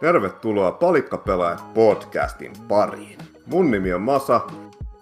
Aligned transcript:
Tervetuloa 0.00 0.72
Palikkapelaajat 0.72 1.74
podcastin 1.74 2.52
pariin. 2.68 3.18
Mun 3.46 3.70
nimi 3.70 3.92
on 3.92 4.02
Masa 4.02 4.40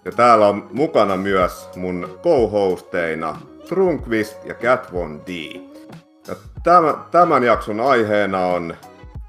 ja 0.05 0.11
täällä 0.11 0.47
on 0.47 0.69
mukana 0.71 1.17
myös 1.17 1.69
mun 1.75 2.19
co-hosteina 2.23 3.37
Trunkvist 3.69 4.45
ja 4.45 4.53
Cat 4.53 4.93
Von 4.93 5.21
D. 5.27 5.59
Ja 6.27 6.35
tämän, 6.63 6.95
tämän 7.11 7.43
jakson 7.43 7.79
aiheena 7.79 8.45
on 8.45 8.75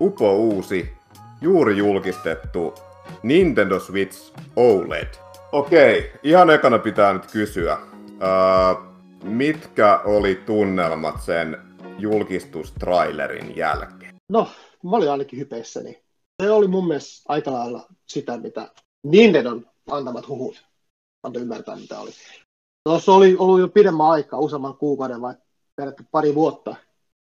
upo 0.00 0.32
uusi, 0.32 0.92
juuri 1.40 1.76
julkistettu 1.76 2.74
Nintendo 3.22 3.80
Switch 3.80 4.32
OLED. 4.56 5.14
Okei, 5.52 6.12
ihan 6.22 6.50
ekana 6.50 6.78
pitää 6.78 7.12
nyt 7.12 7.26
kysyä. 7.32 7.78
Ää, 8.20 8.74
mitkä 9.24 10.00
oli 10.04 10.34
tunnelmat 10.46 11.20
sen 11.20 11.58
julkistustrailerin 11.98 13.56
jälkeen? 13.56 14.14
No, 14.28 14.48
mä 14.82 14.96
olin 14.96 15.10
ainakin 15.10 15.38
hypeissäni. 15.38 16.02
Se 16.42 16.50
oli 16.50 16.68
mun 16.68 16.88
mielestä 16.88 17.22
aika 17.28 17.52
lailla 17.52 17.86
sitä, 18.06 18.36
mitä 18.36 18.70
Nintendon 19.06 19.66
antamat 19.90 20.28
huhut 20.28 20.66
antoi 21.22 21.42
ymmärtää, 21.42 21.76
mitä 21.76 22.00
oli. 22.00 22.10
Tuossa 22.88 23.12
oli 23.12 23.36
ollut 23.38 23.60
jo 23.60 23.68
pidemmän 23.68 24.06
aikaa, 24.06 24.40
useamman 24.40 24.76
kuukauden 24.76 25.20
vai 25.20 25.34
periaatteessa 25.76 26.10
pari 26.12 26.34
vuotta, 26.34 26.76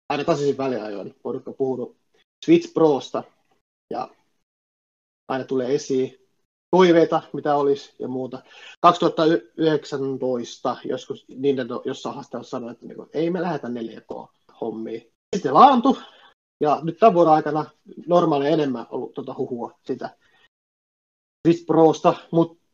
aina 0.09 0.25
tasaisin 0.25 0.59
väliajoin 0.59 1.15
porukka 1.23 1.53
puhunut 1.53 1.97
Switch 2.45 2.73
Prosta 2.75 3.25
ja 3.91 4.09
aina 5.29 5.45
tulee 5.45 5.75
esiin 5.75 6.19
toiveita, 6.71 7.23
mitä 7.33 7.57
olisi 7.57 7.95
ja 7.99 8.09
muuta. 8.09 8.43
2019 8.81 10.77
joskus 10.85 11.25
Nintendo 11.29 11.83
jossain 11.85 12.15
haastattelussa 12.15 12.51
sanoi, 12.51 12.73
että 12.73 12.87
niinku, 12.87 13.09
ei 13.13 13.31
me 13.31 13.43
lähetä 13.43 13.69
4K-hommiin. 13.69 15.13
Sitten 15.37 15.55
laantu, 15.55 15.99
ja 16.61 16.81
nyt 16.83 16.99
tämän 16.99 17.15
vuoden 17.15 17.33
aikana 17.33 17.65
normaali 18.07 18.47
enemmän 18.47 18.87
ollut 18.91 19.15
tuota 19.15 19.35
huhua 19.39 19.79
sitä 19.85 20.17
Switch 21.47 21.67
Prosta, 21.67 22.15
mutta 22.31 22.65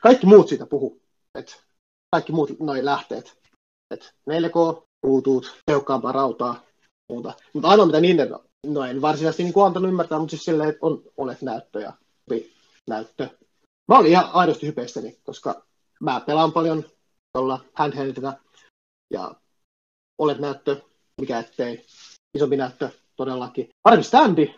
kaikki 0.00 0.26
muut 0.26 0.48
siitä 0.48 0.66
puhu. 0.66 1.02
Et 1.34 1.64
kaikki 2.10 2.32
muut 2.32 2.60
noin 2.60 2.84
lähteet. 2.84 3.38
Et 3.90 4.14
4K, 4.30 4.86
Bluetooth, 5.06 5.48
tehokkaampaa 5.66 6.12
rautaa, 6.12 6.62
muuta. 7.08 7.32
Mutta 7.52 7.68
ainoa 7.68 7.86
mitä 7.86 8.00
Nintendo, 8.00 8.44
no 8.66 8.84
en 8.84 9.02
varsinaisesti 9.02 9.42
niin 9.42 9.66
antanut 9.66 9.88
ymmärtää, 9.88 10.18
mutta 10.18 10.30
siis 10.30 10.44
silleen, 10.44 10.68
että 10.68 10.86
on 10.86 11.02
OLED-näyttö 11.16 11.80
ja 11.80 11.92
näyttö. 12.86 13.28
Mä 13.88 13.98
olin 13.98 14.10
ihan 14.10 14.30
aidosti 14.32 14.66
hypeistäni, 14.66 15.20
koska 15.24 15.66
mä 16.00 16.20
pelaan 16.20 16.52
paljon 16.52 16.84
tuolla 17.32 17.64
handheldillä 17.74 18.38
ja 19.10 19.34
OLED-näyttö, 20.18 20.80
mikä 21.20 21.38
ettei, 21.38 21.86
isompi 22.34 22.56
näyttö 22.56 22.90
todellakin. 23.16 23.68
Parempi 23.82 24.04
standi, 24.04 24.54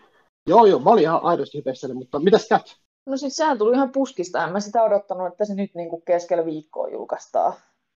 joo 0.46 0.66
joo, 0.66 0.78
mä 0.78 0.90
olin 0.90 1.02
ihan 1.02 1.20
aidosti 1.22 1.58
hypeissäni, 1.58 1.94
mutta 1.94 2.18
mitäs 2.18 2.48
Kat? 2.48 2.76
No 3.06 3.16
siis 3.16 3.36
sehän 3.36 3.58
tuli 3.58 3.74
ihan 3.74 3.92
puskista. 3.92 4.44
En 4.44 4.52
mä 4.52 4.60
sitä 4.60 4.82
odottanut, 4.82 5.26
että 5.26 5.44
se 5.44 5.54
nyt 5.54 5.74
niin 5.74 5.90
kuin 5.90 6.02
keskellä 6.02 6.44
viikkoa 6.44 6.88
julkaistaan. 6.88 7.52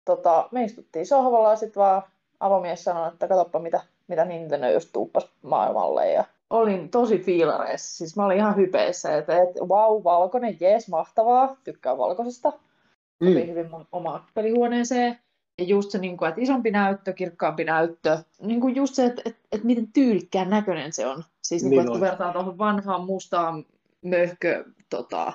Tota, 0.04 0.48
me 0.52 0.64
istuttiin 0.64 1.06
sohvalla 1.06 1.50
ja 1.50 1.56
sitten 1.56 1.80
vaan 1.80 2.02
avomies 2.40 2.84
sanoi, 2.84 3.08
että 3.08 3.28
katsoppa 3.28 3.58
mitä, 3.58 3.80
mitä 4.08 4.24
Nintendo 4.24 4.70
just 4.70 4.88
tuuppas 4.92 5.28
maailmalle. 5.42 6.12
Ja 6.12 6.24
olin 6.50 6.88
tosi 6.88 7.18
fiilareissa. 7.18 7.96
Siis 7.96 8.16
mä 8.16 8.24
olin 8.24 8.36
ihan 8.36 8.56
hypeissä, 8.56 9.16
että, 9.16 9.42
että 9.42 9.64
wow, 9.64 10.04
valkoinen, 10.04 10.56
jees, 10.60 10.88
mahtavaa. 10.88 11.56
Tykkään 11.64 11.98
valkoisesta. 11.98 12.52
Mm. 13.20 13.26
hyvin 13.26 13.70
mun 13.70 13.86
omaan 13.92 14.24
pelihuoneeseen. 14.34 15.18
Ja 15.60 15.66
just 15.66 15.90
se, 15.90 15.98
niin 15.98 16.16
kuin, 16.16 16.28
että 16.28 16.40
isompi 16.40 16.70
näyttö, 16.70 17.12
kirkkaampi 17.12 17.64
näyttö. 17.64 18.18
Niin 18.42 18.60
kuin 18.60 18.76
just 18.76 18.94
se, 18.94 19.06
että, 19.06 19.22
että, 19.24 19.40
että 19.52 19.66
miten 19.66 19.92
tyylikkään 19.92 20.50
näköinen 20.50 20.92
se 20.92 21.06
on. 21.06 21.24
Siis 21.42 21.62
niin 21.62 21.70
kuin, 21.70 21.76
niin 21.76 21.80
että 21.80 21.92
kun 21.92 22.00
vertaa 22.00 22.32
tuohon 22.32 22.58
vanhaan 22.58 23.04
mustaan 23.04 23.64
möhkö 24.02 24.64
tota, 24.90 25.32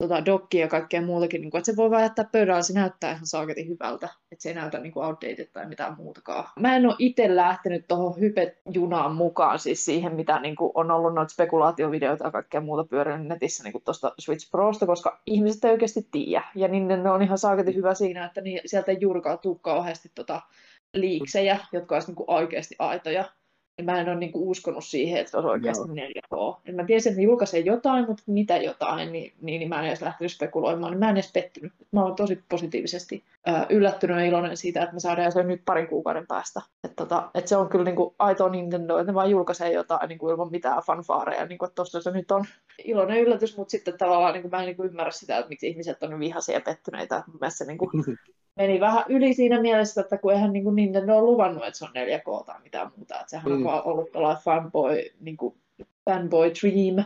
tota, 0.00 0.24
dokkia 0.26 0.60
ja 0.60 0.68
kaikkea 0.68 1.02
muutakin, 1.02 1.40
niin 1.40 1.50
kuin, 1.50 1.58
että 1.58 1.72
se 1.72 1.76
voi 1.76 1.90
vaan 1.90 2.02
jättää 2.02 2.24
pöydällä, 2.32 2.62
se 2.62 2.72
näyttää 2.72 3.12
ihan 3.12 3.26
saaketin 3.26 3.68
hyvältä, 3.68 4.08
että 4.32 4.42
se 4.42 4.48
ei 4.48 4.54
näytä 4.54 4.78
niin 4.78 4.92
kuin 4.92 5.06
outdated 5.06 5.46
tai 5.52 5.66
mitään 5.66 5.96
muutakaan. 5.96 6.44
Mä 6.60 6.76
en 6.76 6.86
ole 6.86 6.94
itse 6.98 7.36
lähtenyt 7.36 7.88
tuohon 7.88 8.20
hypejunaan 8.20 9.14
mukaan, 9.14 9.58
siis 9.58 9.84
siihen, 9.84 10.14
mitä 10.14 10.40
niin 10.40 10.56
kuin, 10.56 10.72
on 10.74 10.90
ollut 10.90 11.14
noita 11.14 11.32
spekulaatiovideoita 11.32 12.24
ja 12.24 12.30
kaikkea 12.30 12.60
muuta 12.60 12.84
pyörinyt 12.84 13.26
netissä 13.26 13.64
niin 13.64 13.82
tuosta 13.84 14.12
Switch 14.18 14.50
Prosta, 14.50 14.86
koska 14.86 15.20
ihmiset 15.26 15.64
ei 15.64 15.70
oikeasti 15.70 16.08
tiedä. 16.10 16.44
Ja 16.54 16.68
niin 16.68 16.88
ne 16.88 17.10
on 17.10 17.22
ihan 17.22 17.38
saaketin 17.38 17.74
hyvä 17.74 17.94
siinä, 17.94 18.24
että 18.24 18.40
niin, 18.40 18.60
sieltä 18.66 18.92
ei 18.92 18.98
juurikaan 19.00 19.38
tule 19.38 19.56
kauheasti 19.62 20.10
tota, 20.14 20.42
liiksejä, 20.94 21.58
jotka 21.72 21.94
olisivat 21.94 22.18
niin 22.18 22.30
oikeasti 22.30 22.76
aitoja 22.78 23.20
ja 23.20 23.24
mä 23.82 24.00
en 24.00 24.08
ole 24.08 24.16
niin 24.16 24.32
kuin 24.32 24.48
uskonut 24.48 24.84
siihen, 24.84 25.20
että 25.20 25.30
se 25.30 25.36
olisi 25.36 25.50
oikeasti 25.50 25.88
no. 25.88 25.94
4K. 25.94 26.60
Et 26.66 26.76
mä 26.76 26.84
tiesin, 26.84 27.10
että 27.10 27.20
ne 27.20 27.24
julkaisee 27.24 27.60
jotain, 27.60 28.06
mutta 28.06 28.22
mitä 28.26 28.56
jotain, 28.56 29.12
niin, 29.12 29.32
niin, 29.40 29.58
niin 29.58 29.68
mä 29.68 29.80
en 29.80 29.88
edes 29.88 30.02
lähtenyt 30.02 30.32
spekuloimaan. 30.32 30.92
Niin 30.92 30.98
mä 30.98 31.10
en 31.10 31.16
edes 31.16 31.32
pettynyt. 31.32 31.72
Mä 31.92 32.04
olen 32.04 32.14
tosi 32.14 32.42
positiivisesti 32.48 33.24
äh, 33.48 33.66
yllättynyt 33.68 34.16
ja 34.16 34.24
iloinen 34.24 34.56
siitä, 34.56 34.82
että 34.82 34.94
me 34.94 35.00
saadaan 35.00 35.32
se 35.32 35.42
nyt 35.42 35.62
parin 35.64 35.86
kuukauden 35.86 36.26
päästä. 36.26 36.60
Et 36.84 36.96
tota, 36.96 37.30
et 37.34 37.48
se 37.48 37.56
on 37.56 37.68
kyllä 37.68 37.84
niin 37.84 37.96
kuin 37.96 38.14
aito 38.18 38.48
Nintendo, 38.48 38.98
että 38.98 39.12
ne 39.12 39.14
vaan 39.14 39.30
julkaisee 39.30 39.72
jotain 39.72 40.08
niin 40.08 40.18
kuin 40.18 40.30
ilman 40.30 40.50
mitään 40.50 40.82
fanfaareja. 40.82 41.46
Niin 41.46 41.58
kuin, 41.58 41.70
se 42.00 42.10
nyt 42.10 42.30
on 42.30 42.44
iloinen 42.84 43.20
yllätys, 43.20 43.56
mutta 43.56 43.70
sitten 43.70 43.98
tavallaan 43.98 44.32
niin 44.32 44.42
kuin, 44.42 44.50
mä 44.50 44.60
en 44.60 44.66
niin 44.66 44.76
kuin 44.76 44.88
ymmärrä 44.88 45.10
sitä, 45.10 45.38
että 45.38 45.48
miksi 45.48 45.68
ihmiset 45.68 46.02
on 46.02 46.10
niin 46.10 46.20
vihaisia 46.20 46.54
ja 46.54 46.60
pettyneitä. 46.60 47.24
Mä 47.40 47.50
se 47.50 47.64
niin 47.64 47.78
kuin, 47.78 47.90
meni 48.56 48.80
vähän 48.80 49.04
yli 49.08 49.34
siinä 49.34 49.60
mielessä, 49.60 50.00
että 50.00 50.18
kun 50.18 50.32
eihän 50.32 50.52
niin 50.52 50.64
kuin 50.64 50.76
Nintendo 50.76 51.16
ole 51.16 51.22
luvannut, 51.22 51.64
että 51.66 51.78
se 51.78 51.84
on 51.84 51.90
4K 51.90 52.44
tai 52.44 52.60
mitään 52.62 52.90
muuta. 52.96 53.14
Että 53.14 53.30
sehän 53.30 53.52
mm. 53.52 53.66
on 53.66 53.82
ollut 53.84 54.12
tällainen 54.12 54.42
fanboy, 54.42 55.02
niin 55.20 55.36
kuin 55.36 55.54
fanboy 56.10 56.52
dream. 56.62 57.04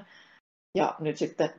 Ja 0.74 0.94
nyt 0.98 1.16
sitten 1.16 1.50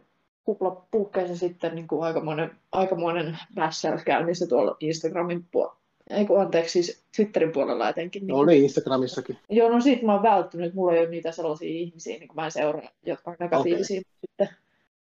kupla 0.44 0.85
puhkeisi 0.91 1.38
sitten 1.38 1.75
niin 1.75 1.88
kuin 1.88 2.03
aikamoinen, 2.03 2.51
aikamoinen 2.72 3.38
bashers 3.56 4.03
käynnissä 4.03 4.47
tuolla 4.47 4.78
Instagramin 4.79 5.46
puolella. 5.51 5.75
Ei 6.09 6.25
kun 6.25 6.41
anteeksi, 6.41 6.84
siis 6.84 7.03
Twitterin 7.16 7.52
puolella 7.52 7.90
etenkin. 7.90 8.28
Niin, 8.28 8.35
no 8.35 8.46
niin, 8.46 8.63
Instagramissakin. 8.63 9.38
Joo, 9.50 9.69
no 9.69 9.81
siitä 9.81 10.06
mä 10.06 10.13
oon 10.13 10.23
välttynyt. 10.23 10.73
Mulla 10.73 10.94
ei 10.94 11.00
ole 11.00 11.09
niitä 11.09 11.31
sellaisia 11.31 11.69
ihmisiä, 11.69 12.17
niin 12.17 12.28
kuin 12.28 12.35
mä 12.35 12.46
en 12.46 12.52
seuraa, 12.52 12.90
jotka 13.06 13.31
on 13.31 13.38
negatiivisia. 13.40 14.02
Okay. 14.02 14.12
Sitten 14.22 14.50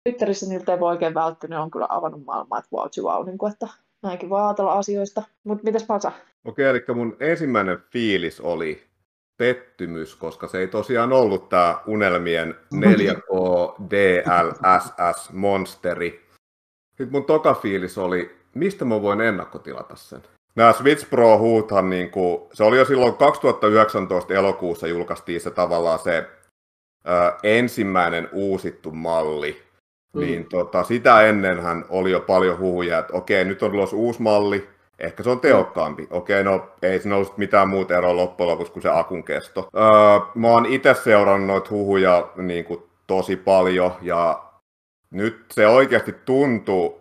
Twitterissä 0.04 0.47
niiltä 0.48 0.72
ei 0.72 0.80
voi 0.80 0.92
oikein 0.92 1.14
välttynyt, 1.14 1.58
on 1.58 1.70
kyllä 1.70 1.86
avannut 1.88 2.24
maailmaa, 2.24 2.58
että 2.58 2.70
wow, 2.72 2.88
wow, 3.02 3.26
niin 3.26 3.38
kuin, 3.38 3.52
että 3.52 3.68
näinkin 4.02 4.28
voi 4.30 4.40
ajatella 4.40 4.72
asioista. 4.72 5.22
Mutta 5.44 5.64
mitäs 5.64 5.84
Patsa? 5.84 6.12
Okei, 6.44 6.68
eli 6.68 6.84
mun 6.94 7.16
ensimmäinen 7.20 7.78
fiilis 7.90 8.40
oli 8.40 8.82
pettymys, 9.36 10.16
koska 10.16 10.48
se 10.48 10.58
ei 10.58 10.68
tosiaan 10.68 11.12
ollut 11.12 11.48
tämä 11.48 11.80
unelmien 11.86 12.54
4K 12.74 13.74
DLSS 13.90 15.32
monsteri. 15.32 16.26
Sitten 16.88 17.12
mun 17.12 17.24
toka 17.24 17.54
fiilis 17.54 17.98
oli, 17.98 18.36
mistä 18.54 18.84
mä 18.84 19.02
voin 19.02 19.20
ennakkotilata 19.20 19.96
sen? 19.96 20.22
Nämä 20.56 20.72
Switch 20.72 21.10
Pro 21.10 21.38
huuthan, 21.38 21.90
niin 21.90 22.10
kuin, 22.10 22.42
se 22.52 22.64
oli 22.64 22.78
jo 22.78 22.84
silloin 22.84 23.14
2019 23.14 24.34
elokuussa 24.34 24.86
julkaistiin 24.86 25.40
se 25.40 25.50
tavallaan 25.50 25.98
se 25.98 26.28
ö, 27.08 27.32
ensimmäinen 27.42 28.28
uusittu 28.32 28.90
malli, 28.90 29.62
Mm. 30.12 30.21
Niin 30.21 30.47
tota, 30.47 30.84
sitä 30.84 31.22
ennenhän 31.22 31.84
oli 31.88 32.10
jo 32.10 32.21
paljon 32.21 32.59
huhuja, 32.59 32.98
että 32.98 33.12
okei, 33.12 33.44
nyt 33.44 33.62
on 33.62 33.71
tulossa 33.71 33.97
uusi 33.97 34.22
malli, 34.22 34.69
ehkä 34.98 35.22
se 35.22 35.31
on 35.31 35.41
tehokkaampi. 35.41 36.06
Okei, 36.10 36.44
no 36.44 36.69
ei 36.82 37.00
siinä 37.00 37.16
ollut 37.16 37.38
mitään 37.38 37.69
muuta 37.69 37.97
eroa 37.97 38.16
loppujen 38.16 38.50
lopuksi 38.50 38.72
kuin 38.72 38.82
se 38.82 38.91
akun 38.91 39.25
kesto. 39.25 39.69
Öö, 39.76 40.21
mä 40.34 40.48
oon 40.48 40.66
itse 40.66 40.94
seurannut 40.94 41.47
noita 41.47 41.71
huhuja 41.71 42.28
niin 42.37 42.65
kuin, 42.65 42.82
tosi 43.06 43.37
paljon, 43.37 43.93
ja 44.03 44.43
nyt 45.10 45.44
se 45.50 45.66
oikeasti 45.66 46.12
tuntuu 46.25 47.00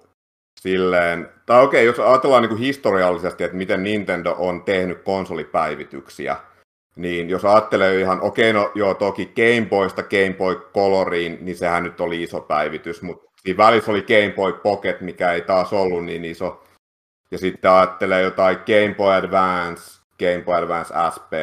silleen, 0.62 1.30
tai 1.46 1.64
okei, 1.64 1.86
jos 1.86 2.00
ajatellaan 2.00 2.42
niin 2.42 2.50
kuin 2.50 2.60
historiallisesti, 2.60 3.44
että 3.44 3.58
miten 3.58 3.84
Nintendo 3.84 4.36
on 4.40 4.64
tehnyt 4.64 5.02
konsolipäivityksiä, 5.04 6.36
niin 7.00 7.30
jos 7.30 7.46
ajattelee 7.46 8.00
ihan, 8.00 8.22
okei, 8.22 8.52
okay, 8.52 8.62
no 8.62 8.72
joo, 8.76 8.94
toki 8.94 9.26
Game 9.26 9.68
Boysta 9.70 10.04
Game 10.04 10.34
Boy 10.38 10.56
Coloriin, 10.74 11.38
niin 11.42 11.58
sehän 11.58 11.84
nyt 11.84 12.02
oli 12.02 12.24
iso 12.24 12.42
päivitys, 12.42 13.02
mutta 13.02 13.32
siinä 13.42 13.58
välissä 13.58 13.92
oli 13.92 14.02
Game 14.02 14.34
Boy 14.36 14.54
Pocket, 14.54 15.02
mikä 15.02 15.34
ei 15.34 15.42
taas 15.42 15.74
ollut 15.74 16.06
niin 16.06 16.26
iso. 16.26 16.64
Ja 17.32 17.38
sitten 17.38 17.72
ajattelee 17.72 18.22
jotain 18.22 18.58
Game 18.58 18.96
Boy 18.96 19.14
Advance, 19.14 20.02
Game 20.20 20.42
Boy 20.46 20.56
Advance 20.56 20.94
SP, 21.16 21.34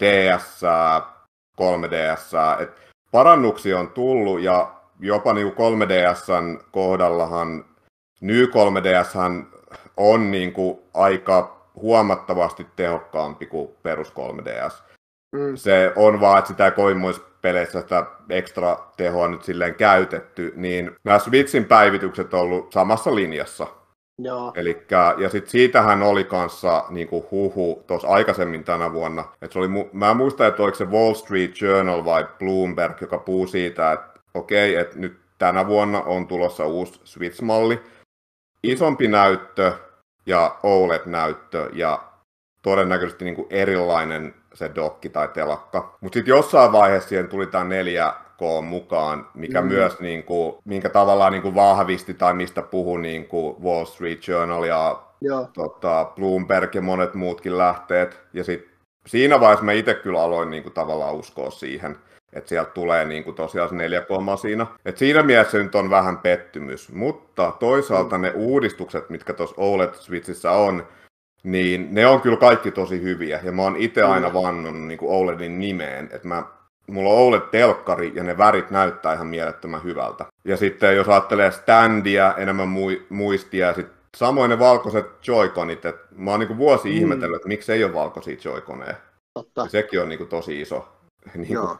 DS, 0.00 0.62
3DS, 1.60 2.62
et 2.62 2.70
parannuksia 3.10 3.78
on 3.78 3.88
tullut 3.88 4.40
ja 4.40 4.74
jopa 5.00 5.32
niin 5.32 5.52
3DSn 5.52 6.64
kohdallahan 6.70 7.64
New 8.20 8.44
3DS 8.44 9.46
on 9.96 10.30
niin 10.30 10.52
kuin 10.52 10.78
aika 10.94 11.61
huomattavasti 11.74 12.66
tehokkaampi 12.76 13.46
kuin 13.46 13.68
perus 13.82 14.12
3DS. 14.12 14.82
Mm. 15.32 15.56
Se 15.56 15.92
on 15.96 16.20
vaan, 16.20 16.38
että 16.38 16.48
sitä 16.48 16.70
koimoispeleissä 16.70 17.80
sitä 17.80 18.06
ekstra 18.28 18.76
tehoa 18.96 19.28
nyt 19.28 19.42
silleen 19.42 19.74
käytetty, 19.74 20.52
niin 20.56 20.96
nämä 21.04 21.18
Switchin 21.18 21.64
päivitykset 21.64 22.34
on 22.34 22.40
ollut 22.40 22.72
samassa 22.72 23.14
linjassa. 23.14 23.66
Joo. 24.18 24.52
Elikkä, 24.56 25.14
ja 25.18 25.28
sitten 25.28 25.50
siitähän 25.50 26.02
oli 26.02 26.24
kanssa 26.24 26.84
niin 26.90 27.08
kuin 27.08 27.24
huhu 27.30 27.84
tuossa 27.86 28.08
aikaisemmin 28.08 28.64
tänä 28.64 28.92
vuonna. 28.92 29.24
Et 29.42 29.52
se 29.52 29.58
oli, 29.58 29.68
mä 29.92 30.10
en 30.10 30.16
muista, 30.16 30.46
että 30.46 30.62
oliko 30.62 30.76
se 30.76 30.84
Wall 30.84 31.14
Street 31.14 31.60
Journal 31.60 32.04
vai 32.04 32.28
Bloomberg, 32.38 33.00
joka 33.00 33.18
puhuu 33.18 33.46
siitä, 33.46 33.92
että 33.92 34.20
okei, 34.34 34.74
että 34.76 34.98
nyt 34.98 35.20
tänä 35.38 35.66
vuonna 35.66 36.02
on 36.02 36.26
tulossa 36.26 36.66
uusi 36.66 37.00
Switch-malli. 37.04 37.80
Isompi 38.62 39.08
näyttö 39.08 39.72
ja 40.26 40.56
OLED-näyttö 40.62 41.70
ja 41.72 42.02
todennäköisesti 42.62 43.24
niin 43.24 43.34
kuin 43.34 43.46
erilainen 43.50 44.34
se 44.54 44.70
dokki 44.74 45.08
tai 45.08 45.28
telakka. 45.28 45.96
Mutta 46.00 46.16
sitten 46.16 46.32
jossain 46.32 46.72
vaiheessa 46.72 47.08
siihen 47.08 47.28
tuli 47.28 47.46
tämä 47.46 47.64
4K 47.64 48.62
mukaan, 48.62 49.28
mikä 49.34 49.62
mm. 49.62 49.68
myös, 49.68 50.00
niin 50.00 50.22
kuin, 50.22 50.54
minkä 50.64 50.88
tavallaan 50.88 51.32
niin 51.32 51.42
kuin 51.42 51.54
vahvisti 51.54 52.14
tai 52.14 52.34
mistä 52.34 52.62
puhui 52.62 53.00
niin 53.00 53.28
kuin 53.28 53.62
Wall 53.62 53.84
Street 53.84 54.28
Journal 54.28 54.64
ja 54.64 55.02
Joo. 55.20 55.48
Tota, 55.54 56.12
Bloomberg 56.16 56.74
ja 56.74 56.82
monet 56.82 57.14
muutkin 57.14 57.58
lähteet. 57.58 58.20
Ja 58.32 58.44
sitten 58.44 58.70
siinä 59.06 59.40
vaiheessa 59.40 59.64
mä 59.64 59.72
itse 59.72 59.94
kyllä 59.94 60.22
aloin 60.22 60.50
niin 60.50 60.62
kuin, 60.62 60.72
tavallaan 60.72 61.14
uskoa 61.14 61.50
siihen, 61.50 61.98
että 62.32 62.48
sieltä 62.48 62.70
tulee 62.70 63.04
niin 63.04 63.24
kuin, 63.24 63.36
tosiaan 63.36 63.68
se 63.68 63.74
4K-masina. 63.74 64.66
Et 64.84 64.98
siinä 64.98 65.22
mielessä 65.22 65.58
nyt 65.58 65.74
on 65.74 65.90
vähän 65.90 66.18
pettymys, 66.18 66.92
mutta 66.92 67.52
toisaalta 67.58 68.18
ne 68.18 68.30
uudistukset, 68.34 69.10
mitkä 69.10 69.32
tuossa 69.32 69.56
OLED-switchissä 69.58 70.50
on, 70.50 70.86
niin 71.42 71.88
ne 71.90 72.06
on 72.06 72.20
kyllä 72.20 72.36
kaikki 72.36 72.70
tosi 72.70 73.02
hyviä. 73.02 73.40
Ja 73.42 73.52
mä 73.52 73.62
oon 73.62 73.76
itse 73.76 74.02
aina 74.02 74.32
vannonut 74.32 74.82
niin 74.82 74.98
kuin 74.98 75.12
OLEDin 75.12 75.58
nimeen, 75.58 76.08
että 76.12 76.28
mä 76.28 76.42
mulla 76.90 77.10
on 77.10 77.18
OLED-telkkari 77.18 78.12
ja 78.14 78.22
ne 78.22 78.38
värit 78.38 78.70
näyttää 78.70 79.14
ihan 79.14 79.26
mielettömän 79.26 79.84
hyvältä. 79.84 80.24
Ja 80.44 80.56
sitten 80.56 80.96
jos 80.96 81.08
ajattelee 81.08 81.50
standia, 81.50 82.34
enemmän 82.36 82.68
muistia 83.08 83.66
ja 83.66 83.74
sitten 83.74 83.96
samoin 84.16 84.48
ne 84.48 84.58
valkoiset 84.58 85.28
joikonit, 85.28 85.84
että 85.84 86.04
mä 86.16 86.30
oon 86.30 86.40
niinku 86.40 86.56
vuosi 86.56 86.88
mm. 86.88 86.94
ihmetellyt, 86.94 87.36
että 87.36 87.48
miksi 87.48 87.72
ei 87.72 87.84
ole 87.84 87.94
valkoisia 87.94 88.36
joikoneja. 88.44 88.94
Totta. 89.34 89.62
Ja 89.62 89.68
sekin 89.68 90.00
on 90.00 90.08
niinku 90.08 90.24
tosi 90.24 90.60
iso 90.60 90.88
niinku, 91.34 91.76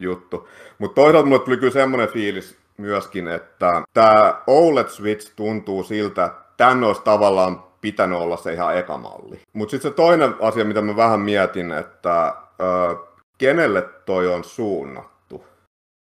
juttu. 0.00 0.48
Mutta 0.78 0.94
toisaalta 0.94 1.28
mulle 1.28 1.44
tuli 1.44 1.56
kyllä 1.56 1.72
semmoinen 1.72 2.08
fiilis 2.08 2.56
myöskin, 2.76 3.28
että 3.28 3.82
tämä 3.94 4.42
OLED 4.46 4.88
Switch 4.88 5.32
tuntuu 5.36 5.82
siltä, 5.82 6.24
että 6.24 6.44
tän 6.56 6.84
olisi 6.84 7.02
tavallaan 7.04 7.64
pitänyt 7.80 8.18
olla 8.18 8.36
se 8.36 8.52
ihan 8.52 8.76
eka 8.76 8.98
malli. 8.98 9.40
Mutta 9.52 9.70
sitten 9.70 9.90
se 9.90 9.96
toinen 9.96 10.34
asia, 10.40 10.64
mitä 10.64 10.82
mä 10.82 10.96
vähän 10.96 11.20
mietin, 11.20 11.72
että 11.72 12.34
ö, 12.60 12.96
kenelle 13.38 13.82
toi 13.82 14.34
on 14.34 14.44
suunnattu. 14.44 15.44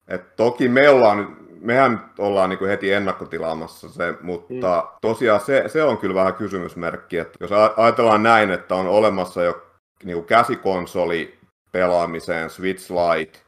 Et 0.07 0.35
toki 0.35 0.69
me 0.69 0.89
ollaan, 0.89 1.37
mehän 1.61 2.11
ollaan 2.17 2.49
niin 2.49 2.57
kuin 2.57 2.69
heti 2.69 2.93
ennakkotilaamassa 2.93 3.89
se, 3.89 4.13
mutta 4.21 4.83
mm. 4.91 4.97
tosiaan 5.01 5.41
se, 5.41 5.63
se 5.67 5.83
on 5.83 5.97
kyllä 5.97 6.15
vähän 6.15 6.33
kysymysmerkki. 6.33 7.17
Että 7.17 7.37
jos 7.39 7.51
ajatellaan 7.77 8.23
näin, 8.23 8.51
että 8.51 8.75
on 8.75 8.87
olemassa 8.87 9.43
jo 9.43 9.61
niin 10.03 10.15
kuin 10.15 10.25
käsikonsoli 10.25 11.37
pelaamiseen 11.71 12.49
Switch 12.49 12.91
Lite, 12.91 13.39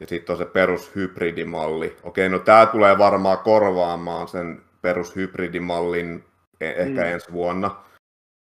ja 0.00 0.06
sitten 0.06 0.32
on 0.32 0.38
se 0.38 0.44
perushybridimalli. 0.44 1.96
Okei, 2.02 2.28
no 2.28 2.38
tämä 2.38 2.66
tulee 2.66 2.98
varmaan 2.98 3.38
korvaamaan 3.38 4.28
sen 4.28 4.62
perushybridimallin 4.82 6.24
e- 6.60 6.70
ehkä 6.70 7.00
mm. 7.00 7.06
ensi 7.06 7.32
vuonna. 7.32 7.76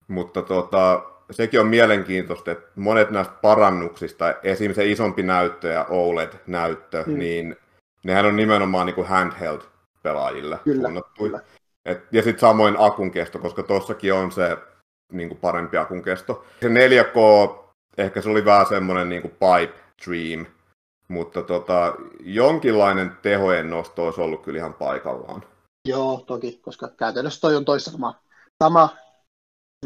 Mutta 0.08 0.42
tota, 0.42 1.02
sekin 1.30 1.60
on 1.60 1.66
mielenkiintoista, 1.66 2.50
että 2.50 2.70
monet 2.76 3.10
näistä 3.10 3.34
parannuksista, 3.42 4.34
esimerkiksi 4.42 4.82
se 4.82 4.90
isompi 4.90 5.22
näyttö 5.22 5.68
ja 5.68 5.84
OLED-näyttö, 5.84 7.04
mm. 7.06 7.18
niin 7.18 7.56
nehän 8.04 8.26
on 8.26 8.36
nimenomaan 8.36 8.86
niin 8.86 8.94
kuin 8.94 9.06
handheld-pelaajille 9.06 10.58
kyllä, 10.64 10.88
Kyllä. 11.18 11.40
Et, 11.84 12.06
ja 12.12 12.22
sitten 12.22 12.40
samoin 12.40 12.74
akun 12.78 13.10
kesto, 13.10 13.38
koska 13.38 13.62
tuossakin 13.62 14.14
on 14.14 14.32
se 14.32 14.58
niin 15.12 15.28
kuin 15.28 15.38
parempi 15.38 15.76
akun 15.76 16.02
kesto. 16.02 16.44
Se 16.60 16.68
4K, 16.68 17.54
ehkä 17.98 18.20
se 18.20 18.28
oli 18.28 18.44
vähän 18.44 18.66
semmoinen 18.66 19.08
niin 19.08 19.22
kuin 19.22 19.32
pipe 19.32 19.78
dream, 20.06 20.46
mutta 21.10 21.42
tota, 21.42 21.94
jonkinlainen 22.20 23.16
tehojen 23.22 23.70
nosto 23.70 24.04
olisi 24.04 24.20
ollut 24.20 24.42
kyllä 24.42 24.58
ihan 24.58 24.74
paikallaan. 24.74 25.44
Joo, 25.88 26.24
toki, 26.26 26.60
koska 26.62 26.88
käytännössä 26.88 27.40
toi 27.40 27.56
on 27.56 27.64
toissa 27.64 27.90
sama, 27.90 28.14
sama 28.64 28.88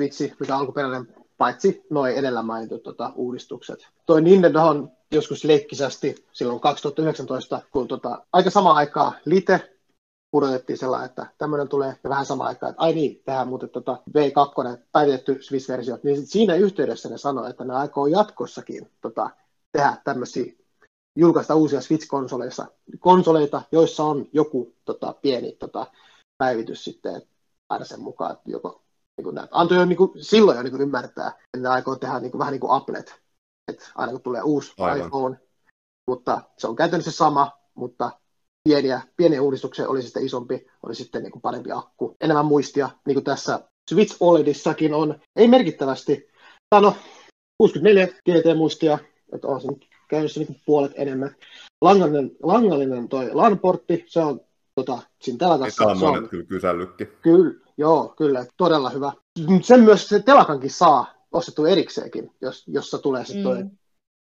vitsi, 0.01 0.33
mikä 0.41 0.57
alkuperäinen 0.57 1.15
paitsi 1.39 1.87
noin 1.91 2.15
edellä 2.15 2.43
mainitut 2.43 2.83
tota, 2.83 3.13
uudistukset. 3.15 3.89
Toi 4.07 4.23
Nintendo 4.23 4.63
on 4.63 4.91
joskus 5.11 5.45
leikkisästi 5.45 6.27
silloin 6.33 6.61
2019, 6.61 7.61
kun 7.73 7.89
tota, 7.89 8.27
aika 8.33 8.51
sama 8.51 8.73
aikaa 8.73 9.13
Lite 9.25 9.75
pudotettiin 10.31 10.79
sellainen, 10.79 11.09
että 11.09 11.27
tämmöinen 11.39 11.69
tulee 11.69 11.97
ja 12.05 12.11
vähän 12.11 12.27
sama 12.27 12.45
aikaa, 12.45 12.69
että 12.69 12.83
ai 12.83 12.93
niin, 12.93 13.23
tähän 13.25 13.49
muuten 13.49 13.71
tota 13.71 13.99
V2 14.09 14.79
päivitetty 14.93 15.43
Swiss-versio, 15.43 15.99
niin 16.03 16.17
sit 16.17 16.31
siinä 16.31 16.55
yhteydessä 16.55 17.09
ne 17.09 17.19
sanoi, 17.19 17.51
että 17.51 17.65
ne 17.65 17.75
aikoo 17.75 18.07
jatkossakin 18.07 18.91
tota, 19.01 19.31
tehdä 19.73 19.97
tämmöisiä 20.05 20.64
julkaista 21.17 21.55
uusia 21.55 21.81
Switch-konsoleita, 21.81 22.67
konsoleita, 22.99 23.63
joissa 23.73 24.05
on 24.05 24.27
joku 24.33 24.75
tota, 24.85 25.15
pieni 25.23 25.53
tota, 25.53 25.87
päivitys 26.39 26.85
sitten 26.85 27.23
aina 27.69 27.85
sen 27.85 28.01
mukaan, 28.01 28.33
että 28.33 28.51
joko 28.51 28.83
niin 29.17 29.25
kuin, 29.25 29.39
antoi 29.51 29.79
jo 29.79 29.85
niin 29.85 29.97
kuin, 29.97 30.11
silloin 30.21 30.57
jo 30.57 30.63
niin 30.63 30.71
kuin 30.71 30.83
ymmärtää, 30.83 31.29
että 31.29 31.59
ne 31.59 31.69
aikoo 31.69 31.97
tehdä 31.97 32.21
niin 32.21 32.31
kuin, 32.31 32.39
vähän 32.39 32.53
niin 32.53 32.61
kuin 32.61 32.73
Applet, 32.73 33.21
että 33.69 33.85
aina 33.95 34.13
kun 34.13 34.23
tulee 34.23 34.43
uusi 34.43 34.73
Aivan. 34.79 35.07
iPhone, 35.07 35.41
mutta 36.07 36.43
se 36.59 36.67
on 36.67 36.77
käytännössä 36.77 37.13
sama, 37.13 37.53
mutta 37.75 38.11
pieniä, 38.69 39.03
pieniä 39.17 39.43
uudistuksia 39.43 39.89
oli 39.89 40.03
sitten 40.03 40.25
isompi, 40.25 40.67
oli 40.83 40.95
sitten 40.95 41.23
niin 41.23 41.33
kuin 41.33 41.43
parempi 41.43 41.73
akku, 41.73 42.17
enemmän 42.21 42.47
muistia, 42.47 42.91
niin 43.07 43.15
kuin 43.15 43.25
tässä 43.25 43.61
Switch 43.91 44.17
OLEDissakin 44.21 44.95
on, 44.95 45.21
ei 45.37 45.49
merkittävästi, 45.49 46.29
no 46.81 46.97
64 47.59 48.07
GT-muistia, 48.07 48.99
että 49.33 49.49
on 49.49 49.61
sen 49.61 49.81
käynyt 50.15 50.37
niin 50.37 50.61
puolet 50.67 50.93
enemmän. 50.95 51.37
Langallinen, 51.81 52.31
langallinen 52.43 53.09
toi 53.09 53.31
LAN-portti, 53.33 54.05
se 54.09 54.21
on 54.21 54.41
tota, 54.75 54.99
siinä 55.21 55.39
telakassa. 55.39 55.71
Sitä 55.71 55.87
on 55.87 55.99
monet 55.99 56.31
kyllä 56.31 56.45
kysellytkin. 56.45 57.09
Kyllä, 57.23 57.55
joo, 57.77 58.15
kyllä, 58.17 58.47
todella 58.57 58.91
hyvä. 58.91 59.13
Sen 59.63 59.81
myös 59.81 60.09
se 60.09 60.21
telakankin 60.23 60.71
saa 60.71 61.15
ostettu 61.33 61.65
erikseenkin, 61.65 62.31
jos, 62.41 62.65
jossa 62.67 62.99
tulee 62.99 63.25
sitten 63.25 63.43
toi, 63.43 63.63
mm. 63.63 63.71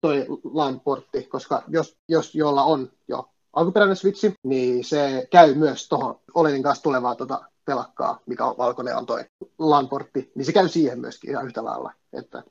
toi 0.01 0.25
LAN-portti, 0.43 1.23
koska 1.23 1.63
jos, 1.67 1.97
jos 2.09 2.35
jolla 2.35 2.63
on 2.63 2.91
jo 3.07 3.29
alkuperäinen 3.53 3.95
switchi, 3.95 4.33
niin 4.43 4.83
se 4.83 5.27
käy 5.31 5.55
myös 5.55 5.89
tuohon 5.89 6.19
Olenin 6.33 6.63
kanssa 6.63 6.83
tulevaa 6.83 7.15
tuota 7.15 7.41
telakkaa, 7.65 8.19
mikä 8.25 8.45
on 8.45 8.57
valkoinen 8.57 8.97
on 8.97 9.05
toi 9.05 9.25
LAN-portti, 9.59 10.31
niin 10.35 10.45
se 10.45 10.53
käy 10.53 10.67
siihen 10.67 10.99
myöskin 10.99 11.29
ihan 11.29 11.45
yhtä 11.45 11.63
lailla. 11.63 11.93
Että, 12.13 12.43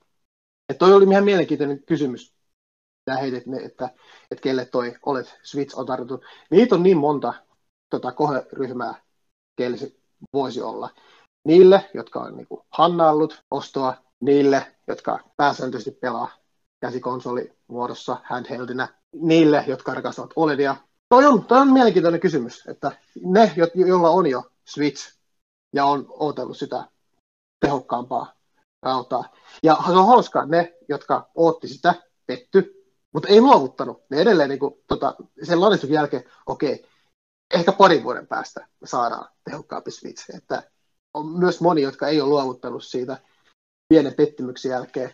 että 0.69 0.79
toi 0.79 0.93
oli 0.93 1.05
ihan 1.11 1.23
mielenkiintoinen 1.23 1.83
kysymys, 1.83 2.33
heitet, 3.07 3.43
että, 3.65 3.89
että 4.31 4.41
kelle 4.41 4.65
toi 4.65 4.95
olet 5.05 5.39
Switch 5.43 5.79
on 5.79 5.85
tarjottu. 5.85 6.23
Niitä 6.51 6.75
on 6.75 6.83
niin 6.83 6.97
monta 6.97 7.33
tota, 7.89 8.11
kohderyhmää, 8.11 9.01
kelle 9.55 9.77
se 9.77 9.91
voisi 10.33 10.61
olla. 10.61 10.89
Niille, 11.47 11.89
jotka 11.93 12.19
on 12.19 12.37
niin 12.37 12.47
kuin, 12.47 12.61
ostoa, 13.51 13.93
niille, 14.21 14.75
jotka 14.87 15.19
pääsääntöisesti 15.37 15.91
pelaa 15.91 16.31
käsikonsoli 16.81 17.53
muodossa 17.67 18.17
handheldinä, 18.23 18.87
niille, 19.15 19.63
jotka 19.67 19.93
rakastavat 19.93 20.31
OLEDia. 20.35 20.75
Toi 21.09 21.25
on, 21.25 21.45
toi 21.45 21.57
on 21.57 21.73
mielenkiintoinen 21.73 22.19
kysymys, 22.19 22.63
että 22.67 22.91
ne, 23.23 23.53
jo, 23.55 23.67
joilla 23.75 24.09
on 24.09 24.27
jo 24.27 24.43
Switch 24.65 25.13
ja 25.75 25.85
on 25.85 26.05
odotellut 26.09 26.57
sitä 26.57 26.83
tehokkaampaa 27.59 28.33
rautaa. 28.83 29.23
Ja 29.63 29.77
se 29.85 29.91
on 29.91 30.07
hauskaa, 30.07 30.45
ne, 30.45 30.77
jotka 30.89 31.29
ootti 31.35 31.67
sitä, 31.67 31.95
petty, 32.25 32.78
mutta 33.13 33.27
ei 33.27 33.41
luovuttanut. 33.41 34.03
Ne 34.09 34.21
edelleen 34.21 34.49
niin 34.49 34.59
kuin, 34.59 34.73
tota, 34.87 35.15
sen 35.43 35.61
lannistuksen 35.61 35.95
jälkeen, 35.95 36.23
okei, 36.45 36.85
ehkä 37.53 37.71
parin 37.71 38.03
vuoden 38.03 38.27
päästä 38.27 38.67
me 38.81 38.87
saadaan 38.87 39.29
tehokkaampi 39.43 39.91
Switch. 39.91 40.35
Että 40.37 40.63
on 41.13 41.25
myös 41.39 41.61
moni, 41.61 41.81
jotka 41.81 42.07
ei 42.07 42.21
ole 42.21 42.29
luovuttanut 42.29 42.83
siitä 42.83 43.17
pienen 43.89 44.13
pettymyksen 44.13 44.69
jälkeen, 44.69 45.11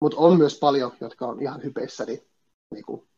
mutta 0.00 0.18
on 0.18 0.38
myös 0.38 0.58
paljon, 0.58 0.92
jotka 1.00 1.26
on 1.26 1.42
ihan 1.42 1.62
hypeissä, 1.62 2.04
niin, 2.04 2.28
niin, 2.74 2.84
kuin, 2.84 3.08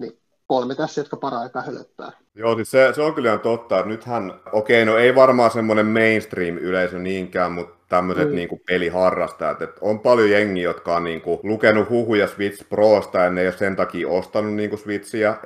niin 0.00 0.20
kolme 0.46 0.74
tässä, 0.74 1.00
jotka 1.00 1.16
para-aikaa 1.16 1.62
hölöttää. 1.62 2.12
Joo, 2.34 2.54
siis 2.54 2.70
se, 2.70 2.92
se 2.94 3.02
on 3.02 3.14
kyllä 3.14 3.38
totta, 3.38 3.78
että 3.78 3.88
nythän, 3.88 4.40
okei, 4.52 4.84
no 4.84 4.96
ei 4.96 5.14
varmaan 5.14 5.50
semmoinen 5.50 5.86
mainstream-yleisö 5.86 6.98
niinkään, 6.98 7.52
mutta 7.52 7.79
tämmöiset 7.90 8.28
mm. 8.28 8.34
niinku 8.34 8.60
peliharrastajat. 8.66 9.62
Et 9.62 9.78
on 9.80 10.00
paljon 10.00 10.30
jengiä, 10.30 10.64
jotka 10.64 10.96
on 10.96 11.04
niinku 11.04 11.40
lukenut 11.42 11.88
huhuja 11.88 12.26
Switch 12.26 12.68
Prosta 12.68 13.18
ja 13.18 13.30
ne 13.30 13.40
ei 13.40 13.46
ole 13.46 13.56
sen 13.56 13.76
takia 13.76 14.08
ostanut 14.08 14.54
niinku 14.54 14.76
Switchiä. 14.76 15.36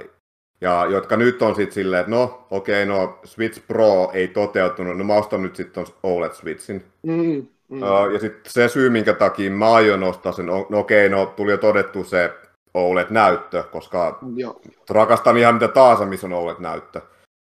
Ja 0.60 0.86
jotka 0.90 1.16
nyt 1.16 1.42
on 1.42 1.54
sitten 1.54 1.74
silleen, 1.74 2.00
että 2.00 2.10
no 2.10 2.46
okei, 2.50 2.82
okay, 2.82 2.96
no 2.96 3.18
Switch 3.24 3.66
Pro 3.66 4.10
ei 4.12 4.28
toteutunut, 4.28 4.98
no 4.98 5.04
mä 5.04 5.14
ostan 5.14 5.42
nyt 5.42 5.56
sitten 5.56 5.84
OLED 6.02 6.32
Switchin. 6.32 6.84
Mm, 7.02 7.46
mm. 7.68 7.80
ja 8.12 8.18
sitten 8.20 8.52
se 8.52 8.68
syy, 8.68 8.90
minkä 8.90 9.12
takia 9.12 9.50
mä 9.50 9.72
aion 9.72 10.02
ostaa 10.02 10.32
sen, 10.32 10.46
no 10.46 10.66
okei, 10.72 11.06
okay, 11.06 11.18
no 11.18 11.26
tuli 11.26 11.50
jo 11.50 11.56
todettu 11.56 12.04
se 12.04 12.32
OLED-näyttö, 12.74 13.62
koska 13.62 14.18
Joo. 14.36 14.60
rakastan 14.90 15.36
ihan 15.36 15.54
mitä 15.54 15.68
taas, 15.68 16.08
missä 16.08 16.26
on 16.26 16.32
OLED-näyttö. 16.32 17.00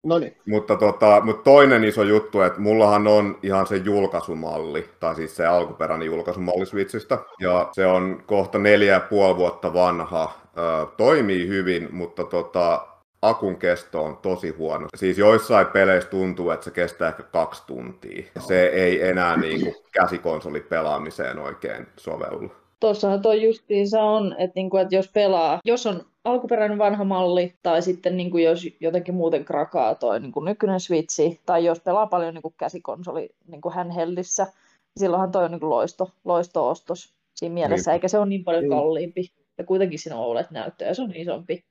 No 0.03 0.19
niin. 0.19 0.37
Mutta, 0.47 0.77
tota, 0.77 1.21
mutta 1.25 1.43
toinen 1.43 1.85
iso 1.85 2.03
juttu, 2.03 2.41
että 2.41 2.61
mullahan 2.61 3.07
on 3.07 3.39
ihan 3.43 3.67
se 3.67 3.77
julkaisumalli, 3.77 4.89
tai 5.01 5.15
siis 5.15 5.37
se 5.37 5.47
alkuperäinen 5.47 6.07
julkaisumalli 6.07 6.67
Switchistä, 6.67 7.19
ja 7.41 7.69
se 7.73 7.87
on 7.87 8.23
kohta 8.27 8.59
neljä 8.59 8.93
ja 8.93 9.01
puoli 9.01 9.37
vuotta 9.37 9.75
vanha, 9.75 10.33
ö, 10.59 10.87
toimii 10.97 11.49
hyvin, 11.49 11.89
mutta 11.93 12.25
tota, 12.25 12.87
akun 13.23 13.57
kesto 13.57 14.05
on 14.05 14.17
tosi 14.17 14.51
huono. 14.51 14.87
Siis 14.97 15.19
joissain 15.19 15.67
peleissä 15.67 16.11
tuntuu, 16.11 16.51
että 16.51 16.65
se 16.65 16.71
kestää 16.71 17.09
ehkä 17.09 17.23
kaksi 17.23 17.63
tuntia. 17.67 18.25
Se 18.39 18.67
ei 18.67 19.09
enää 19.09 19.37
niin 19.37 19.61
kuin 19.61 19.75
käsikonsolipelaamiseen 19.93 21.39
oikein 21.39 21.87
sovellu. 21.97 22.53
Tuossahan 22.81 23.23
toi 23.23 23.43
justiinsa 23.43 24.03
on, 24.03 24.33
että, 24.39 24.53
niinku, 24.55 24.77
että 24.77 24.95
jos 24.95 25.09
pelaa, 25.09 25.61
jos 25.65 25.87
on 25.87 26.05
alkuperäinen 26.25 26.79
vanha 26.79 27.05
malli, 27.05 27.55
tai 27.63 27.83
sitten 27.83 28.17
niinku, 28.17 28.39
jos 28.39 28.67
jotenkin 28.81 29.15
muuten 29.15 29.45
krakaa 29.45 29.95
toi 29.95 30.21
niinku, 30.21 30.41
nykyinen 30.41 30.81
Switchi, 30.81 31.41
tai 31.47 31.65
jos 31.65 31.81
pelaa 31.81 32.07
paljon 32.07 32.35
niinku, 32.35 32.55
käsikonsoli 32.57 33.31
niinku, 33.47 33.71
handheldissä, 33.71 34.45
niin 34.45 35.01
silloinhan 35.01 35.33
toi 35.33 35.45
on 35.45 35.51
niinku, 35.51 35.71
loisto, 35.71 36.11
loisto-ostos 36.25 37.15
siinä 37.37 37.55
mielessä, 37.55 37.91
Niin. 37.91 37.95
eikä 37.95 38.09
se 38.09 38.19
ole 38.19 38.27
niin 38.27 38.45
paljon 38.45 38.65
Mm. 38.65 38.71
kalliimpi. 38.71 39.33
Ja 39.59 39.65
kuitenkin 39.65 39.99
siinä 39.99 40.17
on 40.19 40.25
OLED-näyttö, 40.27 40.85
ja 40.85 40.95
se 40.95 41.03
on 41.03 41.17
isompi. 41.17 41.65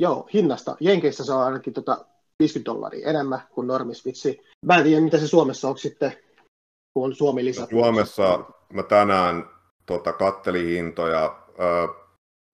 Joo, 0.00 0.28
hinnasta. 0.34 0.76
Jenkeissä 0.80 1.24
se 1.24 1.32
on 1.32 1.42
ainakin 1.42 1.72
tota 1.72 2.04
50 2.38 2.70
dollaria 2.72 3.10
enemmän 3.10 3.40
kuin 3.50 3.66
normisvitsi. 3.66 4.40
Mä 4.66 4.76
en 4.76 4.82
tiedä, 4.84 5.00
mitä 5.00 5.18
se 5.18 5.28
Suomessa 5.28 5.68
on 5.68 5.78
sitten, 5.78 6.12
kun 6.94 7.04
on 7.04 7.14
Suomi 7.14 7.44
lisät. 7.44 7.70
Suomessa 7.70 8.44
mä 8.72 8.82
tänään 8.82 9.44
tota, 9.86 10.12
kattelin 10.12 10.66
hintoja. 10.68 11.36
Ö, 11.60 11.88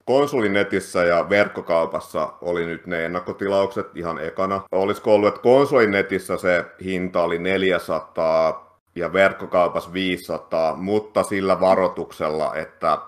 konsolinetissä 0.05 1.05
ja 1.05 1.29
verkkokaupassa 1.31 2.33
oli 2.41 2.67
nyt 2.67 2.87
ne 2.87 3.05
ennakkotilaukset 3.05 3.87
ihan 3.97 4.19
ekana. 4.19 4.63
Olisiko 4.73 5.15
ollut, 5.15 5.29
että 5.29 5.41
konsolinetissä 5.41 6.37
se 6.37 6.65
hinta 6.85 7.23
oli 7.23 7.39
400 7.39 8.79
ja 8.97 9.13
verkkokaupassa 9.13 9.93
500, 9.93 10.75
mutta 10.77 11.23
sillä 11.23 11.61
varoituksella, 11.61 12.55
että, 12.55 12.99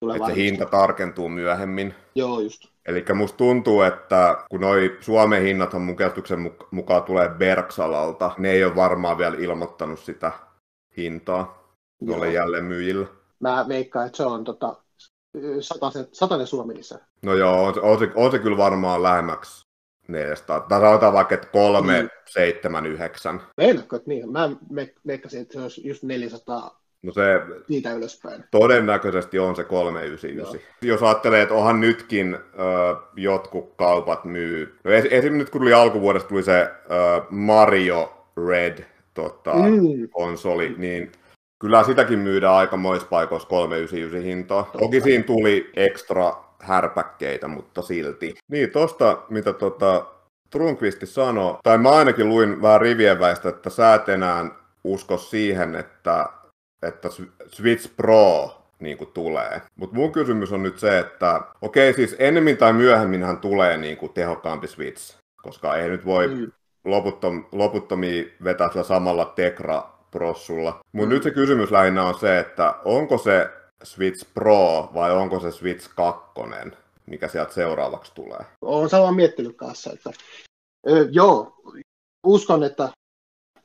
Tulee 0.00 0.16
että 0.16 0.28
se 0.28 0.34
hinta 0.34 0.66
tarkentuu 0.66 1.28
myöhemmin. 1.28 1.94
Joo, 2.14 2.40
just. 2.40 2.64
Eli 2.86 3.04
musta 3.14 3.36
tuntuu, 3.36 3.82
että 3.82 4.44
kun 4.50 4.60
noi 4.60 4.96
Suomen 5.00 5.42
hinnathan 5.42 5.82
mun 5.82 5.96
käsityksen 5.96 6.38
muk- 6.38 6.66
mukaan 6.70 7.02
tulee 7.02 7.28
Berksalalta, 7.28 8.30
ne 8.38 8.50
ei 8.50 8.64
ole 8.64 8.76
varmaan 8.76 9.18
vielä 9.18 9.36
ilmoittanut 9.38 9.98
sitä 9.98 10.32
hintaa 10.96 11.72
tuolle 12.06 12.32
jälleen 12.32 12.64
myyjille. 12.64 13.06
Mä 13.40 13.64
veikkaan, 13.68 14.06
että 14.06 14.16
se 14.16 14.24
on 14.24 14.44
tota, 14.44 14.76
satainen 16.12 16.46
Suomi 16.46 16.74
lisää. 16.76 16.98
No 17.22 17.34
joo, 17.34 17.64
on 17.64 17.74
se, 17.74 17.80
on 17.80 17.98
se, 17.98 18.08
on 18.14 18.30
se 18.30 18.38
kyllä 18.38 18.56
varmaan 18.56 19.02
lähemmäksi 19.02 19.66
400. 20.08 20.60
Tai 20.60 20.80
sanotaan 20.80 21.12
vaikka, 21.12 21.34
että 21.34 21.46
3, 21.52 22.02
Mm. 22.02 22.08
7, 22.28 22.86
9. 22.86 23.40
Meinaatko, 23.56 23.96
että 23.96 24.08
niin? 24.08 24.32
Mä 24.32 24.50
me- 24.70 24.94
veikkasin, 25.06 25.40
että 25.42 25.52
se 25.54 25.60
olisi 25.60 25.88
just 25.88 26.02
400 26.02 26.78
No 27.02 27.12
se 27.12 27.22
siitä 27.66 27.92
ylöspäin. 27.92 28.44
todennäköisesti 28.50 29.38
on 29.38 29.56
se 29.56 29.64
399. 29.64 30.60
Jos 30.82 31.02
ajattelee, 31.02 31.42
että 31.42 31.54
onhan 31.54 31.80
nytkin 31.80 32.34
ö, 32.34 32.38
jotkut 33.16 33.74
kaupat 33.76 34.24
myy. 34.24 34.78
No 34.84 34.90
es, 34.90 35.04
esim. 35.10 35.32
nyt 35.32 35.50
kun 35.50 35.60
tuli 35.60 35.72
alkuvuodesta 35.72 36.28
tuli 36.28 36.42
se 36.42 36.60
ö, 36.60 36.70
Mario 37.30 38.26
Red 38.48 38.84
tota, 39.14 39.52
Mm. 39.54 40.08
konsoli, 40.10 40.74
niin 40.78 41.12
kyllä 41.58 41.84
sitäkin 41.84 42.18
myydään 42.18 42.54
aikamoissa 42.54 43.08
paikoissa 43.08 43.48
399 43.48 44.22
hintaa. 44.22 44.70
Toki 44.78 45.00
siinä 45.00 45.24
tuli 45.24 45.70
ekstra 45.76 46.32
härpäkkeitä, 46.60 47.48
mutta 47.48 47.82
silti. 47.82 48.34
Niin, 48.50 48.70
tosta 48.70 49.22
mitä 49.28 49.52
tota 49.52 50.06
Trunqvisti 50.50 51.06
sanoi, 51.06 51.56
tai 51.62 51.78
mä 51.78 51.90
ainakin 51.90 52.28
luin 52.28 52.62
vähän 52.62 52.80
rivien 52.80 53.20
väistä, 53.20 53.48
että 53.48 53.70
sä 53.70 53.94
et 53.94 54.08
enää 54.08 54.50
usko 54.84 55.16
siihen, 55.16 55.76
että, 55.76 56.26
että 56.82 57.08
Switch 57.46 57.96
Pro 57.96 58.50
niin 58.80 58.98
kuin 58.98 59.10
tulee. 59.14 59.62
Mutta 59.76 59.96
mun 59.96 60.12
kysymys 60.12 60.52
on 60.52 60.62
nyt 60.62 60.78
se, 60.78 60.98
että 60.98 61.40
okei 61.62 61.92
siis 61.92 62.16
ennemmin 62.18 62.56
tai 62.56 62.72
myöhemminhän 62.72 63.38
tulee 63.38 63.76
niin 63.76 63.96
kuin 63.96 64.12
tehokkaampi 64.12 64.66
Switch, 64.66 65.16
koska 65.42 65.76
ei 65.76 65.88
nyt 65.88 66.04
voi 66.06 66.28
Mm. 66.28 66.52
loputtom, 66.84 67.44
loputtomia 67.52 68.24
vetää 68.44 68.68
sillä 68.68 68.84
samalla 68.84 69.24
Tekra-prossulla. 70.10 70.80
Mutta 70.92 71.06
Mm. 71.06 71.14
nyt 71.14 71.22
se 71.22 71.30
kysymys 71.30 71.70
lähinnä 71.70 72.04
on 72.04 72.18
se, 72.18 72.38
että 72.38 72.74
onko 72.84 73.18
se 73.18 73.50
Switch 73.82 74.26
Pro 74.34 74.90
vai 74.94 75.12
onko 75.12 75.40
se 75.40 75.50
Switch 75.52 75.90
2, 75.96 76.30
mikä 77.06 77.28
sieltä 77.28 77.52
seuraavaksi 77.54 78.14
tulee? 78.14 78.40
Olen 78.62 78.88
samaa 78.88 79.12
miettinyt 79.12 79.56
kanssa, 79.56 79.92
että 79.92 80.10
ö, 80.88 81.08
joo, 81.10 81.62
uskon, 82.26 82.64
että 82.64 82.88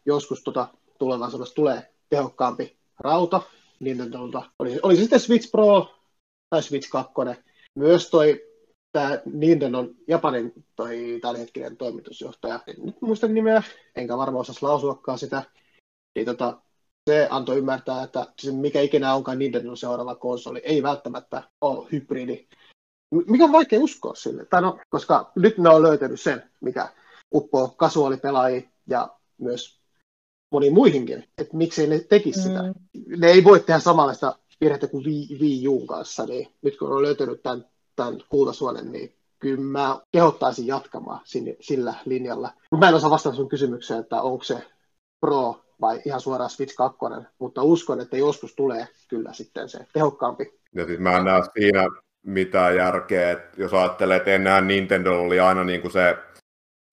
joskus 0.05 0.43
tota, 0.43 0.67
tulevaisuudessa 0.99 1.55
tulee 1.55 1.93
tehokkaampi 2.09 2.77
rauta 2.99 3.41
Nintendolta. 3.79 4.41
Oli, 4.59 4.79
oli 4.83 4.95
se 4.95 5.01
sitten 5.01 5.19
Switch 5.19 5.51
Pro 5.51 5.87
tai 6.49 6.63
Switch 6.63 6.89
2. 6.89 7.13
Myös 7.75 8.09
toi 8.09 8.43
tämä 8.91 9.19
Nintendon 9.33 9.95
Japanin 10.07 10.53
toi 10.75 11.19
tämänhetkinen 11.21 11.77
toimitusjohtaja, 11.77 12.59
en 12.67 12.75
nyt 12.85 13.01
muista 13.01 13.27
nimeä, 13.27 13.63
enkä 13.95 14.17
varmaan 14.17 14.41
osaisi 14.41 14.63
lausuakaan 14.63 15.19
sitä, 15.19 15.43
niin 16.15 16.25
tota, 16.25 16.57
se 17.09 17.27
antoi 17.29 17.57
ymmärtää, 17.57 18.03
että 18.03 18.27
se 18.41 18.51
mikä 18.51 18.81
ikinä 18.81 19.13
onkaan 19.15 19.39
Nintendon 19.39 19.77
seuraava 19.77 20.15
konsoli, 20.15 20.61
ei 20.63 20.83
välttämättä 20.83 21.43
ole 21.61 21.87
hybridi, 21.91 22.47
mikä 23.27 23.43
on 23.43 23.51
vaikea 23.51 23.79
uskoa 23.79 24.15
sille, 24.15 24.45
tai 24.45 24.61
no, 24.61 24.79
koska 24.89 25.31
nyt 25.35 25.57
ne 25.57 25.69
on 25.69 25.83
löytänyt 25.83 26.21
sen, 26.21 26.43
mikä 26.61 26.89
uppoo 27.33 27.67
kasuaalipelaajia 27.67 28.61
ja 28.87 29.09
myös 29.37 29.79
moniin 30.51 30.73
muihinkin, 30.73 31.29
että 31.37 31.57
miksei 31.57 31.87
ne 31.87 31.99
tekisi 31.99 32.41
sitä. 32.41 32.63
Mm. 32.63 32.73
Ne 33.17 33.27
ei 33.27 33.43
voi 33.43 33.59
tehdä 33.59 33.79
samanlaista 33.79 34.35
virhettä 34.61 34.87
kuin 34.87 35.05
Wii, 35.05 35.27
Wii 35.39 35.67
Uun 35.67 35.87
kanssa, 35.87 36.25
niin 36.25 36.47
nyt 36.61 36.77
kun 36.77 36.89
on 36.89 37.01
löytänyt 37.01 37.43
tämän, 37.43 37.65
tämän 37.95 38.17
kultasuonen, 38.29 38.91
niin 38.91 39.15
kyllä 39.39 39.61
mä 39.61 40.01
kehottaisin 40.11 40.67
jatkamaan 40.67 41.21
sinne, 41.25 41.55
sillä 41.59 41.93
linjalla. 42.05 42.51
Mä 42.79 42.89
en 42.89 42.95
osaa 42.95 43.09
vastata 43.09 43.35
sun 43.35 43.49
kysymykseen, 43.49 43.99
että 43.99 44.21
onko 44.21 44.43
se 44.43 44.63
Pro 45.21 45.62
vai 45.81 46.01
ihan 46.05 46.21
suoraan 46.21 46.49
Switch 46.49 46.75
2, 46.75 46.97
mutta 47.39 47.63
uskon, 47.63 48.01
että 48.01 48.17
joskus 48.17 48.55
tulee 48.55 48.87
kyllä 49.09 49.33
sitten 49.33 49.69
se 49.69 49.79
tehokkaampi. 49.93 50.59
Ja 50.75 50.85
siis 50.85 50.99
mä 50.99 51.17
en 51.17 51.25
näe 51.25 51.41
siinä 51.59 51.87
mitään 52.23 52.75
järkeä, 52.75 53.31
että 53.31 53.61
jos 53.61 53.73
ajattelee, 53.73 54.17
että 54.17 54.31
ennen 54.31 54.67
Nintendo 54.67 55.21
oli 55.21 55.39
aina 55.39 55.63
niin 55.63 55.81
kuin 55.81 55.91
se 55.91 56.17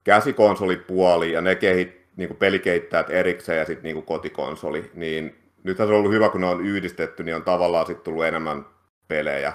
käsikonsolipuoli 0.04 1.32
ja 1.32 1.40
ne 1.40 1.54
kehit, 1.54 2.00
niin 2.16 2.28
kuin 2.28 2.38
pelikehittäjät 2.38 3.10
erikseen 3.10 3.58
ja 3.58 3.64
sitten 3.64 3.84
niin 3.84 3.94
kuin 3.94 4.06
kotikonsoli, 4.06 4.90
niin 4.94 5.37
nythän 5.64 5.88
se 5.88 5.94
on 5.94 5.99
ollut 5.99 6.12
hyvä, 6.12 6.28
kun 6.28 6.40
ne 6.40 6.46
on 6.46 6.66
yhdistetty, 6.66 7.22
niin 7.22 7.37
on 7.37 7.44
tavallaan 7.44 7.87
sitten 7.87 8.04
tullut 8.04 8.25
enemmän 8.25 8.66
pelejä 9.08 9.52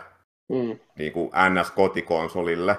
Mm. 0.49 0.79
niin 0.97 1.13
kuin 1.13 1.31
NS-kotikonsolille. 1.31 2.77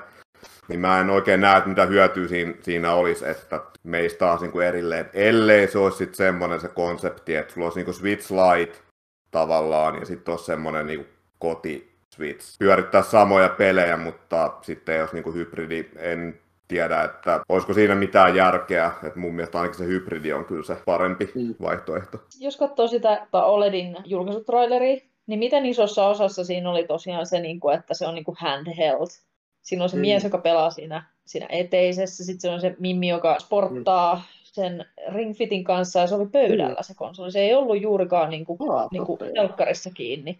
Niin 0.68 0.80
mä 0.80 1.00
en 1.00 1.10
oikein 1.10 1.40
näe, 1.40 1.56
että 1.56 1.68
mitä 1.68 1.86
hyötyä 1.86 2.28
siinä, 2.28 2.54
siinä 2.62 2.94
olisi, 2.94 3.28
että 3.28 3.60
meistä 3.82 4.18
taas 4.18 4.40
niin 4.40 4.52
kuin 4.52 4.66
erilleen, 4.66 5.10
ellei 5.14 5.68
se 5.68 5.78
olisi 5.78 5.98
sitten 5.98 6.16
semmoinen 6.16 6.60
se 6.60 6.68
konsepti, 6.68 7.36
että 7.36 7.54
sulla 7.54 7.66
olisi 7.66 7.78
niin 7.78 7.84
kuin 7.84 7.94
Switch 7.94 8.32
Lite 8.32 8.78
tavallaan, 9.30 9.98
ja 10.00 10.06
sitten 10.06 10.32
olisi 10.32 10.44
semmoinen 10.44 10.86
niin 10.86 10.98
kuin 10.98 11.08
koti 11.38 11.92
Switch. 12.14 12.58
Pyörittää 12.58 13.02
samoja 13.02 13.48
pelejä, 13.48 13.96
mutta 13.96 14.52
sitten 14.62 14.94
ei 14.94 15.00
olisi 15.00 15.14
niin 15.14 15.24
kuin 15.24 15.34
hybridi, 15.36 15.88
en 15.96 16.40
tiedä, 16.68 17.02
että 17.02 17.40
olisiko 17.48 17.74
siinä 17.74 17.94
mitään 17.94 18.36
järkeä, 18.36 18.92
että 19.02 19.18
mun 19.18 19.34
mielestä 19.34 19.58
ainakin 19.58 19.78
se 19.78 19.84
hybridi 19.84 20.32
on 20.32 20.44
kyllä 20.44 20.62
se 20.62 20.76
parempi 20.84 21.30
Mm. 21.34 21.54
vaihtoehto. 21.60 22.18
Jos 22.40 22.56
katsoo 22.56 22.88
sitä 22.88 23.26
OLEDin 23.32 23.96
julkaisutraileria, 24.04 25.00
niin 25.26 25.38
miten 25.38 25.66
isossa 25.66 26.08
osassa 26.08 26.44
siinä 26.44 26.70
oli 26.70 26.84
tosiaan 26.86 27.26
se, 27.26 27.40
niin 27.40 27.60
kuin, 27.60 27.74
että 27.78 27.94
se 27.94 28.06
on 28.06 28.14
niin 28.14 28.24
kuin 28.24 28.36
handheld. 28.40 29.06
Siinä 29.66 29.82
on 29.84 29.90
se 29.90 29.96
Mm. 29.96 30.00
mies, 30.00 30.24
joka 30.24 30.38
pelaa 30.38 30.70
siinä, 30.70 31.02
siinä 31.24 31.46
eteisessä, 31.50 32.24
sitten 32.24 32.40
se 32.40 32.50
on 32.50 32.60
se 32.60 32.76
mimmi, 32.78 33.08
joka 33.08 33.38
sporttaa 33.38 34.22
sen 34.42 34.84
ringfitin 35.08 35.64
kanssa, 35.64 36.00
ja 36.00 36.06
se 36.06 36.14
oli 36.14 36.26
pöydällä 36.26 36.82
se 36.82 36.94
konsoli. 36.94 37.32
Se 37.32 37.40
ei 37.40 37.54
ollut 37.54 37.80
juurikaan 37.82 38.30
niin 38.30 38.44
kuin, 38.44 38.58
Aa, 38.70 38.88
niin 38.92 39.04
kuin 39.06 39.18
telkkarissa 39.34 39.90
kiinni. 39.94 40.38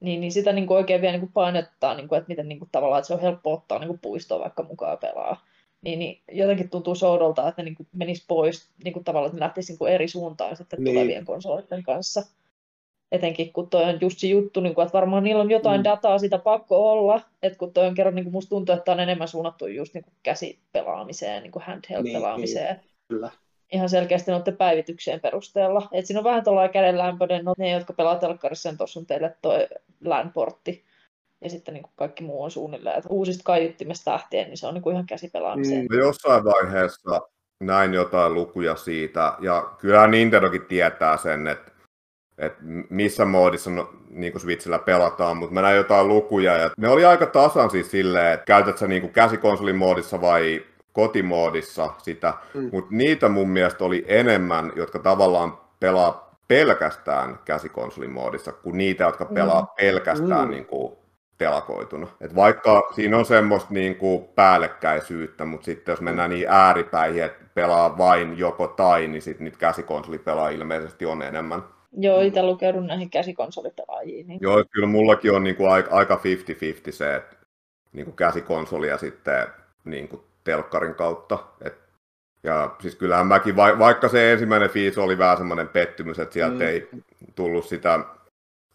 Niin, 0.00 0.20
niin 0.20 0.32
sitä 0.32 0.52
niin 0.52 0.66
kuin 0.66 0.76
oikein 0.76 1.00
vielä 1.00 1.12
niin 1.12 1.20
kuin 1.20 1.32
painottaa, 1.32 1.94
niin 1.94 2.08
kuin, 2.08 2.16
että 2.18 2.28
miten 2.28 2.48
niin 2.48 2.58
kuin, 2.58 2.68
tavallaan 2.72 2.98
että 2.98 3.06
se 3.06 3.14
on 3.14 3.20
helppo 3.20 3.52
ottaa 3.52 3.78
niin 3.78 3.88
kuin 3.88 3.98
puistoon 4.02 4.40
vaikka 4.40 4.62
mukaan 4.62 4.98
pelaa. 4.98 5.44
Niin, 5.82 5.98
niin 5.98 6.20
jotenkin 6.32 6.70
tuntuu 6.70 6.94
soudolta, 6.94 7.48
että 7.48 7.62
ne 7.62 7.64
niin 7.64 7.74
kuin 7.74 7.86
menis 7.92 8.24
pois 8.28 8.70
niin 8.84 8.92
kuin 8.92 9.04
tavallaan, 9.04 9.28
että 9.28 9.36
ne 9.40 9.44
lähtisi 9.44 9.72
niin 9.72 9.78
kuin 9.78 9.92
eri 9.92 10.08
suuntaan 10.08 10.56
sitten 10.56 10.82
Niin. 10.84 10.94
tulevien 10.94 11.24
konsoleiden 11.24 11.82
kanssa. 11.82 12.22
Etenkin 13.12 13.52
kun 13.52 13.70
toi 13.70 13.84
on 13.84 13.98
just 14.00 14.18
se 14.18 14.26
juttu, 14.26 14.60
niin 14.60 14.74
kuin, 14.74 14.82
että 14.82 14.98
varmaan 14.98 15.22
niillä 15.22 15.42
on 15.42 15.50
jotain 15.50 15.80
Mm. 15.80 15.84
dataa 15.84 16.18
sitä 16.18 16.38
pakko 16.38 16.92
olla, 16.92 17.20
että 17.42 17.58
kun 17.58 17.72
toi 17.72 17.86
on 17.86 17.94
kerran, 17.94 18.14
niin 18.14 18.24
kuin 18.24 18.32
musta 18.32 18.48
tuntuu, 18.48 18.74
että 18.74 18.92
on 18.92 19.00
enemmän 19.00 19.28
suunnattu 19.28 19.66
just 19.66 19.94
niin 19.94 20.04
käsipelaamiseen, 20.22 21.42
niin 21.42 21.52
kuin 21.52 21.62
handheld-pelaamiseen. 21.62 22.80
Kyllä. 23.08 23.30
Ihan 23.72 23.88
selkeästi 23.88 24.30
noiden 24.30 24.56
päivityksien 24.56 25.20
perusteella. 25.20 25.88
Et 25.92 26.06
siinä 26.06 26.20
on 26.20 26.24
vähän 26.24 26.44
tuollainen 26.44 26.72
kädenlämpöinen, 26.72 27.44
no 27.44 27.54
ne, 27.58 27.70
jotka 27.70 27.92
pelaa 27.92 28.16
telkkarissa, 28.16 28.68
niin 28.68 28.78
tuossa 28.78 29.00
on 29.00 29.06
teille 29.06 29.36
toi 29.42 29.66
LAN-portti. 30.04 30.84
Ja 31.40 31.50
sitten 31.50 31.74
niin 31.74 31.82
kuin 31.82 31.92
kaikki 31.96 32.24
muu 32.24 32.42
on 32.42 32.50
suunnilleen. 32.50 32.98
Et 32.98 33.04
uusista 33.08 33.42
kaiuttimesta 33.44 34.12
lähtien, 34.12 34.48
niin 34.48 34.58
se 34.58 34.66
on 34.66 34.74
niin 34.74 34.82
kuin 34.82 34.94
ihan 34.94 35.06
käsipelaamiseen. 35.06 35.82
Mm. 35.82 35.96
No 35.96 35.98
jossain 35.98 36.44
vaiheessa 36.44 37.20
näin 37.60 37.94
jotain 37.94 38.34
lukuja 38.34 38.76
siitä, 38.76 39.32
ja 39.40 39.72
kyllä 39.78 40.06
Nintendokin 40.06 40.66
tietää 40.66 41.16
sen, 41.16 41.48
että 41.48 41.71
että 42.42 42.58
missä 42.90 43.24
moodissa 43.24 43.70
no, 43.70 43.90
niin 44.10 44.32
kuin 44.32 44.42
Switchillä 44.42 44.78
pelataan, 44.78 45.36
mutta 45.36 45.54
mä 45.54 45.62
näin 45.62 45.76
jotain 45.76 46.08
lukuja, 46.08 46.56
ja 46.56 46.70
ne 46.76 46.88
oli 46.88 47.04
aika 47.04 47.26
tasan 47.26 47.70
siis 47.70 47.90
silleen, 47.90 48.32
että 48.32 48.46
käytät 48.46 48.78
sä 48.78 48.86
niin 48.86 49.02
kuin 49.02 49.12
käsikonsolimoodissa 49.12 50.20
vai 50.20 50.62
kotimoodissa 50.92 51.90
sitä, 51.98 52.34
mm. 52.54 52.68
mutta 52.72 52.90
niitä 52.90 53.28
mun 53.28 53.48
mielestä 53.48 53.84
oli 53.84 54.04
enemmän, 54.08 54.72
jotka 54.76 54.98
tavallaan 54.98 55.58
pelaa 55.80 56.32
pelkästään 56.48 57.38
käsikonsolimoodissa, 57.44 58.52
kuin 58.52 58.78
niitä, 58.78 59.04
jotka 59.04 59.24
mm. 59.24 59.34
pelaa 59.34 59.60
mm. 59.60 59.68
pelkästään 59.76 60.44
mm. 60.44 60.50
niin 60.50 60.66
kuin 60.66 60.92
telakoituna. 61.38 62.06
Et 62.20 62.34
vaikka 62.34 62.88
siinä 62.94 63.18
on 63.18 63.24
semmoista 63.24 63.74
niin 63.74 63.96
kuin 63.96 64.24
päällekkäisyyttä, 64.24 65.44
mutta 65.44 65.64
sitten 65.64 65.92
jos 65.92 66.00
mennään 66.00 66.30
niin 66.30 66.46
ääripäihin, 66.48 67.22
että 67.22 67.44
pelaa 67.54 67.98
vain 67.98 68.38
joko 68.38 68.66
tai, 68.66 69.06
niin 69.06 69.22
sitten 69.22 69.44
niitä 69.44 69.58
käsikonsolipelaa 69.58 70.48
ilmeisesti 70.48 71.06
on 71.06 71.22
enemmän. 71.22 71.62
Joo, 71.96 72.20
itse 72.20 72.42
lukeudun 72.42 72.86
näihin 72.86 73.10
käsikonsolipelaajiin. 73.10 74.26
Niin... 74.26 74.38
Joo, 74.42 74.64
kyllä 74.70 74.86
mullakin 74.86 75.32
on 75.32 75.44
niin 75.44 75.56
kuin 75.56 75.70
aika 75.90 76.20
50-50 76.88 76.92
se, 76.92 77.16
että 77.16 77.36
niin 77.92 78.04
kuin 78.04 78.16
käsikonsoli 78.16 78.88
ja 78.88 78.98
sitten 78.98 79.46
niin 79.84 80.08
kuin 80.08 80.22
telkkarin 80.44 80.94
kautta. 80.94 81.38
Et, 81.64 81.74
ja 82.42 82.76
siis 82.80 82.94
kyllähän 82.94 83.26
mäkin, 83.26 83.56
vaikka 83.56 84.08
se 84.08 84.32
ensimmäinen 84.32 84.70
fiis 84.70 84.98
oli 84.98 85.18
vähän 85.18 85.36
semmoinen 85.36 85.68
pettymys, 85.68 86.18
että 86.18 86.32
sieltä 86.32 86.54
mm. 86.54 86.60
ei 86.62 86.88
tullut 87.34 87.66
sitä 87.66 88.00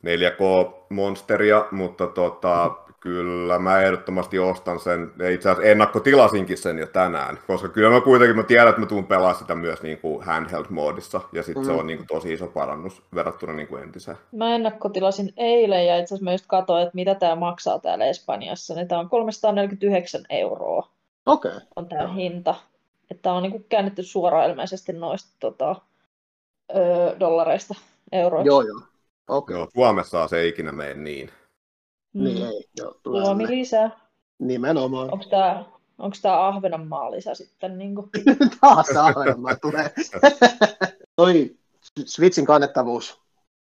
4K-monsteria, 0.06 1.68
mutta 1.72 2.08
tota, 2.08 2.72
mm 2.87 2.87
Kyllä, 3.00 3.60
mä 3.60 3.82
ehdottomasti 3.82 4.40
ostan 4.40 4.80
sen. 4.80 5.12
Ja 5.20 5.30
itse 5.30 5.50
asiassa 5.50 5.72
ennakkotilasinkin 5.72 6.58
sen 6.58 6.78
jo 6.78 6.88
tänään, 6.88 7.40
koska 7.48 7.70
kyllä 7.70 7.90
mä 7.90 8.02
kuitenkin 8.02 8.36
mä 8.36 8.44
tiedän, 8.44 8.70
että 8.70 8.82
mä 8.82 8.88
tuun 8.88 9.08
pelaa 9.08 9.34
sitä 9.34 9.56
myös 9.56 9.82
niin 9.82 9.98
kuin 9.98 10.26
handheld-moodissa, 10.26 11.22
ja 11.34 11.44
sitten 11.44 11.64
mm. 11.64 11.66
se 11.66 11.72
on 11.72 11.88
niin 11.88 11.98
kuin 11.98 12.08
tosi 12.08 12.34
iso 12.34 12.48
parannus 12.48 13.04
verrattuna 13.16 13.54
niin 13.54 13.68
kuin 13.68 13.84
entiseen. 13.84 14.18
Mä 14.32 14.56
ennakkotilasin 14.56 15.34
eilen, 15.38 15.88
ja 15.88 15.98
itse 15.98 16.06
asiassa 16.16 16.24
mä 16.24 16.32
just 16.32 16.46
katsoin, 16.48 16.84
että 16.84 16.96
mitä 16.96 17.16
tämä 17.16 17.36
maksaa 17.36 17.80
täällä 17.80 18.06
Espanjassa, 18.06 18.74
niin 18.74 18.88
tämä 18.88 19.02
on 19.02 19.10
349 19.10 20.26
euroa. 20.30 20.90
Okei. 21.26 21.52
Okay. 21.52 21.62
On 21.76 21.90
tämä 21.90 22.08
hinta. 22.08 22.56
Että 23.12 23.34
on 23.34 23.44
niin 23.44 23.52
kuin 23.52 23.66
käännetty 23.70 24.04
suoraan 24.04 24.50
ilmeisesti 24.50 24.94
noista 24.94 25.36
tota, 25.40 25.76
öö, 26.76 27.20
dollareista 27.20 27.76
euroiksi. 28.12 28.48
Joo, 28.48 28.62
joo. 28.62 28.82
Okay. 29.28 29.56
Joo, 29.56 29.68
Suomessa 29.74 30.28
se 30.28 30.40
ei 30.40 30.50
ikinä 30.50 30.72
mene 30.72 30.94
niin. 30.94 31.30
Mm. 32.18 32.24
Niin 32.24 32.46
ei. 32.46 32.66
Joo, 32.78 33.00
Suomi 33.04 33.48
lisää. 33.48 34.00
Nimenomaan. 34.40 35.14
Onko 35.14 35.26
tämä 35.30 35.66
onko 35.98 36.18
tämä 36.22 36.48
Ahvenanmaa 36.48 37.12
lisä 37.12 37.34
sitten? 37.34 37.78
Niin 37.78 37.96
kuin? 37.96 38.10
Taas 38.62 38.90
Ahvenanmaa 38.98 39.56
tulee. 39.56 39.94
toi 41.16 41.58
Switchin 42.06 42.46
kannettavuus, 42.46 43.22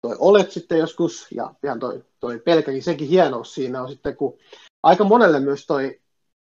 toi 0.02 0.16
olet 0.18 0.52
sitten 0.52 0.78
joskus, 0.78 1.26
ja 1.30 1.54
ihan 1.64 1.80
toi, 1.80 2.04
toi 2.20 2.38
pelkäkin, 2.38 2.82
sekin 2.82 3.08
hienous 3.08 3.54
siinä 3.54 3.82
on 3.82 3.88
sitten, 3.88 4.16
kun 4.16 4.38
aika 4.82 5.04
monelle 5.04 5.40
myös 5.40 5.66
toi, 5.66 6.00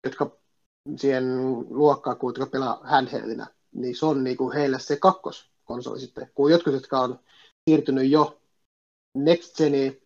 jotka 0.03 0.31
siihen 0.97 1.25
luokkaan, 1.69 2.17
kun 2.17 2.29
jotka 2.29 2.45
pelaa 2.45 2.79
handheldinä, 2.83 3.47
niin 3.73 3.95
se 3.95 4.05
on 4.05 4.23
niin 4.23 4.37
kuin 4.37 4.53
heille 4.53 4.79
se 4.79 4.97
kakkoskonsoli 4.97 5.99
sitten. 5.99 6.31
Kun 6.35 6.51
jotkut, 6.51 6.73
jotka 6.73 6.99
on 6.99 7.19
siirtynyt 7.69 8.09
jo 8.09 8.39
Next 9.17 9.57
Geniin, 9.57 10.01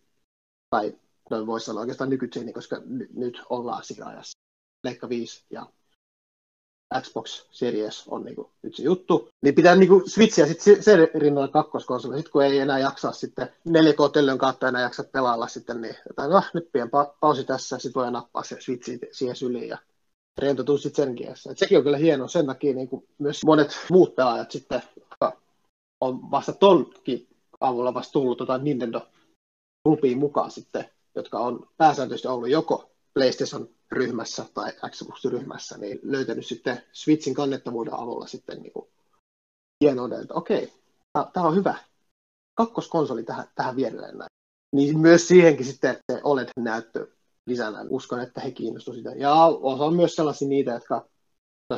tai 0.70 0.94
noin 1.30 1.46
voisi 1.46 1.66
sanoa 1.66 1.80
oikeastaan 1.80 2.10
nykytseni, 2.10 2.52
koska 2.52 2.76
n- 2.76 3.08
nyt 3.14 3.42
ollaan 3.50 3.84
siinä 3.84 4.06
ajassa. 4.06 4.38
Leikka 4.84 5.08
5 5.08 5.44
ja 5.50 5.66
Xbox 7.00 7.46
Series 7.50 8.08
on 8.08 8.24
niinku 8.24 8.50
nyt 8.62 8.74
se 8.74 8.82
juttu. 8.82 9.28
Niin 9.42 9.54
pitää 9.54 9.76
niinku 9.76 10.02
switchiä 10.06 10.46
sitten 10.46 10.82
sen 10.82 11.08
rinnalla 11.14 11.48
kakkoskonsoli. 11.48 12.16
Sitten 12.16 12.32
kun 12.32 12.44
ei 12.44 12.58
enää 12.58 12.78
jaksaa 12.78 13.12
sitten 13.12 13.48
4K-tellön 13.68 14.38
kautta 14.38 14.68
enää 14.68 14.82
jaksa 14.82 15.04
pelailla 15.04 15.48
sitten, 15.48 15.80
niin 15.80 15.96
jotain, 16.08 16.30
no, 16.30 16.42
nyt 16.54 16.72
pian 16.72 16.88
pa- 16.88 17.16
pausi 17.20 17.44
tässä, 17.44 17.78
sitten 17.78 18.02
voi 18.02 18.12
nappaa 18.12 18.42
se 18.42 18.56
switchi 18.60 18.98
siihen 19.12 19.36
syliin 19.36 19.68
ja 19.68 19.78
rentoutuu 20.38 20.78
sitten 20.78 21.04
sen 21.04 21.14
kielessä. 21.14 21.50
Et 21.50 21.58
sekin 21.58 21.78
on 21.78 21.84
kyllä 21.84 21.96
hieno, 21.96 22.28
sen 22.28 22.46
takia 22.46 22.74
niin 22.74 22.88
kuin 22.88 23.06
myös 23.18 23.44
monet 23.44 23.70
muut 23.90 24.14
pelaajat 24.14 24.50
sitten 24.50 24.82
on 26.00 26.30
vasta 26.30 26.52
tonkin 26.52 27.28
avulla 27.60 27.94
vasta 27.94 28.12
tullut 28.12 28.38
tota 28.38 28.58
Nintendo 28.58 29.06
klubiin 29.84 30.18
mukaan 30.18 30.50
sitten 30.50 30.90
jotka 31.14 31.38
on 31.38 31.68
pääsääntöisesti 31.76 32.28
ollut 32.28 32.48
joko 32.48 32.90
PlayStation-ryhmässä 33.14 34.44
tai 34.54 34.72
Xbox-ryhmässä, 34.90 35.78
niin 35.78 36.00
löytänyt 36.02 36.46
sitten 36.46 36.82
Switchin 36.92 37.34
kannettavuuden 37.34 37.94
avulla 37.94 38.26
sitten 38.26 38.62
niin 38.62 38.72
kuin 38.72 38.88
hienouden, 39.84 40.20
että 40.20 40.34
okei, 40.34 40.72
tämä 41.32 41.46
on 41.46 41.56
hyvä. 41.56 41.74
Kakkoskonsoli 42.54 43.22
tähän, 43.22 43.46
tähän 43.54 43.76
vierelle 43.76 44.12
näin. 44.12 44.30
Niin 44.72 44.98
myös 44.98 45.28
siihenkin 45.28 45.66
sitten 45.66 45.96
se 46.12 46.20
OLED-näyttö 46.24 47.06
lisänä. 47.46 47.84
Uskon, 47.88 48.20
että 48.20 48.40
he 48.40 48.50
kiinnostuivat 48.50 48.98
sitä. 48.98 49.10
Ja 49.10 49.34
osa 49.44 49.84
on 49.84 49.96
myös 49.96 50.16
sellaisia 50.16 50.48
niitä, 50.48 50.70
jotka 50.70 51.08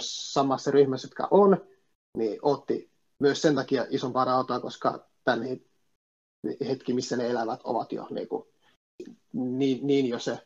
samassa 0.00 0.70
ryhmässä, 0.70 1.06
jotka 1.06 1.28
on, 1.30 1.66
niin 2.18 2.38
otti 2.42 2.90
myös 3.18 3.42
sen 3.42 3.54
takia 3.54 3.86
isompaa 3.90 4.24
rautaa, 4.24 4.60
koska 4.60 5.08
tänne 5.24 5.60
hetki, 6.68 6.92
missä 6.92 7.16
ne 7.16 7.30
elävät, 7.30 7.60
ovat 7.64 7.92
jo 7.92 8.06
niin 8.10 8.28
kuin 8.28 8.51
niin, 9.32 9.86
niin 9.86 10.08
jo 10.08 10.18
se 10.18 10.38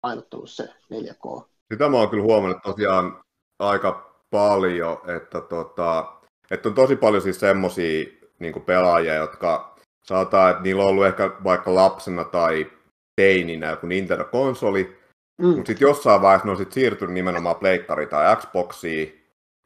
painottunut 0.00 0.50
se 0.50 0.68
4K. 0.94 1.44
Sitä 1.72 1.88
mä 1.88 1.96
oon 1.96 2.08
kyllä 2.08 2.22
huomannut 2.22 2.62
tosiaan 2.62 3.20
aika 3.58 4.20
paljon, 4.30 4.98
että, 5.16 5.40
tota, 5.40 6.12
että 6.50 6.68
on 6.68 6.74
tosi 6.74 6.96
paljon 6.96 7.22
siis 7.22 7.40
semmosia 7.40 8.06
niin 8.38 8.62
pelaajia, 8.62 9.14
jotka 9.14 9.76
saattaa, 10.04 10.50
että 10.50 10.62
niillä 10.62 10.82
on 10.82 10.88
ollut 10.88 11.06
ehkä 11.06 11.30
vaikka 11.44 11.74
lapsena 11.74 12.24
tai 12.24 12.70
teininä 13.16 13.70
joku 13.70 13.86
Nintendo-konsoli, 13.86 14.96
mm. 15.42 15.46
mutta 15.46 15.66
sitten 15.66 15.86
jossain 15.86 16.22
vaiheessa 16.22 16.46
ne 16.46 16.50
on 16.50 16.56
sit 16.56 16.72
siirtynyt 16.72 17.14
nimenomaan 17.14 17.56
pleikkari 17.56 18.06
tai 18.06 18.36
Xboxiin, 18.36 19.20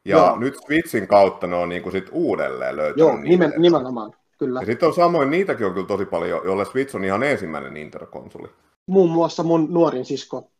ja 0.05 0.17
Joo. 0.17 0.39
nyt 0.39 0.55
Switchin 0.65 1.07
kautta 1.07 1.47
ne 1.47 1.55
on 1.55 1.69
niinku 1.69 1.91
sit 1.91 2.09
uudelleen 2.11 2.77
löytänyt 2.77 2.97
Joo, 2.97 3.17
nimen, 3.17 3.53
nimenomaan. 3.57 4.13
Kyllä. 4.37 4.59
Ja 4.59 4.65
sitten 4.65 4.87
on 4.87 4.95
samoin, 4.95 5.29
niitäkin 5.29 5.65
on 5.65 5.73
kyllä 5.73 5.87
tosi 5.87 6.05
paljon, 6.05 6.41
joille 6.45 6.65
Switch 6.65 6.95
on 6.95 7.05
ihan 7.05 7.23
ensimmäinen 7.23 7.73
Nintendo-konsoli. 7.73 8.49
Muun 8.87 9.09
muassa 9.09 9.43
mun 9.43 9.73
nuorin 9.73 10.05
sisko, 10.05 10.51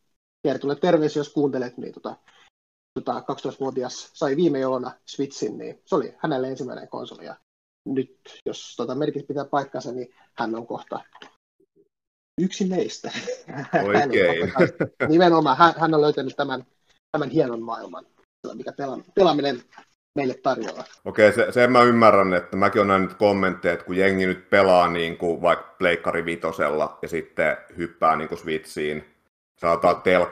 Kertulle 0.43 0.75
terveisiä, 0.75 1.19
jos 1.19 1.33
kuuntelet, 1.33 1.77
niin 1.77 1.93
tota, 1.93 2.15
tota 2.99 3.19
12-vuotias 3.19 4.09
sai 4.13 4.35
viime 4.35 4.59
jouluna 4.59 4.91
Switchin, 5.05 5.57
niin 5.57 5.81
se 5.85 5.95
oli 5.95 6.15
hänelle 6.17 6.49
ensimmäinen 6.49 6.87
konsoli. 6.87 7.25
Ja 7.25 7.35
nyt, 7.85 8.19
jos 8.45 8.75
tota 8.75 8.95
merkit 8.95 9.27
pitää 9.27 9.45
paikkansa, 9.45 9.91
niin 9.91 10.15
hän 10.37 10.55
on 10.55 10.67
kohta 10.67 10.99
yksi 12.41 12.65
meistä. 12.65 13.11
Oikein. 13.85 14.53
hän 14.55 14.69
nimenomaan, 15.09 15.57
hän, 15.57 15.73
hän 15.77 15.93
on 15.93 16.01
löytänyt 16.01 16.35
tämän, 16.35 16.65
tämän 17.11 17.29
hienon 17.29 17.61
maailman, 17.61 18.05
mikä 18.53 18.73
pelaaminen 19.15 19.61
meille 20.15 20.33
tarjoaa. 20.43 20.83
Okei, 21.05 21.33
se, 21.33 21.51
sen 21.51 21.71
mä 21.71 21.81
ymmärrän, 21.81 22.33
että 22.33 22.57
mäkin 22.57 22.79
olen 22.79 22.87
nähnyt 22.87 23.13
kommentteja, 23.13 23.73
että 23.73 23.85
kun 23.85 23.97
jengi 23.97 24.25
nyt 24.25 24.49
pelaa 24.49 24.87
niin 24.87 25.17
kuin 25.17 25.41
vaikka 25.41 25.75
Pleikkari 25.77 26.25
Vitosella 26.25 26.97
ja 27.01 27.07
sitten 27.07 27.57
hyppää 27.77 28.15
niin 28.15 28.27
kuin 28.27 28.39
Switchiin, 28.39 29.05
saattaa 29.57 29.93
tel, 29.93 30.25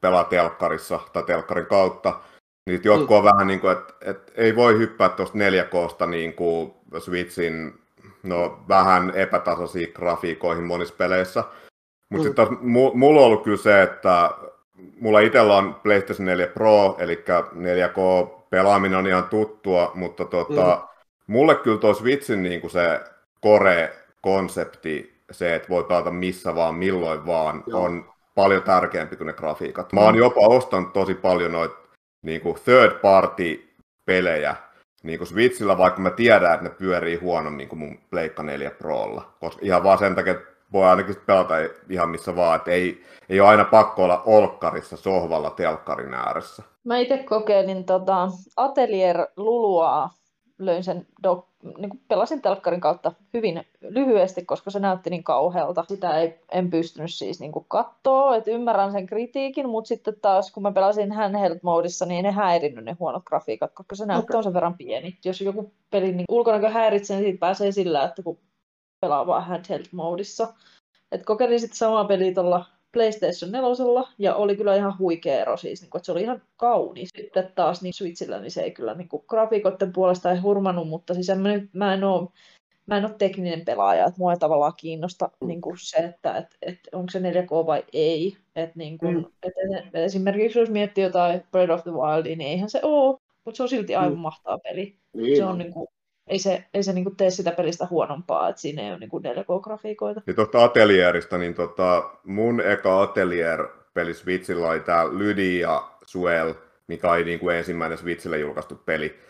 pelaa 0.00 0.24
telkkarissa 0.24 1.00
tai 1.12 1.22
telkkarin 1.22 1.66
kautta, 1.66 2.20
niin 2.66 2.80
jotkut 2.84 3.10
mm. 3.10 3.16
on 3.16 3.24
vähän 3.24 3.46
niin 3.46 3.60
kuin, 3.60 3.72
että, 3.72 3.94
että 4.00 4.32
ei 4.36 4.56
voi 4.56 4.78
hyppää 4.78 5.08
tuosta 5.08 5.38
4Ksta 5.38 6.06
niin 6.06 6.32
kuin 6.32 6.74
Switchin 6.98 7.74
no, 8.22 8.64
vähän 8.68 9.12
epätasaisiin 9.14 9.92
grafiikoihin 9.94 10.64
monissa 10.64 10.94
peleissä. 10.98 11.44
Mutta 12.10 12.28
mm. 12.28 12.48
sitten 12.48 12.58
mulla 12.98 13.20
on 13.20 13.26
ollut 13.26 13.44
kyllä 13.44 13.56
se, 13.56 13.82
että 13.82 14.30
mulla 15.00 15.20
itsellä 15.20 15.56
on 15.56 15.74
PlayStation 15.74 16.26
4 16.26 16.46
Pro, 16.46 16.96
eli 16.98 17.24
4K 17.54 18.30
pelaaminen 18.50 18.98
on 18.98 19.06
ihan 19.06 19.28
tuttua, 19.28 19.92
mutta 19.94 20.24
tota, 20.24 20.76
mm. 20.76 21.34
mulle 21.34 21.54
kyllä 21.54 21.78
tuo 21.78 21.94
Switchin 21.94 22.42
niin 22.42 22.60
kuin 22.60 22.70
se 22.70 23.00
core-konsepti, 23.46 25.14
se, 25.30 25.54
että 25.54 25.68
voi 25.68 25.84
pelata 25.84 26.10
missä 26.10 26.54
vaan, 26.54 26.74
milloin 26.74 27.26
vaan, 27.26 27.64
Joo. 27.66 27.82
on 27.82 28.14
paljon 28.34 28.62
tärkeämpi 28.62 29.16
kuin 29.16 29.26
ne 29.26 29.32
grafiikat. 29.32 29.92
Mä 29.92 30.00
oon 30.00 30.14
mm. 30.14 30.18
jopa 30.18 30.40
ostanut 30.40 30.92
tosi 30.92 31.14
paljon 31.14 31.52
noita 31.52 31.76
niin 32.22 32.40
kuin 32.40 32.56
third 32.64 32.92
party 32.92 33.74
pelejä 34.04 34.56
niin 35.02 35.18
kuin 35.18 35.28
Switchillä, 35.28 35.78
vaikka 35.78 36.00
mä 36.00 36.10
tiedän, 36.10 36.54
että 36.54 36.64
ne 36.64 36.70
pyörii 36.70 37.16
huonommin 37.16 37.68
kuin 37.68 37.78
mun 37.78 37.98
Pleikka 38.10 38.42
4 38.42 38.70
Prolla. 38.70 39.34
Koska 39.40 39.60
ihan 39.62 39.82
vaan 39.82 39.98
sen 39.98 40.14
takia, 40.14 40.32
että 40.32 40.53
voi 40.74 40.84
ainakin 40.84 41.16
pelata 41.26 41.54
ihan 41.90 42.10
missä 42.10 42.36
vaan, 42.36 42.56
että 42.56 42.70
ei, 42.70 43.02
ei 43.28 43.40
ole 43.40 43.48
aina 43.48 43.64
pakko 43.64 44.04
olla 44.04 44.22
olkkarissa 44.26 44.96
sohvalla 44.96 45.50
telkkarin 45.50 46.14
ääressä. 46.14 46.62
Mä 46.84 46.98
itse 46.98 47.18
kokeilin 47.18 47.84
tota 47.84 48.28
Atelier 48.56 49.26
Luluaa 49.36 50.10
löin 50.58 50.84
sen 50.84 51.06
do, 51.22 51.48
niin 51.78 51.90
kuin 51.90 52.00
pelasin 52.08 52.42
telkkarin 52.42 52.80
kautta 52.80 53.12
hyvin 53.34 53.64
lyhyesti, 53.80 54.44
koska 54.44 54.70
se 54.70 54.80
näytti 54.80 55.10
niin 55.10 55.24
kauhealta. 55.24 55.84
Sitä 55.88 56.18
ei, 56.18 56.40
en 56.52 56.70
pystynyt 56.70 57.14
siis 57.14 57.40
niin 57.40 57.52
kuin 57.52 57.64
katsoa, 57.68 58.36
että 58.36 58.50
ymmärrän 58.50 58.92
sen 58.92 59.06
kritiikin, 59.06 59.68
mutta 59.68 59.88
sitten 59.88 60.14
taas 60.22 60.52
kun 60.52 60.62
mä 60.62 60.72
pelasin 60.72 61.12
handheld-moodissa, 61.12 62.06
niin 62.06 62.22
ne 62.22 62.30
häirinnyt 62.30 62.84
ne 62.84 62.96
huonot 63.00 63.22
grafiikat, 63.24 63.72
koska 63.74 63.96
se 63.96 64.06
näyttää 64.06 64.34
okay. 64.34 64.42
sen 64.42 64.54
verran 64.54 64.76
pieni. 64.76 65.18
Jos 65.24 65.40
joku 65.40 65.72
peli 65.90 66.12
niin 66.12 66.24
ulkonäkö 66.28 66.68
häiritsee, 66.68 67.16
niin 67.16 67.24
siitä 67.24 67.40
pääsee 67.40 67.72
sillä, 67.72 68.04
että 68.04 68.22
kun 68.22 68.38
pelaa 69.04 69.26
vaan 69.26 69.44
handheld-moodissa. 69.44 70.54
Et 71.12 71.24
kokeilin 71.24 71.60
sitten 71.60 71.76
samaa 71.76 72.04
peliä 72.04 72.34
tuolla 72.34 72.64
PlayStation 72.92 73.52
4 73.52 73.68
ja 74.18 74.34
oli 74.34 74.56
kyllä 74.56 74.76
ihan 74.76 74.98
huikea 74.98 75.40
ero 75.40 75.56
siis, 75.56 75.80
niin 75.80 75.90
kuin, 75.90 75.98
että 75.98 76.06
se 76.06 76.12
oli 76.12 76.22
ihan 76.22 76.42
kaunis. 76.56 77.08
Sitten 77.16 77.52
taas 77.54 77.82
niin 77.82 77.94
Switchillä 77.94 78.40
niin 78.40 78.50
se 78.50 78.62
ei 78.62 78.70
kyllä 78.70 78.94
niin 78.94 79.08
grafiikoiden 79.28 79.92
puolesta 79.92 80.30
ei 80.30 80.38
hurmannut, 80.38 80.88
mutta 80.88 81.14
siis 81.14 81.28
en 81.30 81.38
mä, 81.72 81.94
en 81.94 82.04
ole 82.04 82.28
mä 82.86 82.96
en 82.96 83.04
ole 83.04 83.14
tekninen 83.18 83.64
pelaaja, 83.64 84.06
että 84.06 84.18
mua 84.18 84.32
ei 84.32 84.38
tavallaan 84.38 84.72
kiinnosta 84.76 85.30
niin 85.44 85.60
kuin 85.60 85.76
se, 85.78 85.96
että 85.96 86.36
et, 86.36 86.46
et, 86.62 86.78
onko 86.92 87.10
se 87.10 87.18
4K 87.18 87.66
vai 87.66 87.84
ei. 87.92 88.36
Et, 88.56 88.76
niin 88.76 88.98
kuin, 88.98 89.16
mm. 89.16 89.24
et, 89.42 89.94
esimerkiksi 89.94 90.58
jos 90.58 90.70
miettii 90.70 91.04
jotain 91.04 91.42
Breath 91.50 91.72
of 91.72 91.82
the 91.82 91.90
Wild, 91.90 92.26
niin 92.26 92.40
eihän 92.40 92.70
se 92.70 92.80
ole, 92.82 93.18
mutta 93.44 93.56
se 93.56 93.62
on 93.62 93.68
silti 93.68 93.94
aivan 93.94 94.12
mm. 94.12 94.20
mahtava 94.20 94.58
peli. 94.58 94.96
Niin. 95.16 95.36
Se 95.36 95.44
on 95.44 95.58
niin 95.58 95.72
kuin, 95.72 95.88
ei 96.26 96.38
se, 96.38 96.64
ei 96.74 96.82
se 96.82 96.92
niinku 96.92 97.10
tee 97.10 97.30
sitä 97.30 97.52
pelistä 97.52 97.86
huonompaa, 97.90 98.48
että 98.48 98.62
siinä 98.62 98.82
ei 98.82 98.90
ole 98.90 98.98
niinku 98.98 99.18
4K-grafiikoita. 99.18 100.22
Ja 100.26 100.34
tuosta 100.34 100.64
Atelierista, 100.64 101.38
niin 101.38 101.54
tota, 101.54 102.10
mun 102.24 102.60
eka 102.60 103.02
Atelier-peli 103.02 104.14
Switchillä 104.14 104.68
oli 104.68 104.80
tää 104.80 105.08
Lydi 105.18 105.58
ja 105.58 105.88
Suel, 106.06 106.54
mikä 106.86 107.10
oli 107.10 107.24
niinku 107.24 107.48
ensimmäinen 107.48 107.98
Switchille 107.98 108.38
julkaistu 108.38 108.74
peli. 108.86 109.20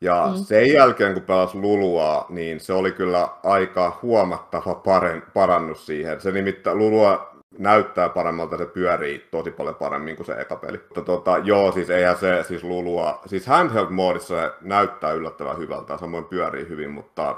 Ja 0.00 0.32
mm. 0.32 0.44
sen 0.44 0.72
jälkeen, 0.72 1.14
kun 1.14 1.22
pelas 1.22 1.54
Lulua, 1.54 2.26
niin 2.28 2.60
se 2.60 2.72
oli 2.72 2.92
kyllä 2.92 3.28
aika 3.42 3.98
huomattava 4.02 4.74
paren, 4.74 5.22
parannus 5.34 5.86
siihen. 5.86 6.20
Se 6.20 6.32
nimittäin 6.32 6.78
Lulua 6.78 7.35
näyttää 7.58 8.08
paremmalta, 8.08 8.58
se 8.58 8.66
pyörii 8.66 9.28
tosi 9.30 9.50
paljon 9.50 9.74
paremmin 9.74 10.16
kuin 10.16 10.26
se 10.26 10.32
eka 10.32 10.56
peli. 10.56 10.78
Mutta 10.78 11.02
tota, 11.02 11.38
joo, 11.38 11.72
siis 11.72 11.90
eihän 11.90 12.16
se 12.16 12.42
siis 12.42 12.64
lulua, 12.64 13.20
siis 13.26 13.46
handheld-moodissa 13.46 14.26
se 14.26 14.52
näyttää 14.60 15.12
yllättävän 15.12 15.58
hyvältä, 15.58 15.98
samoin 15.98 16.24
pyörii 16.24 16.68
hyvin, 16.68 16.90
mutta 16.90 17.36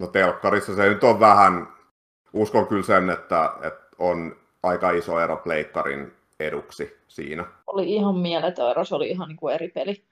no 0.00 0.06
telkkarissa 0.06 0.74
se 0.76 0.88
nyt 0.88 1.04
on 1.04 1.20
vähän, 1.20 1.68
uskon 2.32 2.66
kyllä 2.66 2.82
sen, 2.82 3.10
että, 3.10 3.50
että 3.62 3.82
on 3.98 4.36
aika 4.62 4.90
iso 4.90 5.20
ero 5.20 5.36
pleikkarin 5.36 6.12
eduksi 6.40 6.96
siinä. 7.08 7.44
Oli 7.66 7.94
ihan 7.94 8.16
mieletön 8.16 8.70
ero, 8.70 8.84
se 8.84 8.94
oli 8.94 9.10
ihan 9.10 9.28
niin 9.28 9.36
kuin 9.36 9.54
eri 9.54 9.68
peli. 9.68 10.04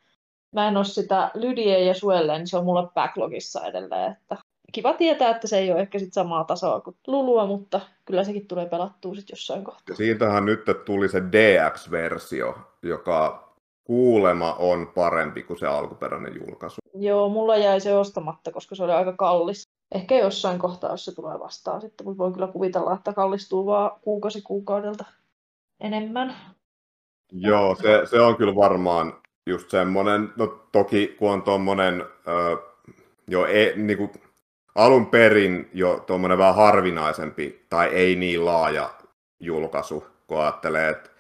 Mä 0.53 0.69
en 0.69 0.77
ole 0.77 0.85
sitä 0.85 1.31
Lydiä 1.35 1.79
ja 1.79 1.95
Suelle, 1.95 2.39
niin 2.39 2.47
se 2.47 2.57
on 2.57 2.65
mulle 2.65 2.89
backlogissa 2.95 3.67
edelleen, 3.67 4.13
että 4.13 4.37
kiva 4.73 4.93
tietää, 4.93 5.31
että 5.31 5.47
se 5.47 5.59
ei 5.59 5.73
ole 5.73 5.81
ehkä 5.81 5.99
sit 5.99 6.13
samaa 6.13 6.45
tasoa 6.45 6.81
kuin 6.81 6.97
Lulua, 7.07 7.47
mutta 7.47 7.81
kyllä 8.05 8.25
sekin 8.25 8.47
tulee 8.47 8.67
pelattua 8.67 9.15
sit 9.15 9.31
jossain 9.31 9.65
kohtaa. 9.65 9.97
Siitähän 9.97 10.45
nyt 10.45 10.61
tuli 10.85 11.09
se 11.09 11.23
DX-versio, 11.23 12.59
joka 12.83 13.51
kuulema 13.85 14.55
on 14.55 14.93
parempi 14.95 15.43
kuin 15.43 15.59
se 15.59 15.67
alkuperäinen 15.67 16.35
julkaisu. 16.35 16.77
Joo, 16.95 17.29
mulla 17.29 17.57
jäi 17.57 17.81
se 17.81 17.95
ostamatta, 17.95 18.53
koska 18.53 18.75
se 18.75 18.85
oli 18.85 18.93
aika 18.93 19.13
kallis. 19.13 19.69
Ehkä 19.95 20.19
jossain 20.19 20.59
kohtaa, 20.59 20.91
jos 20.91 21.05
se 21.05 21.15
tulee 21.15 21.39
vastaan 21.39 21.81
sitten, 21.81 22.07
mutta 22.07 22.19
voi 22.19 22.33
kyllä 22.33 22.47
kuvitella, 22.47 22.95
että 22.95 23.13
kallistuu 23.13 23.67
vaan 23.67 23.91
kuukausi 24.01 24.43
kuukaudelta 24.43 25.05
enemmän. 25.81 26.37
Joo, 27.33 27.75
se, 27.75 28.07
se 28.11 28.21
on 28.21 28.37
kyllä 28.37 28.55
varmaan 28.55 29.13
just 29.47 29.71
semmoinen, 29.71 30.33
no 30.37 30.47
toki 30.73 31.17
kun 31.19 31.31
on 31.31 31.43
tuommoinen, 31.43 32.05
jo 33.29 33.47
e, 33.47 33.73
niinku, 33.77 34.11
alun 34.75 35.07
perin 35.07 35.71
jo 35.75 36.05
tuommoinen 36.07 36.39
vähän 36.39 36.55
harvinaisempi 36.55 37.67
tai 37.71 37.89
ei 37.89 38.17
niin 38.17 38.45
laaja 38.45 38.95
julkaisu, 39.41 40.05
kun 40.27 40.41
ajattelee, 40.41 40.89
että 40.89 41.11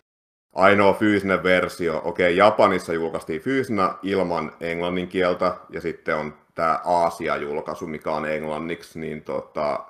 ainoa 0.54 0.92
fyysinen 0.92 1.42
versio, 1.42 2.00
okei, 2.04 2.36
Japanissa 2.36 2.92
julkaistiin 2.92 3.40
fyysinä 3.40 3.94
ilman 4.02 4.52
englannin 4.60 5.08
kieltä, 5.08 5.56
ja 5.70 5.80
sitten 5.80 6.16
on 6.16 6.34
tämä 6.54 6.80
Aasia-julkaisu, 6.84 7.86
mikä 7.86 8.12
on 8.12 8.26
englanniksi, 8.26 9.00
niin 9.00 9.22
tota, 9.22 9.86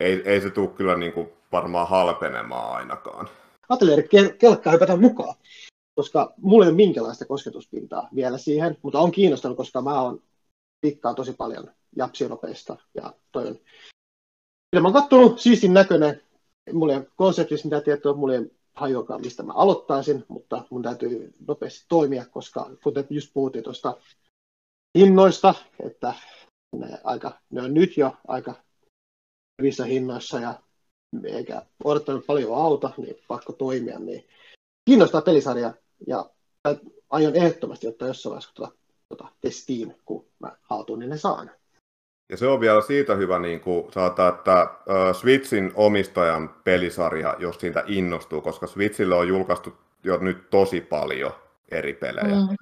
ei, 0.00 0.22
ei 0.24 0.40
se 0.40 0.50
tule 0.50 0.68
kyllä 0.68 0.96
niin 0.96 1.12
kuin 1.12 1.28
varmaan 1.52 1.88
halpenemaan 1.88 2.76
ainakaan. 2.76 3.28
Atelieri 3.68 4.08
kelkkaa 4.38 4.72
hypätä 4.72 4.96
mukaan, 4.96 5.34
koska 5.94 6.32
mulla 6.36 6.64
ei 6.64 6.68
ole 6.68 6.76
minkälaista 6.76 7.24
kosketuspintaa 7.24 8.08
vielä 8.14 8.38
siihen, 8.38 8.76
mutta 8.82 8.98
on 8.98 9.12
kiinnostanut, 9.12 9.56
koska 9.56 9.82
mä 9.82 10.00
oon 10.00 10.22
pikkaan 10.80 11.14
tosi 11.14 11.32
paljon 11.32 11.70
japsiropeista. 11.96 12.76
Ja 12.94 13.14
toi 13.32 13.46
on... 13.46 13.58
Ja 14.74 14.80
mä 14.80 14.88
oon 14.88 14.94
kattonut 14.94 15.40
siistin 15.40 15.74
näköinen. 15.74 16.22
Mulla 16.72 16.92
ei 16.92 16.98
ole 16.98 17.08
konseptissa 17.16 17.68
mitä 17.68 17.80
tietoa, 17.80 18.14
mulla 18.14 18.32
ei 18.32 18.38
ole 18.38 18.50
hajuakaan, 18.74 19.20
mistä 19.20 19.42
mä 19.42 19.52
aloittaisin, 19.52 20.24
mutta 20.28 20.64
mun 20.70 20.82
täytyy 20.82 21.32
nopeasti 21.48 21.84
toimia, 21.88 22.24
koska 22.26 22.70
kuten 22.82 23.06
just 23.10 23.30
puhuttiin 23.34 23.64
tuosta 23.64 23.96
hinnoista, 24.98 25.54
että 25.86 26.14
ne, 26.76 27.00
aika, 27.04 27.40
ne 27.50 27.62
on 27.62 27.74
nyt 27.74 27.96
jo 27.96 28.16
aika 28.28 28.54
hyvissä 29.62 29.84
hinnoissa 29.84 30.40
ja 30.40 30.60
eikä 31.24 31.62
odottanut 31.84 32.26
paljon 32.26 32.54
auta, 32.54 32.90
niin 32.96 33.16
pakko 33.28 33.52
toimia, 33.52 33.98
niin 33.98 34.28
kiinnostaa 34.84 35.22
pelisarja 35.22 35.74
ja 36.06 36.30
aion 37.10 37.36
ehdottomasti 37.36 37.88
ottaa 37.88 38.08
jossain 38.08 38.30
vaiheessa 38.30 38.54
tuota, 38.54 38.72
tuota 39.08 39.28
testiin, 39.40 39.96
kun 40.04 40.26
mä 40.38 40.56
haltuun 40.62 40.98
niin 40.98 41.10
ne 41.10 41.18
saan. 41.18 41.50
Ja 42.28 42.36
se 42.36 42.46
on 42.46 42.60
vielä 42.60 42.80
siitä 42.80 43.14
hyvä, 43.14 43.38
niin 43.38 43.60
kuin 43.60 43.92
saattaa, 43.92 44.28
että 44.28 44.68
Switchin 45.12 45.72
omistajan 45.74 46.48
pelisarja, 46.48 47.34
jos 47.38 47.60
siitä 47.60 47.84
innostuu, 47.86 48.40
koska 48.40 48.66
Switchille 48.66 49.14
on 49.14 49.28
julkaistu 49.28 49.76
jo 50.04 50.18
nyt 50.18 50.50
tosi 50.50 50.80
paljon 50.80 51.32
eri 51.70 51.92
pelejä. 51.94 52.34
Mm. 52.34 52.56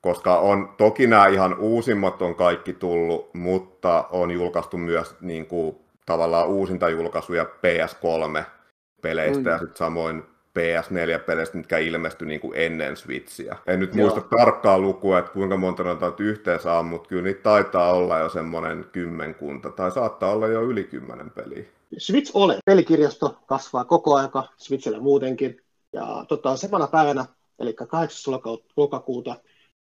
Koska 0.00 0.38
on, 0.38 0.74
toki 0.76 1.06
nämä 1.06 1.26
ihan 1.26 1.58
uusimmat 1.58 2.22
on 2.22 2.34
kaikki 2.34 2.72
tullut, 2.72 3.34
mutta 3.34 4.06
on 4.10 4.30
julkaistu 4.30 4.78
myös 4.78 5.16
niin 5.20 5.46
kuin, 5.46 5.76
tavallaan 6.06 6.48
uusinta 6.48 6.88
julkaisuja 6.88 7.44
PS3-peleistä 7.44 9.40
mm. 9.40 9.46
ja 9.46 9.58
sitten 9.58 9.76
samoin 9.76 10.24
PS4-peleistä, 10.58 11.56
mitkä 11.56 11.78
ilmestyi 11.78 12.28
niin 12.28 12.40
kuin 12.40 12.58
ennen 12.58 12.96
Switchiä. 12.96 13.56
En 13.66 13.80
nyt 13.80 13.94
Joo. 13.94 14.08
muista 14.08 14.36
tarkkaa 14.36 14.78
lukua, 14.78 15.18
että 15.18 15.32
kuinka 15.32 15.56
monta 15.56 15.82
noita 15.82 16.06
on 16.06 16.14
yhteensä 16.18 16.72
on, 16.72 16.86
mutta 16.86 17.08
kyllä 17.08 17.22
niitä 17.22 17.42
taitaa 17.42 17.92
olla 17.92 18.18
jo 18.18 18.28
semmoinen 18.28 18.84
kymmenkunta, 18.92 19.70
tai 19.70 19.90
saattaa 19.90 20.32
olla 20.32 20.48
jo 20.48 20.62
yli 20.62 20.84
kymmenen 20.84 21.30
peliä. 21.30 21.64
Switch 21.98 22.30
OLED 22.34 22.58
pelikirjasto 22.66 23.38
kasvaa 23.46 23.84
koko 23.84 24.14
aika, 24.14 24.48
Switchillä 24.56 25.00
muutenkin. 25.00 25.60
Ja 25.92 26.24
tota, 26.28 26.56
samana 26.56 26.86
päivänä, 26.86 27.24
eli 27.58 27.74
8. 27.74 28.34
lokakuuta, 28.76 29.36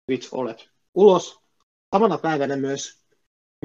Switch 0.06 0.30
OLED 0.32 0.60
ulos. 0.96 1.40
Samana 1.96 2.18
päivänä 2.18 2.56
myös 2.56 2.98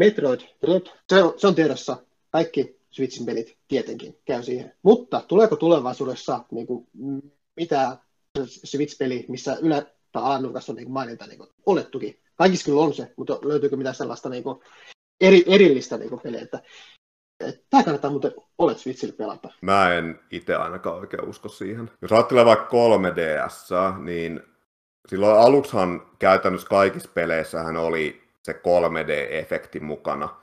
Metroid 0.01 0.41
Dread, 0.67 0.87
se 1.09 1.23
on, 1.23 1.35
se 1.37 1.47
on 1.47 1.55
tiedossa. 1.55 1.97
Kaikki 2.31 2.82
Switchin 2.93 3.27
pelit 3.27 3.59
tietenkin 3.69 4.19
käy 4.25 4.43
siihen. 4.43 4.75
Mutta 4.83 5.23
tuleeko 5.29 5.57
tulevaisuudessa 5.57 6.45
niin 6.51 6.67
kuin, 6.67 6.89
mitä 7.57 7.97
Switch-peli, 8.45 9.25
missä 9.29 9.57
ylä- 9.63 9.87
tai 10.13 10.23
alannurkassa 10.23 10.73
on 10.73 10.77
niin 10.77 10.91
maininta 10.91 11.27
niin 11.27 11.49
olettukin? 11.67 12.23
Kaikissa 12.35 12.65
kyllä 12.65 12.81
on 12.81 12.95
se, 12.95 13.13
mutta 13.17 13.39
löytyykö 13.45 13.77
mitään 13.77 13.95
sellaista 13.95 14.29
niin 14.29 14.43
kuin, 14.43 14.61
eri, 15.21 15.45
erillistä 15.47 15.99
niin 15.99 16.09
kuin, 16.09 16.21
peliä, 16.21 16.41
että 16.43 16.63
Tämä 17.71 17.83
kannattaa 17.83 18.11
muuten 18.11 18.35
olet 18.59 18.79
Switchille 18.79 19.15
pelata. 19.15 19.53
Mä 19.61 19.95
en 19.95 20.21
itse 20.31 20.55
ainakaan 20.55 20.97
oikein 20.97 21.29
usko 21.29 21.49
siihen. 21.49 21.91
Jos 22.03 22.13
ajattelee 22.13 22.45
vaikka 22.45 22.69
3DS, 22.69 23.99
niin 24.05 24.41
silloin 25.09 25.39
aluksihan 25.39 26.07
käytännössä 26.19 26.69
kaikissa 26.69 27.11
peleissä 27.15 27.65
oli 27.79 28.23
se 28.43 28.53
3D-efekti 28.53 29.81
mukana. 29.81 30.42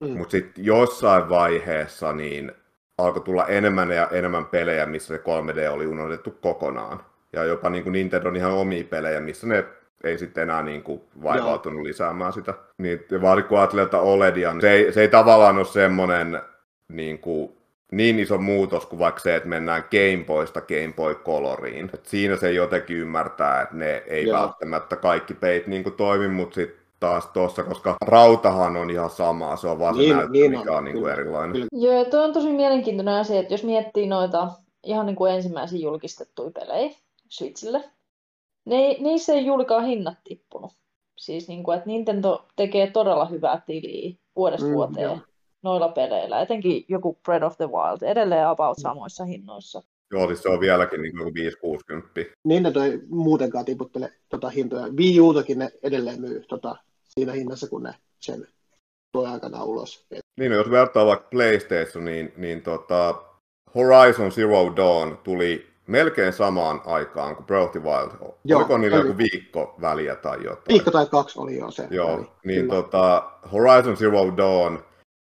Mm. 0.00 0.18
Mutta 0.18 0.32
sitten 0.32 0.64
jossain 0.64 1.28
vaiheessa 1.28 2.12
niin 2.12 2.52
alkoi 2.98 3.22
tulla 3.22 3.46
enemmän 3.46 3.90
ja 3.90 4.08
enemmän 4.12 4.46
pelejä, 4.46 4.86
missä 4.86 5.16
se 5.16 5.22
3D 5.22 5.70
oli 5.70 5.86
unohdettu 5.86 6.30
kokonaan. 6.30 7.00
Ja 7.32 7.44
jopa 7.44 7.70
niin 7.70 7.82
kuin 7.82 7.92
Nintendo 7.92 8.30
ihan 8.30 8.52
omia 8.52 8.84
pelejä, 8.84 9.20
missä 9.20 9.46
ne 9.46 9.64
ei 10.04 10.18
sitten 10.18 10.42
enää 10.42 10.62
niin 10.62 10.82
kuin 10.82 11.00
vaivautunut 11.22 11.78
Joo. 11.78 11.84
lisäämään 11.84 12.32
sitä. 12.32 12.54
Niin, 12.78 13.04
vaan 13.22 13.44
kun 13.44 13.58
ajattelee, 13.58 13.84
että 13.84 14.00
OLEDia, 14.00 14.52
niin 14.52 14.60
se 14.60 14.70
ei, 14.70 14.92
se 14.92 15.00
ei 15.00 15.08
tavallaan 15.08 15.56
ole 15.56 15.64
semmoinen 15.64 16.42
niin, 16.88 17.18
kuin, 17.18 17.52
niin 17.92 18.18
iso 18.18 18.38
muutos 18.38 18.86
kuin 18.86 18.98
vaikka 18.98 19.20
se, 19.20 19.36
että 19.36 19.48
mennään 19.48 19.84
Game 19.90 20.24
Boysta 20.24 20.60
Game 20.60 20.92
Boy 20.96 21.14
Coloriin. 21.14 21.90
Et 21.94 22.06
siinä 22.06 22.36
se 22.36 22.52
jotenkin 22.52 22.96
ymmärtää, 22.96 23.62
että 23.62 23.76
ne 23.76 24.02
ei 24.06 24.26
Joo. 24.26 24.40
välttämättä 24.40 24.96
kaikki 24.96 25.34
peit 25.34 25.66
niin 25.66 25.82
kuin 25.82 25.94
toimi, 25.94 26.28
mutta 26.28 26.54
sitten 26.54 26.77
taas 27.00 27.26
tuossa, 27.26 27.62
koska 27.64 27.96
rautahan 28.06 28.76
on 28.76 28.90
ihan 28.90 29.10
sama, 29.10 29.56
se 29.56 29.68
on 29.68 29.78
vaan 29.78 29.94
se 29.94 30.00
niin, 30.00 30.16
näyttö, 30.16 30.32
niin 30.32 30.50
mikä 30.50 30.70
on, 30.72 30.78
on 30.78 30.84
niin 30.84 30.98
kuin 30.98 31.12
erilainen. 31.12 31.52
Kyllä. 31.52 31.66
Joo, 31.72 32.04
tuo 32.04 32.22
on 32.22 32.32
tosi 32.32 32.52
mielenkiintoinen 32.52 33.14
asia, 33.14 33.40
että 33.40 33.54
jos 33.54 33.64
miettii 33.64 34.06
noita 34.06 34.48
ihan 34.84 35.06
niin 35.06 35.16
kuin 35.16 35.32
ensimmäisiä 35.32 35.78
julkistettuja 35.78 36.50
pelejä 36.50 36.90
Switchille, 37.28 37.84
ne, 38.64 38.96
niissä 39.00 39.32
ei 39.32 39.46
juurikaan 39.46 39.84
hinnat 39.84 40.18
tippunut. 40.24 40.72
Siis 41.16 41.48
niin 41.48 41.64
kuin, 41.64 41.76
että 41.76 41.86
Nintendo 41.86 42.44
tekee 42.56 42.90
todella 42.90 43.24
hyvää 43.24 43.62
tiliä 43.66 44.14
vuodesta 44.36 44.66
Mm, 44.66 44.72
vuoteen 44.72 45.04
joo. 45.04 45.18
noilla 45.62 45.88
peleillä. 45.88 46.40
Etenkin 46.40 46.84
joku 46.88 47.18
Breath 47.24 47.44
of 47.44 47.56
the 47.56 47.66
Wild, 47.66 48.10
edelleen 48.10 48.46
about 48.46 48.78
samoissa 48.78 49.24
hinnoissa. 49.24 49.82
Joo, 50.10 50.26
siis 50.26 50.42
se 50.42 50.48
on 50.48 50.60
vieläkin 50.60 51.02
niin 51.02 51.16
kuin 51.16 51.34
5-60. 51.34 52.34
Nintendo 52.44 52.82
ei 52.82 52.98
muutenkaan 53.08 53.64
tiputtele 53.64 54.12
tota 54.28 54.48
hintoja. 54.48 54.86
Wii 54.96 55.20
Utakin 55.20 55.58
ne 55.58 55.70
edelleen 55.82 56.20
myy 56.20 56.44
tota, 56.48 56.76
siinä 57.18 57.32
hinnassa, 57.32 57.68
kun 57.68 57.82
ne 57.82 57.94
sen 58.20 58.46
toi 59.12 59.26
aikana 59.26 59.64
ulos. 59.64 60.06
Niin, 60.40 60.52
jos 60.52 60.70
vertaa 60.70 61.06
vaikka 61.06 61.28
PlayStationiin, 61.30 62.32
niin 62.36 62.62
tota, 62.62 63.14
Horizon 63.74 64.32
Zero 64.32 64.76
Dawn 64.76 65.18
tuli 65.24 65.66
melkein 65.86 66.32
samaan 66.32 66.80
aikaan 66.86 67.36
kuin 67.36 67.46
Breath 67.46 67.64
of 67.64 67.72
the 67.72 67.82
Wild. 67.82 68.34
Joo, 68.44 68.58
Oliko 68.58 68.78
niillä 68.78 68.96
joku 68.96 69.18
viikko 69.18 69.74
väliä 69.80 70.16
tai 70.16 70.44
jotain? 70.44 70.68
viikko 70.68 70.90
tai 70.90 71.06
kaksi 71.06 71.40
oli 71.40 71.58
jo 71.58 71.70
se. 71.70 71.86
Joo, 71.90 72.16
väli, 72.16 72.26
niin 72.44 72.60
kyllä. 72.60 72.74
tota, 72.74 73.30
Horizon 73.52 73.96
Zero 73.96 74.36
Dawn, 74.36 74.78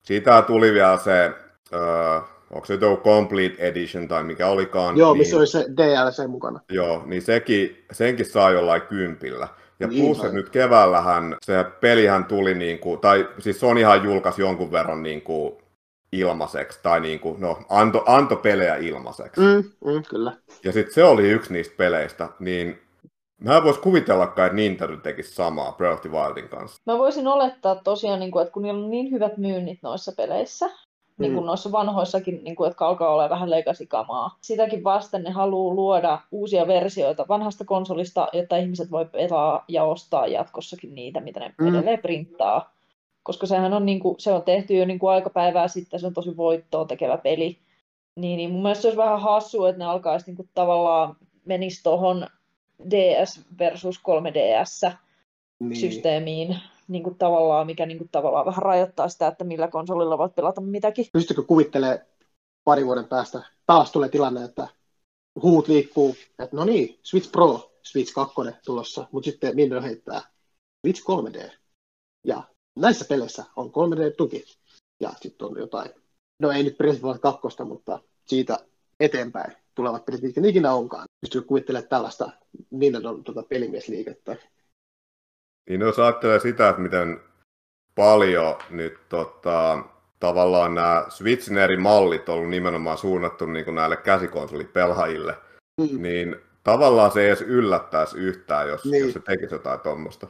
siitä 0.04 0.42
tuli 0.42 0.72
vielä 0.72 0.96
se, 0.96 1.32
uh, 1.72 2.28
onko 2.50 2.66
se 2.66 2.74
joku 2.74 3.02
Complete 3.04 3.68
Edition 3.68 4.08
tai 4.08 4.24
mikä 4.24 4.46
olikaan. 4.46 4.96
Joo, 4.96 5.12
niin, 5.12 5.18
missä 5.18 5.36
oli 5.36 5.46
se 5.46 5.66
DLC 5.76 6.28
mukana. 6.28 6.60
Joo, 6.70 7.02
niin 7.06 7.22
sekin, 7.22 7.84
senkin 7.92 8.26
sai 8.26 8.52
jollain 8.52 8.82
kympillä. 8.82 9.48
Ja 9.80 9.86
Niin 9.86 10.06
plus, 10.06 10.18
että 10.18 10.32
nyt 10.32 10.50
keväällähän 10.50 11.36
se 11.42 11.64
pelihän 11.80 12.24
tuli, 12.24 12.54
niin 12.54 12.78
kuin, 12.78 13.00
tai 13.00 13.28
siis 13.38 13.60
Sonyhan 13.60 14.04
julkaisi 14.04 14.42
jonkun 14.42 14.72
verran 14.72 15.02
niin 15.02 15.22
kuin 15.22 15.54
ilmaiseksi, 16.12 16.78
tai 16.82 17.00
niin 17.00 17.20
kuin, 17.20 17.40
no, 17.40 17.58
anto, 17.68 18.02
anto 18.06 18.36
pelejä 18.36 18.76
ilmaiseksi. 18.76 19.40
Mm. 19.40 19.46
Mm, 19.46 19.92
mm, 19.92 20.02
kyllä. 20.08 20.32
Ja 20.64 20.72
sitten 20.72 20.94
se 20.94 21.04
oli 21.04 21.30
yksi 21.30 21.52
niistä 21.52 21.74
peleistä, 21.76 22.28
niin 22.38 22.80
mä 23.40 23.56
en 23.56 23.64
voisi 23.64 23.80
kuvitellakaan, 23.80 24.46
että 24.46 24.56
Nintendo 24.56 24.96
tekisi 24.96 25.34
samaa 25.34 25.72
Breath 25.72 25.94
of 25.94 26.00
the 26.00 26.10
Wildin 26.10 26.48
kanssa. 26.48 26.82
Mä 26.86 26.98
voisin 26.98 27.26
olettaa 27.26 27.74
tosiaan, 27.74 28.20
niin 28.20 28.30
kuin, 28.30 28.42
että 28.42 28.52
kun 28.52 28.62
niillä 28.62 28.84
on 28.84 28.90
niin 28.90 29.10
hyvät 29.10 29.36
myynnit 29.36 29.78
noissa 29.82 30.12
peleissä, 30.16 30.70
niin 31.20 31.32
kuin 31.32 31.44
Mm. 31.44 31.46
noissa 31.46 31.72
vanhoissakin, 31.72 32.44
niin 32.44 32.56
kuin, 32.56 32.68
jotka 32.68 32.88
alkaa 32.88 33.14
olla 33.14 33.30
vähän 33.30 33.50
legacy-kamaa. 33.50 34.36
Sitäkin 34.40 34.84
vasten 34.84 35.22
ne 35.22 35.30
haluaa 35.30 35.74
luoda 35.74 36.20
uusia 36.32 36.66
versioita 36.66 37.26
vanhasta 37.28 37.64
konsolista, 37.64 38.28
jotta 38.32 38.56
ihmiset 38.56 38.90
voi 38.90 39.04
pelaa 39.04 39.64
ja 39.68 39.84
ostaa 39.84 40.26
jatkossakin 40.26 40.94
niitä, 40.94 41.20
mitä 41.20 41.40
ne 41.40 41.48
Mm. 41.48 41.64
mm. 41.64 41.74
edelleen 41.74 41.98
printtaa. 42.02 42.74
Koska 43.22 43.46
sehän 43.46 43.72
on, 43.72 43.86
niin 43.86 44.00
kuin, 44.00 44.14
se 44.18 44.32
on 44.32 44.42
tehty 44.42 44.74
jo 44.76 44.84
niin 44.84 44.98
kuin 44.98 45.10
aikapäivää 45.10 45.68
sitten, 45.68 46.00
se 46.00 46.06
on 46.06 46.14
tosi 46.14 46.36
voittoa 46.36 46.84
tekevä 46.84 47.18
peli. 47.18 47.58
Niin, 48.16 48.36
niin 48.36 48.50
mun 48.50 48.62
mielestä 48.62 48.82
se 48.82 48.88
olisi 48.88 48.96
vähän 48.98 49.20
hassua, 49.20 49.68
että 49.68 49.78
ne 49.78 49.84
alkaisi 49.84 50.26
niin 50.26 50.36
kuin, 50.36 50.48
tavallaan 50.54 51.16
menisi 51.44 51.82
tuohon 51.82 52.26
DS 52.90 53.40
versus 53.58 53.98
3DS 53.98 54.92
Niin. 55.60 55.76
systeemiin 55.76 56.56
niin 56.90 57.02
kuin 57.02 57.18
tavallaan, 57.18 57.66
mikä 57.66 57.86
niin 57.86 57.98
kuin 57.98 58.08
tavallaan 58.12 58.46
vähän 58.46 58.62
rajoittaa 58.62 59.08
sitä, 59.08 59.26
että 59.26 59.44
millä 59.44 59.68
konsolilla 59.68 60.18
voit 60.18 60.34
pelata 60.34 60.60
mitäkin. 60.60 61.06
Pystytkö 61.12 61.42
kuvittelemaan 61.42 61.98
pari 62.64 62.86
vuoden 62.86 63.04
päästä, 63.04 63.42
taas 63.66 63.92
tulee 63.92 64.08
tilanne, 64.08 64.44
että 64.44 64.68
huut 65.42 65.68
liikkuu, 65.68 66.16
että 66.38 66.56
no 66.56 66.64
niin, 66.64 66.98
Switch 67.02 67.32
Pro, 67.32 67.72
Switch 67.82 68.14
2 68.14 68.34
tulossa, 68.64 69.06
mutta 69.12 69.30
sitten 69.30 69.56
Nintendo 69.56 69.82
heittää 69.82 70.22
Switch 70.86 71.02
3D. 71.02 71.50
Ja 72.26 72.42
näissä 72.78 73.04
peleissä 73.04 73.44
on 73.56 73.66
3D-tuki. 73.66 74.44
Ja 75.00 75.10
sitten 75.20 75.48
on 75.48 75.58
jotain, 75.58 75.90
no 76.42 76.50
ei 76.50 76.62
nyt 76.62 76.76
the 76.76 76.86
Wild 77.02 77.18
2, 77.18 77.48
mutta 77.64 77.98
siitä 78.26 78.58
eteenpäin 79.00 79.56
tulevat 79.74 80.04
pelit, 80.04 80.22
mitkä 80.22 80.40
ikinä 80.46 80.74
onkaan. 80.74 81.04
Pystytkö 81.20 81.48
kuvittelemaan 81.48 81.88
tällaista 81.88 82.30
Nintendon 82.70 83.24
tota, 83.24 83.42
pelimiesliikettä? 83.42 84.36
Niin 85.70 85.80
jos 85.80 85.98
ajattelee 85.98 86.38
sitä, 86.38 86.68
että 86.68 86.82
miten 86.82 87.20
paljon 87.94 88.54
nyt 88.70 88.98
tota, 89.08 89.78
tavallaan 90.20 90.74
nämä 90.74 91.04
Switchin 91.08 91.58
eri 91.58 91.76
mallit 91.76 92.28
on 92.28 92.34
ollut 92.34 92.50
nimenomaan 92.50 92.98
suunnattu 92.98 93.46
niin 93.46 93.64
kuin 93.64 93.74
näille 93.74 93.96
käsikonsolipelaajille, 93.96 95.34
Mm. 95.80 96.02
niin 96.02 96.36
tavallaan 96.64 97.10
se 97.10 97.20
ei 97.20 97.26
edes 97.26 97.42
yllättäisi 97.42 98.18
yhtään, 98.18 98.68
jos, 98.68 98.84
Niin. 98.84 99.04
jos 99.04 99.12
se 99.12 99.20
tekisi 99.20 99.54
jotain 99.54 99.80
tuommoista. 99.80 100.26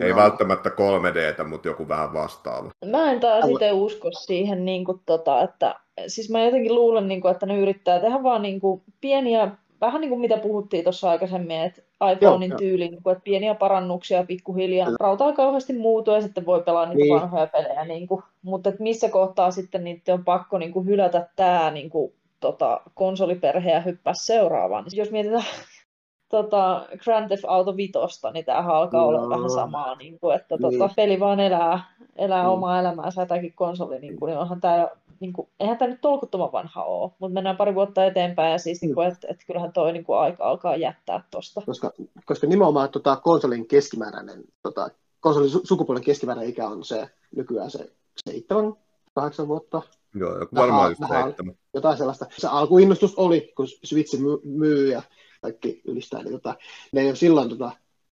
Ei 0.00 0.08
Joo. 0.08 0.16
välttämättä 0.16 0.70
3Dtä, 0.70 1.44
mutta 1.44 1.68
joku 1.68 1.88
vähän 1.88 2.12
vastaava. 2.12 2.70
Mä 2.90 3.12
en 3.12 3.20
taas 3.20 3.44
itse 3.48 3.72
usko 3.72 4.10
siihen, 4.12 4.64
niin 4.64 4.84
kuin, 4.84 5.00
tota, 5.06 5.42
että 5.42 5.74
siis 6.06 6.30
mä 6.30 6.44
jotenkin 6.44 6.74
luulen, 6.74 7.08
niin 7.08 7.20
kuin, 7.20 7.32
että 7.32 7.46
ne 7.46 7.58
yrittää 7.58 8.00
tehdä 8.00 8.22
vaan 8.22 8.42
niin 8.42 8.60
kuin, 8.60 8.82
pieniä, 9.00 9.50
vähän 9.80 10.00
niin 10.00 10.08
kuin 10.08 10.20
mitä 10.20 10.36
puhuttiin 10.36 10.84
tuossa 10.84 11.10
aikaisemmin, 11.10 11.60
että 11.60 11.82
iPhonein 12.12 12.50
joo. 12.50 12.58
tyyliin, 12.58 12.90
niin 12.90 13.02
kuin, 13.02 13.12
että 13.12 13.24
pieniä 13.24 13.54
parannuksia 13.54 14.24
pikkuhiljaa. 14.24 14.88
Rauta 15.00 15.26
ei 15.26 15.32
kauheasti 15.32 15.72
muutu 15.72 16.10
ja 16.10 16.20
sitten 16.20 16.46
voi 16.46 16.62
pelaa 16.62 16.86
niitä 16.86 17.02
Niin. 17.02 17.14
vanhoja 17.20 17.46
pelejä. 17.46 17.84
Niin 17.84 18.08
kuin, 18.08 18.22
mutta 18.42 18.68
että 18.68 18.82
missä 18.82 19.08
kohtaa 19.08 19.50
sitten 19.50 19.84
niitä 19.84 20.14
on 20.14 20.24
pakko 20.24 20.58
niin 20.58 20.72
kuin, 20.72 20.86
hylätä 20.86 21.28
tämä 21.36 21.70
niin 21.70 21.90
kuin, 21.90 22.12
tota, 22.40 22.80
konsoliperhe 22.94 23.70
ja 23.70 23.80
hyppää 23.80 24.14
seuraavaan. 24.16 24.84
Niin 24.84 24.98
jos 24.98 25.10
mietitään 25.10 25.44
tota, 26.28 26.86
Grand 27.04 27.26
Theft 27.26 27.44
Auto 27.46 27.76
Vitosta, 27.76 28.30
niin 28.30 28.44
tämähän 28.44 28.74
alkaa 28.74 29.04
olla 29.06 29.18
Joo. 29.20 29.28
vähän 29.30 29.50
samaa, 29.50 29.94
niin 29.94 30.18
kuin, 30.20 30.36
että 30.36 30.56
Niin. 30.56 30.78
tota, 30.78 30.94
peli 30.96 31.20
vaan 31.20 31.40
elää, 31.40 31.80
elää 32.16 32.42
Mm. 32.42 32.48
omaa 32.48 32.80
elämäänsä 32.80 33.22
jotakin 33.22 33.52
konsoli, 33.54 33.98
niin, 33.98 34.18
kuin, 34.18 34.30
niin 34.30 34.38
onhan 34.38 34.60
tämä, 34.60 34.88
niin 35.20 35.32
kuin, 35.32 35.48
eihän 35.60 35.78
tämä 35.78 35.90
nyt 35.90 36.00
tolkuttoman 36.00 36.52
vanha 36.52 36.84
ole, 36.84 37.10
mutta 37.18 37.34
mennään 37.34 37.56
pari 37.56 37.74
vuotta 37.74 38.04
eteenpäin 38.04 38.52
ja 38.52 38.58
siis, 38.58 38.82
niin 38.82 38.94
kuin, 38.94 39.08
että, 39.08 39.26
että 39.30 39.44
kyllähän 39.46 39.72
toi 39.72 39.92
niin 39.92 40.04
kuin, 40.04 40.18
aika 40.18 40.44
alkaa 40.44 40.76
jättää 40.76 41.22
tuosta. 41.30 41.62
koska, 41.66 41.92
koska 42.26 42.46
nimenomaan 42.46 42.88
tota, 42.88 43.16
konsolin 43.16 43.68
keskimääräinen, 43.68 44.44
tota, 44.62 44.88
konsolin 45.20 45.50
su- 45.50 45.60
sukupuolen 45.64 46.04
keskimääräinen 46.04 46.50
ikä 46.50 46.68
on 46.68 46.84
se 46.84 47.08
nykyään 47.36 47.70
se 47.70 47.92
seitsemän, 48.30 48.72
kahdeksan 49.14 49.48
vuotta, 49.48 49.82
Joo, 50.14 50.38
joku 50.38 50.56
varmaan 50.56 50.90
just 50.90 51.00
vähän- 51.00 51.22
seitsemän. 51.24 51.54
jotain 51.74 51.98
sellaista. 51.98 52.26
Se 52.38 52.48
alkuinnostus 52.48 53.14
oli, 53.14 53.52
kun 53.56 53.66
Switch 53.84 54.18
myy, 54.18 54.38
myy 54.44 54.92
ja 54.92 55.02
kaikki 55.42 55.80
ylistää, 55.84 56.22
niin 56.22 56.32
tota, 56.32 56.54
ne 56.92 57.04
jo 57.04 57.16
silloin 57.16 57.48
tota, 57.48 57.70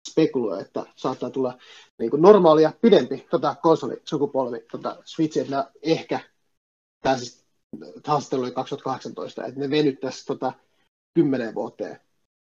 spekuloi, 0.09 0.61
että 0.61 0.85
saattaa 0.97 1.31
tulla 1.31 1.59
niin 1.99 2.11
kuin 2.11 2.23
normaalia 2.23 2.73
pidempi 2.81 3.27
tota, 3.31 3.57
konsolisukupolvi 3.63 4.61
tota, 4.73 4.97
Switch, 5.05 5.39
että 5.39 5.71
ehkä, 5.83 6.21
tämä 7.05 7.19
siis 7.19 7.45
haastattelu 8.07 8.43
oli 8.43 8.51
2018, 8.51 9.45
että 9.45 9.61
ne 9.61 9.71
venyttäisi 9.71 10.27
tota, 10.27 10.53
kymmenen 11.15 11.55
vuoteen. 11.55 12.01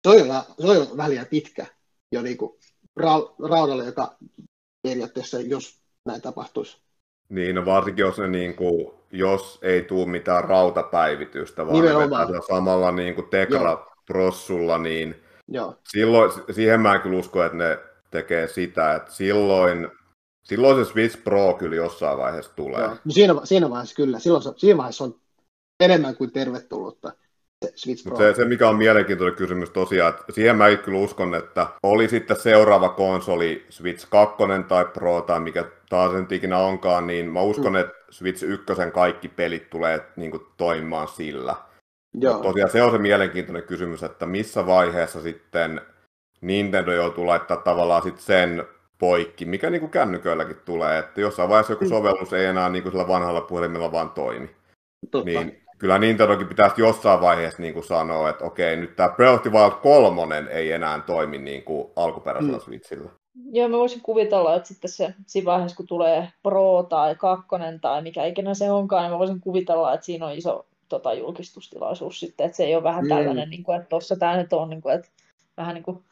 Se 0.07 0.09
on 0.09 0.43
se 0.61 0.91
on 0.91 0.97
väliä 0.97 1.25
pitkä 1.25 1.65
jo 2.11 2.21
niin 2.21 2.37
kuin 2.37 2.59
ra- 2.99 3.49
raudalle, 3.49 3.85
joka 3.85 4.15
periaatteessa, 4.87 5.39
jos 5.39 5.79
näin 6.05 6.21
tapahtuisi. 6.21 6.77
Niin, 7.29 7.55
no 7.55 7.65
varsinkin 7.65 8.03
jos, 8.03 8.17
ne, 8.17 8.27
niin 8.27 8.55
kuin, 8.55 8.91
jos 9.11 9.59
ei 9.61 9.81
tule 9.81 10.05
mitään 10.05 10.43
rautapäivitystä, 10.43 11.67
vaan 11.67 11.83
ne 11.83 11.89
Nimenomaan. 11.89 12.27
samalla 12.47 12.91
niin 12.91 13.15
kuin 13.15 13.27
Tegra-prossulla, 13.29 14.77
niin 14.77 15.23
Joo, 15.47 15.75
silloin, 15.89 16.31
siihen 16.51 16.81
mä 16.81 16.95
en 16.95 17.01
kyllä 17.01 17.19
usko, 17.19 17.43
että 17.43 17.57
ne 17.57 17.79
tekee 18.11 18.47
sitä, 18.47 18.95
että 18.95 19.11
silloin, 19.11 19.91
silloin 20.43 20.85
se 20.85 20.91
Switch 20.91 21.23
Pro 21.23 21.53
kyllä 21.53 21.75
jossain 21.75 22.17
vaiheessa 22.17 22.55
tulee. 22.55 22.81
Joo. 22.81 22.89
No 22.89 23.11
siinä, 23.11 23.35
siinä 23.43 23.69
vaiheessa 23.69 23.95
kyllä. 23.95 24.19
Silloin 24.19 24.43
se, 24.43 24.49
siinä 24.57 24.77
vaiheessa 24.77 25.03
on 25.03 25.15
enemmän 25.79 26.15
kuin 26.15 26.31
tervetullutta 26.31 27.11
se 27.65 27.71
Switch 27.75 28.03
Pro. 28.03 28.17
Se, 28.17 28.33
se, 28.33 28.45
mikä 28.45 28.69
on 28.69 28.75
mielenkiintoinen 28.75 29.35
kysymys 29.35 29.69
tosiaan, 29.69 30.09
että 30.09 30.23
siihen 30.31 30.55
mä 30.55 30.75
kyllä 30.75 30.99
uskon, 30.99 31.35
että 31.35 31.67
oli 31.83 32.09
sitten 32.09 32.37
seuraava 32.37 32.89
konsoli 32.89 33.65
Switch 33.69 34.09
2 34.09 34.35
tai 34.67 34.85
Pro 34.85 35.21
tai 35.21 35.39
mikä 35.39 35.65
taas 35.89 36.13
nyt 36.13 36.31
ikinä 36.31 36.57
onkaan, 36.57 37.07
niin 37.07 37.29
mä 37.29 37.41
uskon, 37.41 37.77
että 37.77 37.93
Switch 38.09 38.43
1 38.43 38.65
kaikki 38.93 39.27
pelit 39.27 39.69
tulee 39.69 40.05
niin 40.15 40.31
kuin, 40.31 40.43
toimimaan 40.57 41.07
sillä. 41.07 41.55
Joo, 42.13 42.39
Tosiaan 42.39 42.71
se 42.71 42.83
on 42.83 42.91
se 42.91 42.97
mielenkiintoinen 42.97 43.63
kysymys, 43.63 44.03
että 44.03 44.25
missä 44.25 44.65
vaiheessa 44.65 45.21
sitten 45.21 45.81
Nintendo 46.41 46.93
joutuu 46.93 47.27
laittaa 47.27 47.57
tavallaan 47.57 48.03
sit 48.03 48.19
sen 48.19 48.63
poikki, 48.99 49.45
mikä 49.45 49.69
niin 49.69 49.79
kuin 49.79 49.91
kännyköilläkin 49.91 50.57
tulee, 50.65 50.99
että 50.99 51.21
jossain 51.21 51.49
vaiheessa 51.49 51.73
joku 51.73 51.83
Mm. 51.83 51.89
sovellus 51.89 52.33
ei 52.33 52.45
enää 52.45 52.69
niin 52.69 52.83
kuin 52.83 52.91
sillä 52.93 53.07
vanhalla 53.07 53.41
puhelimella 53.41 53.91
vaan 53.91 54.09
toimi. 54.09 54.49
totta. 55.11 55.25
Niin 55.25 55.61
kyllä 55.77 55.97
Nintendokin 55.99 56.47
pitäisi 56.47 56.81
jossain 56.81 57.21
vaiheessa 57.21 57.61
niin 57.61 57.73
kuin 57.73 57.83
sanoa, 57.83 58.29
että 58.29 58.45
okei, 58.45 58.75
nyt 58.75 58.95
tämä 58.95 59.09
Breath 59.09 59.35
of 59.35 59.41
the 59.41 59.51
Wild 59.51 59.71
3 59.81 60.43
ei 60.49 60.71
enää 60.71 60.99
toimi 61.05 61.37
niin 61.37 61.63
kuin 61.63 61.87
alkuperäisellä 61.95 62.57
Mm. 62.57 62.63
Switchillä. 62.63 63.09
Joo, 63.51 63.69
mä 63.69 63.77
voisin 63.77 64.01
kuvitella, 64.01 64.55
että 64.55 64.67
sitten 64.67 64.89
se, 64.91 65.13
siinä 65.27 65.45
vaiheessa, 65.45 65.77
kun 65.77 65.87
tulee 65.87 66.27
Pro 66.43 66.83
tai 66.89 67.15
kakkonen 67.15 67.79
tai 67.79 68.01
mikä 68.01 68.25
ikinä 68.25 68.53
se 68.53 68.71
onkaan, 68.71 69.03
niin 69.03 69.11
mä 69.11 69.19
voisin 69.19 69.39
kuvitella, 69.41 69.93
että 69.93 70.05
siinä 70.05 70.25
on 70.25 70.31
iso 70.33 70.65
tota, 70.89 71.13
julkistustilaisuus 71.13 72.19
sitten, 72.19 72.45
että 72.45 72.55
se 72.57 72.63
ei 72.63 72.75
ole 72.75 72.83
vähän 72.83 73.03
Mm. 73.03 73.09
tällainen, 73.09 73.49
niin 73.49 73.63
kuin, 73.63 73.77
että 73.77 73.89
tuossa 73.89 74.15
tämä 74.15 74.37
nyt 74.37 74.53
on, 74.53 74.69
niin 74.69 74.81
kuin, 74.81 74.95
että 74.95 75.07
vähän 75.57 75.73
niin 75.75 75.83
kuin 75.83 76.03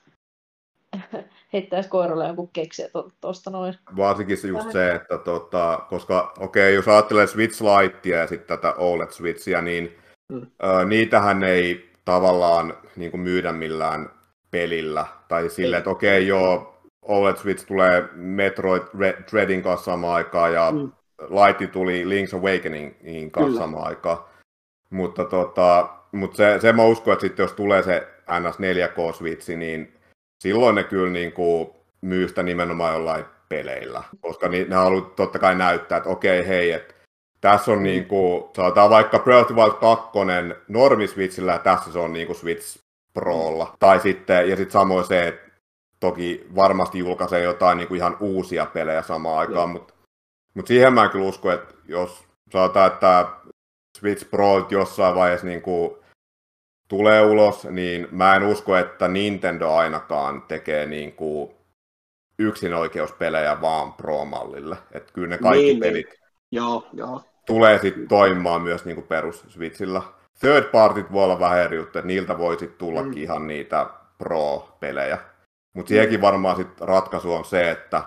heittäisi 1.54 1.90
koiralle 1.90 2.28
jonkun 2.28 2.50
keksiä 2.54 2.88
tuosta 3.22 3.50
noin. 3.50 3.74
Varsinkin 3.98 4.38
se 4.38 4.48
just 4.48 4.60
Vähän. 4.60 4.74
se, 4.74 4.92
että 4.92 5.18
tota, 5.18 5.80
koska 5.90 6.34
okei, 6.40 6.76
jos 6.76 6.88
ajattelee 6.88 7.28
Switch 7.28 7.62
Lightia 7.64 8.18
ja 8.18 8.28
sitten 8.28 8.58
tätä 8.58 8.74
OLED 8.74 9.12
Switchia, 9.12 9.62
niin 9.62 9.98
Mm. 10.34 10.42
ö, 10.64 10.86
niitähän 10.86 11.44
ei 11.44 11.90
tavallaan 12.06 12.74
niin 12.96 13.12
kuin 13.12 13.22
myydä 13.22 13.52
millään 13.52 14.10
pelillä. 14.52 15.06
Tai 15.28 15.50
silleen, 15.50 15.78
että 15.78 15.90
okei, 15.90 16.28
joo, 16.28 16.78
OLED 17.02 17.36
Switch 17.36 17.68
tulee 17.68 18.10
Metroid 18.14 18.82
Dreadin 19.32 19.64
kanssa 19.64 19.86
samaan 19.92 20.16
aikaan 20.16 20.54
ja 20.54 20.72
mm. 20.72 20.92
Light 21.22 21.72
tuli 21.72 22.04
Link's 22.06 22.36
Awakeningin 22.36 23.32
kanssa 23.32 23.48
Kyllä. 23.50 23.60
samaan 23.60 23.88
aikaan. 23.88 24.18
Mutta 24.90 25.26
tota, 25.26 25.90
mutta 26.12 26.38
se, 26.38 26.60
se 26.62 26.74
mä 26.74 26.84
uskon, 26.84 27.14
että 27.14 27.22
sitten 27.28 27.44
jos 27.44 27.54
tulee 27.54 27.84
se 27.84 28.08
NS 28.40 28.56
4K-switchi, 28.60 29.56
niin 29.56 29.97
silloin 30.40 30.76
ne 30.76 30.84
kyllä 30.84 31.12
niin 31.12 31.32
kuin 31.32 31.70
myy 32.02 32.28
sitä 32.28 32.44
nimenomaan 32.44 32.94
jollain 32.94 33.26
peleillä, 33.50 34.04
koska 34.22 34.48
ne 34.48 34.76
haluaa 34.76 35.10
totta 35.16 35.40
kai 35.40 35.56
näyttää, 35.56 35.98
että 35.98 36.10
okei, 36.10 36.48
hei, 36.48 36.72
että 36.72 36.94
tässä 37.42 37.72
on 37.72 37.78
mm. 37.78 37.84
niin 37.84 38.06
kuin, 38.06 38.44
sanotaan 38.56 38.90
vaikka 38.90 39.20
Breath 39.20 39.42
of 39.42 39.48
the 39.48 39.56
Wild 39.56 39.74
2 39.80 40.10
normiswitchillä 40.68 41.52
ja 41.52 41.60
tässä 41.60 41.92
se 41.92 42.00
on 42.00 42.14
niin 42.14 42.28
kuin 42.28 42.38
Switch 42.38 42.80
Prolla. 43.14 43.76
Tai 43.80 44.00
sitten, 44.00 44.50
ja 44.50 44.56
sitten 44.56 44.72
samoin 44.72 45.06
se, 45.06 45.28
että 45.28 45.52
toki 46.00 46.48
varmasti 46.56 47.00
julkaisee 47.00 47.44
jotain 47.44 47.78
niin 47.78 47.88
kuin 47.88 47.98
ihan 47.98 48.18
uusia 48.20 48.66
pelejä 48.66 49.02
samaan 49.02 49.40
aikaan, 49.40 49.70
mutta 49.70 49.94
mut 50.54 50.68
siihen 50.68 50.94
mä 50.94 51.04
en 51.04 51.10
kyllä 51.10 51.26
usko, 51.26 51.52
että 51.52 51.74
jos 51.88 52.24
sanotaan, 52.52 52.88
että 52.88 53.28
Switch 53.98 54.30
Pro 54.30 54.68
jossain 54.70 55.16
vaiheessa 55.16 55.48
niin 55.48 55.62
kuin 55.62 55.92
tulee 56.88 57.22
ulos, 57.22 57.66
niin 57.66 58.08
mä 58.12 58.36
en 58.36 58.44
usko, 58.44 58.76
että 58.76 59.08
Nintendo 59.08 59.74
ainakaan 59.74 60.42
tekee 60.42 60.86
niin 60.86 61.14
kuin 61.14 61.52
yksinoikeuspelejä 62.40 63.62
vaan 63.62 63.94
Pro-mallille. 63.94 64.78
Että 64.92 65.14
kyllä 65.14 65.28
ne 65.28 65.38
kaikki 65.38 65.64
niin, 65.64 65.74
niin. 65.74 65.80
pelit 65.80 66.08
niin. 66.08 66.20
Joo, 66.52 66.88
joo. 66.94 67.22
tulee 67.46 67.80
sitten 67.80 68.08
toimimaan 68.08 68.62
myös 68.62 68.86
niin 68.86 68.96
kuin 68.96 69.08
perus 69.08 69.46
Switchillä. 69.48 70.02
Third 70.40 70.64
partit 70.64 71.12
voi 71.12 71.24
olla 71.24 71.40
vähän 71.40 71.60
eri 71.60 71.78
juttu, 71.78 72.00
että 72.00 72.08
niiltä 72.08 72.38
voi 72.38 72.60
sitten 72.60 72.78
tullakin 72.78 73.16
mm. 73.16 73.24
ihan 73.24 73.48
niitä 73.48 73.90
Pro-pelejä. 74.18 75.18
Mutta 75.74 75.90
siihenkin 75.90 76.22
varmaan 76.22 76.56
sit 76.56 76.82
ratkaisu 76.82 77.34
on 77.34 77.46
se, 77.46 77.72
että, 77.72 78.04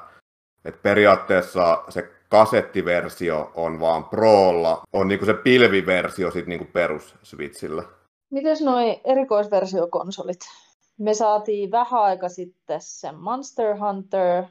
että 0.65 0.81
periaatteessa 0.83 1.85
se 1.89 2.11
kasettiversio 2.29 3.53
on 3.55 3.81
vaan 3.81 4.05
Prolla, 4.05 4.83
on 4.93 5.09
niinku 5.09 5.25
se 5.27 5.35
pilviversio 5.35 6.31
sit 6.31 6.47
niinku 6.47 6.65
perus 6.65 7.15
Switchillä. 7.23 7.83
Mites 8.31 8.61
noi 8.61 9.01
erikoisversiokonsolit? 9.05 10.41
Me 10.99 11.15
saatiin 11.15 11.71
vähän 11.71 12.03
aika 12.03 12.29
sitten 12.29 12.81
se 12.81 13.13
Monster 13.13 13.77
Hunter, 13.79 14.45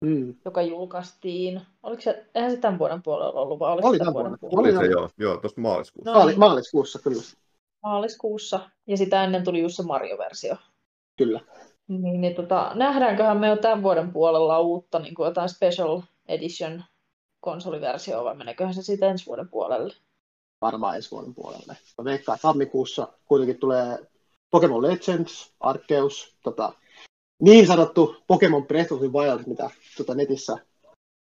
mm. 0.00 0.34
joka 0.44 0.62
julkaistiin. 0.62 1.60
Oliko 1.82 2.02
se, 2.02 2.26
eihän 2.34 2.50
se 2.50 2.56
tämän 2.56 2.78
vuoden 2.78 3.02
puolella 3.02 3.40
ollut, 3.40 3.58
vai 3.58 3.72
oliko 3.72 3.88
oli 3.88 3.98
tämän 3.98 4.14
vuoden 4.14 4.38
puolella? 4.40 4.78
Oli 4.78 4.86
se 4.86 4.92
joo, 4.92 5.08
joo 5.18 5.36
tuossa 5.36 5.60
maaliskuussa. 5.60 6.12
No, 6.12 6.26
niin. 6.26 6.38
maaliskuussa 6.38 6.98
kyllä. 6.98 7.22
Maaliskuussa, 7.82 8.60
ja 8.86 8.96
sitä 8.96 9.24
ennen 9.24 9.44
tuli 9.44 9.60
just 9.60 9.76
se 9.76 9.82
Mario-versio. 9.82 10.56
Kyllä. 11.18 11.40
Niin, 11.88 12.20
niin 12.20 12.34
tota, 12.34 12.72
nähdäänköhän 12.74 13.38
me 13.38 13.48
jo 13.48 13.56
tämän 13.56 13.82
vuoden 13.82 14.12
puolella 14.12 14.60
uutta 14.60 14.98
niin 14.98 15.14
kuin 15.14 15.26
jotain 15.26 15.48
Special 15.48 16.02
Edition 16.28 16.84
konsoliversioon 17.40 18.24
vai 18.24 18.36
meneeköhän 18.36 18.74
se 18.74 18.82
siitä 18.82 19.06
ensi 19.06 19.26
vuoden 19.26 19.48
puolelle? 19.48 19.94
Varmaan 20.60 20.96
ensi 20.96 21.10
vuoden 21.10 21.34
puolelle. 21.34 21.76
Mä 21.98 22.04
veikkaan, 22.04 22.36
että 22.36 22.48
tammikuussa 22.48 23.08
kuitenkin 23.26 23.58
tulee 23.58 23.98
Pokemon 24.50 24.82
Legends, 24.82 25.52
Arceus, 25.60 26.36
tota, 26.42 26.72
niin 27.42 27.66
sanottu 27.66 28.16
Pokemon 28.26 28.66
Breath 28.66 28.92
of 28.92 28.98
the 28.98 29.12
Wild, 29.12 29.40
mitä 29.46 29.70
tota 29.96 30.14
netissä 30.14 30.58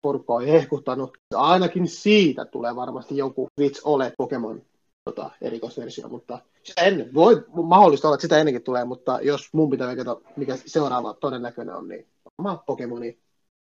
porukka 0.01 0.33
on 0.33 0.45
hehkuttanut. 0.45 1.17
Ainakin 1.35 1.87
siitä 1.87 2.45
tulee 2.45 2.75
varmasti 2.75 3.17
joku 3.17 3.47
Switch 3.59 3.81
OLED 3.83 4.13
Pokemon 4.17 4.61
tota, 5.05 5.29
erikoisversio, 5.41 6.09
mutta 6.09 6.39
sitä 6.63 6.81
ennen, 6.81 7.13
voi 7.13 7.45
mahdollista 7.63 8.07
olla, 8.07 8.15
että 8.15 8.21
sitä 8.21 8.37
ennenkin 8.37 8.63
tulee, 8.63 8.85
mutta 8.85 9.19
jos 9.21 9.49
mun 9.53 9.69
pitää 9.69 9.87
veikata, 9.87 10.21
mikä 10.35 10.57
seuraava 10.65 11.13
todennäköinen 11.13 11.75
on, 11.75 11.87
niin 11.87 12.07
varmaan 12.37 12.59
Pokemoni 12.65 13.19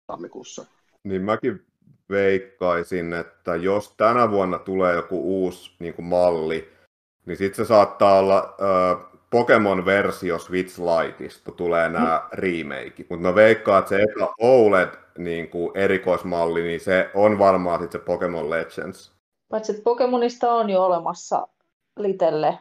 tammikuussa. 0.08 0.66
Niin 1.04 1.22
mäkin 1.22 1.66
veikkaisin, 2.10 3.14
että 3.14 3.56
jos 3.56 3.94
tänä 3.98 4.32
vuonna 4.32 4.60
tulee 4.60 4.96
joku 4.96 5.44
uusi 5.44 5.72
niin 5.80 5.94
kuin 5.94 6.06
malli, 6.06 6.70
niin 7.26 7.38
sitten 7.38 7.66
se 7.66 7.68
saattaa 7.68 8.20
olla 8.20 8.56
äh, 8.62 9.14
Pokemon-versio 9.30 10.40
Switch 10.40 10.80
Liteista, 10.80 11.52
tulee 11.52 11.90
nämä 11.90 12.22
mm. 12.24 12.38
remakeit. 12.38 13.10
Mutta 13.10 13.28
mä 13.28 13.36
veikkaan, 13.36 13.80
että 13.80 13.90
se 13.90 14.02
eka 14.02 14.34
OLED 14.40 14.94
niin 15.18 15.50
kuin 15.50 15.72
erikoismalli, 15.76 16.62
niin 16.62 16.80
se 16.80 17.10
on 17.14 17.40
varmaan 17.40 17.80
sitten 17.80 18.02
se 18.02 18.06
Pokemon 18.06 18.50
Legends. 18.50 19.12
Paitsi 19.50 19.72
että 19.72 19.84
Pokemonista 19.84 20.54
on 20.54 20.70
jo 20.70 20.86
olemassa 20.86 21.48
Litelle 21.98 22.58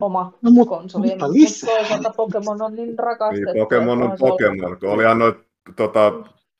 oma 0.00 0.32
no, 0.42 0.50
mutta, 0.50 0.76
konsoli. 0.76 1.06
Mutta, 1.06 1.26
toisaalta 1.66 2.10
Pokemon 2.16 2.62
on 2.62 2.74
niin 2.74 2.98
rakastettu. 2.98 3.52
Niin, 3.52 3.62
Pokemon 3.62 4.02
on 4.02 4.18
Pokemon. 4.18 4.78
Kun 4.80 4.90
olihan 4.90 5.18
noit 5.18 5.36
tota, 5.76 6.12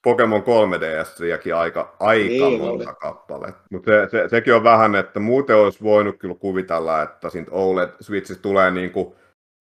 Pokemon 0.03 0.43
3DS-jäkin 0.43 1.55
aika, 1.55 1.97
aika 2.01 2.29
niin, 2.29 2.61
monta 2.61 2.95
kappaletta. 2.95 3.63
Mutta 3.71 3.91
se, 3.91 4.09
se, 4.11 4.29
sekin 4.29 4.55
on 4.55 4.65
vähän, 4.65 4.95
että 4.95 5.21
muuten 5.21 5.57
olisi 5.57 5.83
voinut 5.83 6.19
kyllä 6.19 6.35
kuvitella, 6.35 7.03
että 7.03 7.31
siitä 7.31 7.51
OLED 7.51 7.91
Switchistä 8.01 8.43
tulee 8.43 8.71
niin 8.71 8.91
kuin 8.91 9.15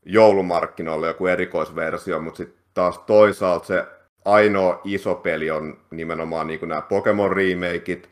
joulumarkkinoille 0.05 1.07
joku 1.07 1.27
erikoisversio, 1.27 2.19
mutta 2.19 2.37
sitten 2.37 2.63
taas 2.73 2.99
toisaalta 2.99 3.65
se 3.65 3.85
ainoa 4.25 4.81
iso 4.83 5.15
peli 5.15 5.51
on 5.51 5.77
nimenomaan 5.91 6.47
niin 6.47 6.59
kuin 6.59 6.69
nämä 6.69 6.81
Pokemon 6.81 7.31
remakeit, 7.31 8.09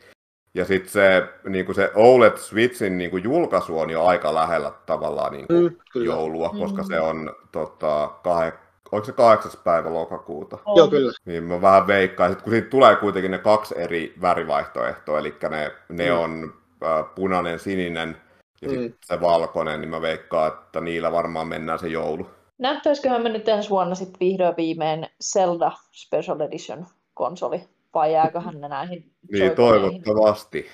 ja 0.54 0.64
sitten 0.64 0.92
se, 0.92 1.28
niin 1.48 1.74
se 1.74 1.90
OLED 1.94 2.36
Switchin 2.36 2.98
niin 2.98 3.10
kuin 3.10 3.24
julkaisu 3.24 3.78
on 3.78 3.90
jo 3.90 4.04
aika 4.04 4.34
lähellä 4.34 4.72
tavallaan 4.86 5.32
niin 5.32 5.46
kuin 5.46 5.78
mm, 5.94 6.04
joulua, 6.04 6.48
koska 6.48 6.82
mm. 6.82 6.88
se 6.88 7.00
on 7.00 7.32
tota, 7.52 8.06
kah- 8.06 8.65
oliko 8.92 9.04
se 9.04 9.12
kahdeksas 9.12 9.56
päivä 9.56 9.94
lokakuuta? 9.94 10.58
On. 10.64 10.76
Joo, 10.76 10.88
kyllä. 10.88 11.12
Niin 11.24 11.44
mä 11.44 11.62
vähän 11.62 11.86
veikkaan, 11.86 12.32
että 12.32 12.44
kun 12.44 12.52
siitä 12.52 12.68
tulee 12.68 12.96
kuitenkin 12.96 13.30
ne 13.30 13.38
kaksi 13.38 13.74
eri 13.78 14.14
värivaihtoehtoa, 14.20 15.18
eli 15.18 15.36
ne, 15.50 15.72
ne 15.88 16.10
mm. 16.10 16.18
on 16.18 16.54
äh, 16.84 17.14
punainen, 17.14 17.58
sininen 17.58 18.16
ja 18.62 18.68
mm. 18.68 18.74
sitten 18.74 18.98
se 19.04 19.20
valkoinen, 19.20 19.80
niin 19.80 19.90
mä 19.90 20.00
veikkaan, 20.00 20.52
että 20.52 20.80
niillä 20.80 21.12
varmaan 21.12 21.48
mennään 21.48 21.78
se 21.78 21.88
joulu. 21.88 22.26
Nähtäisiköhän 22.58 23.22
me 23.22 23.28
nyt 23.28 23.48
ensi 23.48 23.70
vuonna 23.70 23.94
sitten 23.94 24.20
vihdoin 24.20 24.56
viimein 24.56 25.08
Zelda 25.24 25.72
Special 25.92 26.40
Edition 26.40 26.86
konsoli, 27.14 27.68
vai 27.94 28.12
jääköhän 28.12 28.60
ne 28.60 28.68
näihin? 28.68 29.10
Niin, 29.32 29.52
toivottavasti. 29.52 30.66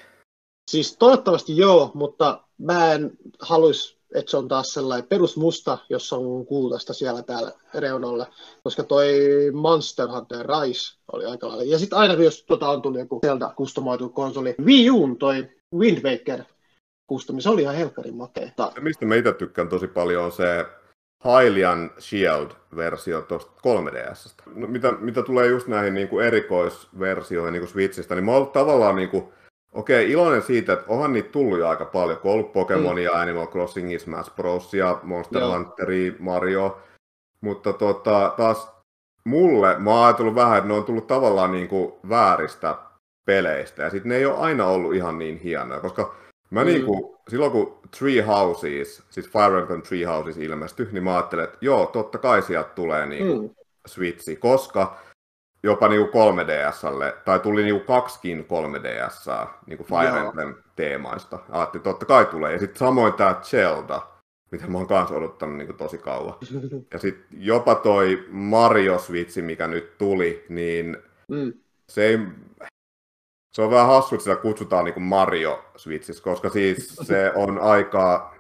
Siis 0.71 0.97
toivottavasti 0.97 1.57
joo, 1.57 1.91
mutta 1.95 2.41
mä 2.59 2.93
en 2.93 3.13
haluaisi 3.41 4.02
että 4.15 4.31
se 4.31 4.37
on 4.37 4.49
taas 4.49 4.75
sellainen 4.75 5.09
perusmusta, 5.09 5.79
jossa 5.89 6.17
on 6.17 6.47
kultaista 6.47 6.93
siellä 6.93 7.23
täällä 7.23 7.53
reunalla, 7.75 8.27
koska 8.65 8.83
toi 8.83 9.15
Monster 9.53 10.09
Hunter 10.09 10.47
Rise 10.47 10.97
oli 11.13 11.25
aika 11.25 11.49
lailla. 11.49 11.65
Ja 11.65 11.79
sitten 11.79 11.99
aina 11.99 12.15
jos 12.15 12.45
tuota 12.45 12.69
on 12.69 12.83
tullut 12.83 13.01
joku 13.01 13.21
Zelda 13.27 13.53
kustomoitu 13.57 14.09
konsoli, 14.09 14.55
Wii 14.65 14.91
Uun 14.91 15.17
toi 15.17 15.49
Wind 15.75 16.05
Waker 16.05 16.45
kustomi, 17.07 17.43
se 17.43 17.51
oli 17.51 17.63
ihan 17.63 17.75
helkkarin 17.75 18.17
makea. 18.17 18.51
Se, 18.75 18.81
mistä 18.81 19.07
mä 19.07 19.15
itse 19.15 19.33
tykkään 19.33 19.69
tosi 19.69 19.89
paljon 19.89 20.25
on 20.25 20.33
se 20.33 20.67
Hylian 21.25 21.91
Shield-versio 21.99 23.23
tuosta 23.23 23.53
3DSstä. 23.67 24.43
No, 24.55 24.67
mitä, 24.67 24.93
mitä 24.93 25.23
tulee 25.23 25.47
just 25.47 25.67
näihin 25.67 25.95
niin 25.95 26.09
kuin 26.09 26.27
erikoisversioihin 26.27 27.53
niin 27.53 27.61
kuin 27.61 27.71
Switchistä, 27.71 28.15
niin 28.15 28.25
mä 28.25 28.33
oon 28.33 28.51
tavallaan 28.51 28.97
niin 28.97 29.09
kuin 29.09 29.25
Okei, 29.73 30.11
iloinen 30.11 30.43
siitä, 30.43 30.73
että 30.73 30.85
onhan 30.89 31.13
niitä 31.13 31.29
tullut 31.29 31.59
jo 31.59 31.69
aika 31.69 31.85
paljon, 31.85 32.19
kun 32.19 32.31
on 32.31 32.35
ollut 32.35 32.53
Pokemonia, 32.53 33.11
mm. 33.11 33.21
Animal 33.21 33.47
Crossing, 33.47 33.99
Smash 33.99 34.35
Bros. 34.35 34.75
ja 34.75 35.01
Monster 35.03 35.41
Joo. 35.41 35.59
Hunteri, 35.59 36.17
Mario. 36.19 36.81
Mutta 37.41 37.73
tota, 37.73 38.35
taas 38.37 38.73
mulle, 39.25 39.79
mä 39.79 39.91
oon 39.91 40.05
ajatellut 40.05 40.35
vähän, 40.35 40.59
että 40.59 40.69
ne 40.69 40.75
on 40.75 40.85
tullut 40.85 41.07
tavallaan 41.07 41.53
niin 41.53 41.69
kuin 41.69 41.93
vääristä 42.09 42.77
peleistä, 43.25 43.83
ja 43.83 43.91
sitten 43.91 44.09
ne 44.09 44.17
ei 44.17 44.27
ole 44.27 44.39
aina 44.39 44.67
ollut 44.67 44.95
ihan 44.95 45.19
niin 45.19 45.39
hienoja, 45.39 45.81
koska 45.81 46.15
mä 46.51 46.61
mm. 46.61 46.67
niin 46.67 46.85
kuin, 46.85 47.17
silloin 47.29 47.53
kun 47.53 47.79
Tree 47.99 48.23
Houses, 48.23 49.03
siis 49.11 49.31
Fire 49.31 49.59
Emblem 49.59 49.83
Tree 49.83 50.05
Houses 50.05 50.39
ilmestyi, 50.39 50.89
niin 50.93 51.05
mä 51.05 51.15
ajattelin, 51.15 51.45
että 51.45 51.59
joo, 51.61 51.87
totta 51.87 52.19
kai 52.19 52.43
sieltä 52.43 52.71
tulee 52.75 53.07
niin 53.07 53.27
kuin 53.27 53.43
mm. 53.43 53.51
Switchi, 53.87 54.37
koska 54.37 54.97
jopa 55.63 55.89
niinku 55.89 56.19
3DSlle, 56.19 57.13
tai 57.25 57.41
tuli 57.41 57.63
niinku 57.63 57.87
kaksikin 57.87 58.47
3DS 58.47 59.49
niinku 59.67 59.85
Fire 59.85 60.21
Emblem 60.21 60.55
teemaista. 60.77 61.39
Ajattelin, 61.51 61.83
totta 61.83 62.07
kai 62.07 62.27
tulee. 62.27 62.53
Ja 62.53 62.59
sitten 62.59 62.79
samoin 62.79 63.13
tämä 63.13 63.41
Zelda, 63.43 64.03
mitä 64.51 64.67
mä 64.67 64.79
oon 64.79 64.87
kanssa 64.87 65.15
odottanut 65.15 65.57
niinku 65.57 65.73
tosi 65.73 65.99
kauan. 65.99 66.35
Ja 66.93 66.99
sitten 66.99 67.25
jopa 67.31 67.75
toi 67.75 68.27
Mario 68.31 68.99
Switch, 68.99 69.43
mikä 69.43 69.67
nyt 69.67 69.99
tuli, 69.99 70.47
niin 70.49 70.97
mm. 71.29 71.53
se 71.89 72.07
ei... 72.07 72.19
Se 73.55 73.63
on 73.63 73.71
vähän 73.71 73.87
hassu, 73.87 74.15
että 74.15 74.25
sitä 74.25 74.37
kutsutaan 74.37 74.85
niinku 74.85 75.01
Mario 75.01 75.65
Switchiksi, 75.77 76.23
koska 76.23 76.51
siis 76.51 76.97
se 77.03 77.33
on 77.35 77.59
aika 77.59 78.32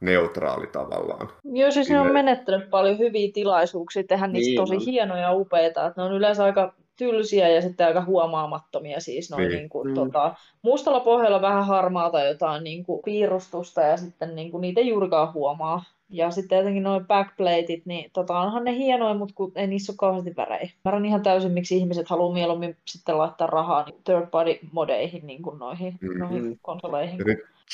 neutraali 0.00 0.66
tavallaan. 0.66 1.28
Joo, 1.44 1.70
siis 1.70 1.90
ne 1.90 2.00
on 2.00 2.12
menettänyt 2.12 2.70
paljon 2.70 2.98
hyviä 2.98 3.30
tilaisuuksia 3.34 4.04
tehdä 4.04 4.26
niistä 4.26 4.48
niin, 4.48 4.56
tosi 4.56 4.76
on. 4.76 4.82
hienoja 4.86 5.22
ja 5.22 5.32
upeita. 5.32 5.86
Että 5.86 6.00
ne 6.00 6.06
on 6.06 6.12
yleensä 6.12 6.44
aika 6.44 6.74
tylsiä 6.96 7.48
ja 7.48 7.62
sitten 7.62 7.86
aika 7.86 8.04
huomaamattomia. 8.04 9.00
Siis 9.00 9.30
noin 9.30 9.48
niin. 9.48 9.56
Niin 9.56 9.68
kuin, 9.68 9.88
mm. 9.88 9.94
tota, 9.94 10.34
mustalla 10.62 11.00
pohjalla 11.00 11.42
vähän 11.42 11.66
harmaata 11.66 12.24
jotain 12.24 12.64
niin 12.64 12.84
kuin 12.84 13.02
piirustusta 13.04 13.80
ja 13.80 13.96
sitten 13.96 14.36
niin 14.36 14.50
kuin, 14.50 14.60
niitä 14.60 14.80
ei 14.80 14.88
juurikaan 14.88 15.32
huomaa. 15.32 15.84
Ja 16.10 16.30
sitten 16.30 16.58
jotenkin 16.58 16.82
noin 16.82 17.06
backplateit, 17.06 17.86
niin 17.86 18.10
tota, 18.12 18.38
onhan 18.38 18.64
ne 18.64 18.76
hienoja, 18.76 19.14
mutta 19.14 19.34
kun 19.34 19.52
ei 19.54 19.66
niissä 19.66 19.92
ole 19.92 19.96
kauheasti 19.96 20.36
värejä. 20.36 20.70
Mä 20.84 21.00
ihan 21.06 21.22
täysin, 21.22 21.52
miksi 21.52 21.76
ihmiset 21.76 22.08
haluaa 22.08 22.34
mieluummin 22.34 22.76
sitten 22.84 23.18
laittaa 23.18 23.46
rahaa 23.46 23.84
niin 23.84 24.00
third 24.04 24.26
party 24.26 24.58
modeihin 24.72 25.26
niin 25.26 25.42
kuin 25.42 25.58
noihin, 25.58 25.98
mm. 26.00 26.18
noihin 26.18 26.58
konsoleihin. 26.62 27.18
Ja 27.18 27.24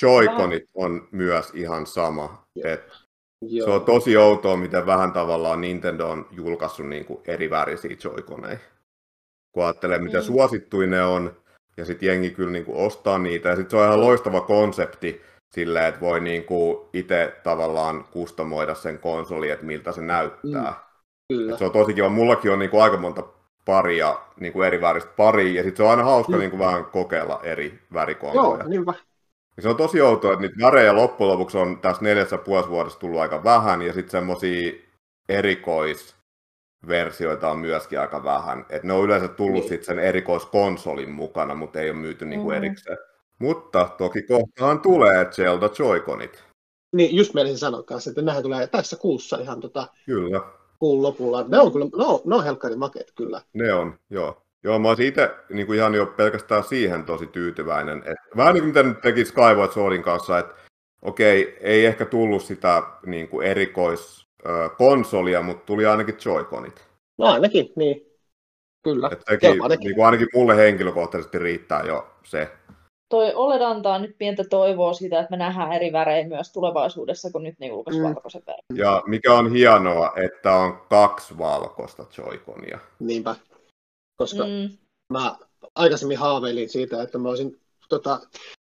Joy-Conit 0.02 0.68
on 0.74 1.08
myös 1.10 1.50
ihan 1.54 1.86
sama. 1.86 2.46
Et 2.64 2.90
se 3.64 3.70
on 3.70 3.84
tosi 3.84 4.16
outoa, 4.16 4.56
miten 4.56 4.86
vähän 4.86 5.12
tavallaan 5.12 5.60
Nintendo 5.60 6.08
on 6.08 6.26
julkaissut 6.30 6.86
niin 6.86 7.04
kuin 7.04 7.20
eri 7.26 7.50
värisiä 7.50 7.96
Joy-Coneja. 8.04 8.58
Kun 9.52 9.64
ajattelee, 9.64 9.98
miten 9.98 10.20
mm. 10.20 10.24
suosittuja 10.26 10.86
ne 10.86 11.04
on, 11.04 11.36
ja 11.76 11.84
sitten 11.84 12.06
jengi 12.06 12.30
kyllä 12.30 12.50
niin 12.50 12.64
kuin 12.64 12.86
ostaa 12.86 13.18
niitä. 13.18 13.48
Ja 13.48 13.56
sitten 13.56 13.70
se 13.70 13.76
on 13.76 13.86
ihan 13.86 14.00
loistava 14.00 14.40
konsepti 14.40 15.22
silleen, 15.54 15.86
että 15.86 16.00
voi 16.00 16.20
niin 16.20 16.44
kuin 16.44 16.88
itse 16.92 17.40
tavallaan 17.42 18.04
kustomoida 18.04 18.74
sen 18.74 18.98
konsoli, 18.98 19.50
että 19.50 19.66
miltä 19.66 19.92
se 19.92 20.02
näyttää. 20.02 20.70
Mm. 20.70 20.74
Kyllä. 21.32 21.52
Et 21.52 21.58
se 21.58 21.64
on 21.64 21.72
tosi 21.72 21.94
kiva. 21.94 22.08
Mullakin 22.08 22.52
on 22.52 22.58
niin 22.58 22.70
kuin 22.70 22.82
aika 22.82 22.96
monta 22.96 23.22
paria, 23.64 24.18
niin 24.40 24.52
kuin 24.52 24.66
eri 24.66 24.80
väristä 24.80 25.10
paria, 25.16 25.54
ja 25.54 25.62
sitten 25.62 25.76
se 25.76 25.82
on 25.82 25.90
aina 25.90 26.04
hauska 26.04 26.32
mm. 26.32 26.38
niin 26.38 26.50
kuin 26.50 26.60
vähän 26.60 26.84
kokeilla 26.84 27.40
eri 27.42 27.78
värikonsoleja. 27.92 28.62
Joo, 28.62 28.68
niinpä. 28.68 28.94
Se 29.60 29.68
on 29.68 29.76
tosi 29.76 30.00
outoa, 30.00 30.32
että 30.32 30.42
niitä 30.42 30.66
värejä 30.66 30.96
loppujen 30.96 31.32
lopuksi 31.32 31.58
on 31.58 31.80
tässä 31.80 32.02
neljässä 32.02 32.38
puolessa 32.38 32.70
vuodessa 32.70 32.98
tullut 32.98 33.20
aika 33.20 33.44
vähän, 33.44 33.82
ja 33.82 33.92
sitten 33.92 34.10
semmoisia 34.10 34.72
erikoisversioita 35.28 37.50
on 37.50 37.58
myöskin 37.58 38.00
aika 38.00 38.24
vähän. 38.24 38.66
Et 38.68 38.82
ne 38.82 38.92
on 38.92 39.04
yleensä 39.04 39.28
tullut 39.28 39.54
niin. 39.54 39.68
sitten 39.68 39.86
sen 39.86 39.98
erikoiskonsolin 39.98 41.10
mukana, 41.10 41.54
mutta 41.54 41.80
ei 41.80 41.90
ole 41.90 41.98
myyty 41.98 42.24
niinku 42.24 42.48
mm. 42.48 42.56
erikseen. 42.56 42.98
Mutta 43.38 43.88
toki 43.98 44.22
kohtaan 44.22 44.80
tulee 44.80 45.26
Zelda 45.30 45.66
Joy-Conit. 45.66 46.44
Niin, 46.92 47.16
just 47.16 47.34
meidän 47.34 47.58
sanoa 47.58 47.82
kanssa, 47.82 48.10
että 48.10 48.22
nämähän 48.22 48.42
tulee 48.42 48.66
tässä 48.66 48.96
kuussa 48.96 49.40
ihan 49.40 49.60
tota, 49.60 49.86
kyllä. 50.06 50.40
kuun 50.78 51.02
lopulla. 51.02 51.44
Ne 51.48 51.58
on 51.58 51.72
kyllä, 51.72 51.84
ne 51.84 52.04
on, 52.04 52.20
ne 52.24 52.36
on 52.36 52.44
helkkarin 52.44 52.78
makeet 52.78 53.12
kyllä. 53.14 53.42
Ne 53.52 53.72
on, 53.72 53.98
joo. 54.10 54.43
Joo, 54.64 54.78
mä 54.78 54.88
olisin 54.88 55.06
itse 55.06 55.30
niin 55.50 55.66
kuin 55.66 55.78
ihan 55.78 55.94
jo 55.94 56.06
pelkästään 56.06 56.64
siihen 56.64 57.04
tosi 57.04 57.26
tyytyväinen. 57.26 58.02
Et, 58.06 58.16
vähän 58.36 58.54
niin 58.54 58.62
kuin 58.62 58.68
mitä 58.68 58.82
nyt 58.82 59.00
teki 59.00 59.24
Skyward 59.24 59.72
Swordin 59.72 60.02
kanssa, 60.02 60.38
että 60.38 60.54
okei, 61.02 61.58
ei 61.60 61.86
ehkä 61.86 62.04
tullut 62.04 62.42
sitä 62.42 62.82
niin 63.06 63.28
kuin 63.28 63.46
erikoiskonsolia, 63.46 65.42
mutta 65.42 65.66
tuli 65.66 65.86
ainakin 65.86 66.14
Joy-Conit. 66.24 66.84
No 67.18 67.26
ainakin, 67.26 67.72
niin. 67.76 68.06
Kyllä. 68.82 69.08
Et 69.12 69.22
sekin, 69.30 69.50
niin 69.78 69.94
kuin 69.94 70.04
ainakin 70.04 70.28
mulle 70.34 70.56
henkilökohtaisesti 70.56 71.38
riittää 71.38 71.82
jo 71.82 72.06
se. 72.22 72.50
Toi 73.08 73.32
OLED 73.34 73.60
antaa 73.60 73.98
nyt 73.98 74.18
pientä 74.18 74.44
toivoa 74.50 74.92
siitä, 74.92 75.20
että 75.20 75.30
me 75.30 75.36
nähdään 75.36 75.72
eri 75.72 75.92
värejä 75.92 76.28
myös 76.28 76.52
tulevaisuudessa, 76.52 77.30
kun 77.30 77.42
nyt 77.42 77.58
ne 77.58 77.66
julkaisi 77.66 78.00
mm. 78.00 78.04
valkoisen 78.04 78.42
värin. 78.46 78.64
Ja 78.74 79.02
mikä 79.06 79.34
on 79.34 79.52
hienoa, 79.52 80.12
että 80.16 80.52
on 80.52 80.78
kaksi 80.90 81.38
valkoista 81.38 82.04
Joy-Conia. 82.18 82.78
Niinpä 83.00 83.34
koska 84.16 84.44
mm. 84.44 84.78
mä 85.12 85.36
aikaisemmin 85.74 86.18
haaveilin 86.18 86.68
siitä, 86.68 87.02
että 87.02 87.18
mä 87.18 87.28
olisin 87.28 87.60
tota, 87.88 88.20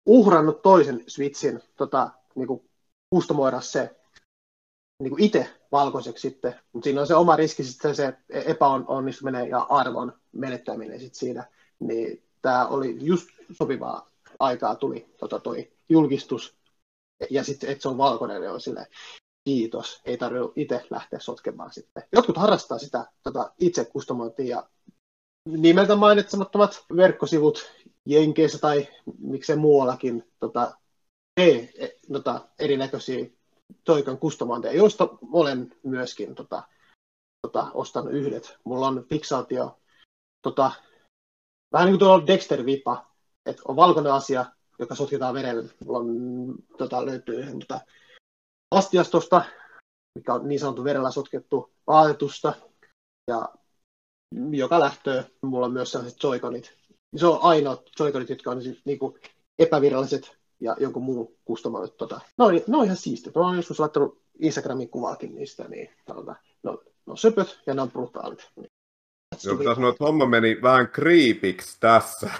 uhrannut 0.06 0.62
toisen 0.62 1.04
Switchin 1.08 1.60
tota, 1.76 2.10
niinku, 2.34 2.64
kustomoida 3.10 3.60
se 3.60 3.96
niinku 5.02 5.16
itse 5.20 5.50
valkoiseksi 5.72 6.22
sitten, 6.22 6.54
mutta 6.72 6.84
siinä 6.84 7.00
on 7.00 7.06
se 7.06 7.14
oma 7.14 7.36
riski 7.36 7.64
sitten 7.64 7.94
se 7.94 8.14
epäonnistuminen 8.28 9.48
ja 9.48 9.58
arvon 9.58 10.12
menettäminen 10.32 11.00
sitten 11.00 11.18
siinä, 11.18 11.46
niin 11.80 12.22
tämä 12.42 12.66
oli 12.66 12.96
just 13.00 13.28
sopivaa 13.52 14.10
aikaa 14.38 14.74
tuli 14.74 15.14
tota, 15.18 15.38
toi 15.38 15.72
julkistus, 15.88 16.56
ja 17.30 17.44
sitten, 17.44 17.70
että 17.70 17.82
se 17.82 17.88
on 17.88 17.98
valkoinen, 17.98 18.40
niin 18.40 18.50
on 18.50 18.60
silleen, 18.60 18.86
kiitos, 19.44 20.00
ei 20.04 20.16
tarvitse 20.16 20.52
itse 20.56 20.86
lähteä 20.90 21.18
sotkemaan 21.18 21.72
sitten. 21.72 22.02
Jotkut 22.12 22.36
harrastaa 22.36 22.78
sitä 22.78 23.06
tota, 23.22 23.52
itse 23.58 23.84
kustomointia 23.84 24.56
ja 24.56 24.68
nimeltä 25.48 25.96
mainitsemattomat 25.96 26.84
verkkosivut 26.96 27.72
Jenkeissä 28.06 28.58
tai 28.58 28.88
miksei 29.18 29.56
muuallakin 29.56 30.32
tota, 30.40 30.76
ei, 31.36 31.72
e, 31.78 31.88
tota, 32.12 32.48
erinäköisiä 32.58 33.26
toikan 33.84 34.18
kustomointeja, 34.18 34.76
joista 34.76 35.08
olen 35.32 35.74
myöskin 35.82 36.34
tota, 36.34 36.62
tota, 37.46 37.70
ostanut 37.74 38.12
yhdet. 38.12 38.56
Mulla 38.64 38.86
on 38.86 39.04
fiksaatio, 39.08 39.80
tota, 40.42 40.72
vähän 41.72 41.86
niin 41.86 41.92
kuin 41.92 41.98
tuolla 41.98 42.26
Dexter 42.26 42.66
Vipa, 42.66 43.06
että 43.46 43.62
on 43.68 43.76
valkoinen 43.76 44.12
asia, 44.12 44.46
joka 44.78 44.94
sotketaan 44.94 45.34
verelle. 45.34 45.70
Mulla 45.84 45.98
on, 45.98 46.06
tota, 46.78 47.06
löytyy 47.06 47.46
tota, 47.60 47.80
astiastosta, 48.70 49.44
mikä 50.14 50.34
on 50.34 50.48
niin 50.48 50.60
sanottu 50.60 50.84
verellä 50.84 51.10
sotkettu 51.10 51.72
vaatetusta, 51.86 52.52
ja 53.28 53.48
joka 54.50 54.80
lähtöä. 54.80 55.24
Mulla 55.42 55.66
on 55.66 55.72
myös 55.72 55.92
sellaiset 55.92 56.22
joikonit. 56.22 56.72
Se 57.16 57.26
on 57.26 57.38
ainoa 57.42 57.82
joikonit, 57.98 58.30
jotka 58.30 58.50
on 58.50 58.62
siis, 58.62 58.80
niin 58.84 58.98
kuin 58.98 59.14
epäviralliset 59.58 60.36
ja 60.60 60.76
jonkun 60.80 61.02
muun 61.02 61.34
kustomoinut. 61.44 61.96
Tota. 61.96 62.20
No, 62.38 62.50
ne 62.50 62.76
on 62.76 62.84
ihan 62.84 62.96
siistiä. 62.96 63.32
Mä 63.36 63.42
oon 63.42 63.56
joskus 63.56 63.80
laittanut 63.80 64.22
Instagramin 64.38 64.88
kuvaakin 64.88 65.34
niistä, 65.34 65.68
niin 65.68 65.90
tota, 66.06 66.34
no, 66.62 66.82
no 67.06 67.16
söpöt 67.16 67.60
ja 67.66 67.74
ne 67.74 67.82
on 67.82 67.90
brutaalit. 67.90 68.50
Joo, 69.44 69.56
pitää 69.56 69.74
sanoa, 69.74 69.90
että 69.90 70.04
homma 70.04 70.26
meni 70.26 70.58
vähän 70.62 70.88
kriipiksi 70.88 71.76
tässä. 71.80 72.30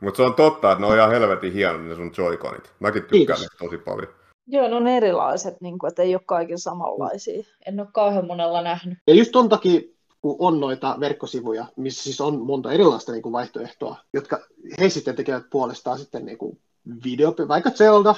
Mutta 0.00 0.16
se 0.16 0.22
on 0.22 0.34
totta, 0.34 0.72
että 0.72 0.80
ne 0.80 0.86
on 0.86 0.96
ihan 0.96 1.10
helvetin 1.10 1.52
hienot 1.52 1.82
ne 1.82 1.94
sun 1.94 2.12
joikonit. 2.18 2.72
Mäkin 2.80 3.02
tykkään 3.02 3.40
niistä 3.40 3.56
tosi 3.58 3.78
paljon. 3.78 4.08
Joo, 4.46 4.68
ne 4.68 4.74
on 4.74 4.86
erilaiset, 4.86 5.60
niin 5.60 5.78
kuin, 5.78 5.88
että 5.88 6.02
ei 6.02 6.14
ole 6.14 6.22
kaikilla 6.26 6.58
samanlaisia. 6.58 7.42
En 7.66 7.80
ole 7.80 7.88
kauhean 7.92 8.26
monella 8.26 8.62
nähnyt. 8.62 8.98
Ja 9.06 9.14
just 9.14 9.32
ton 9.32 9.48
takia 9.48 9.80
kun 10.20 10.36
on 10.38 10.60
noita 10.60 10.96
verkkosivuja, 11.00 11.66
missä 11.76 12.02
siis 12.02 12.20
on 12.20 12.40
monta 12.40 12.72
erilaista 12.72 13.12
niin 13.12 13.22
kuin 13.22 13.32
vaihtoehtoa, 13.32 13.96
jotka 14.14 14.40
he 14.80 14.88
sitten 14.88 15.16
tekevät 15.16 15.50
puolestaan 15.50 15.98
sitten 15.98 16.26
niin 16.26 16.38
kuin 16.38 16.60
video, 17.04 17.34
vaikka 17.48 17.70
Zelda, 17.70 18.14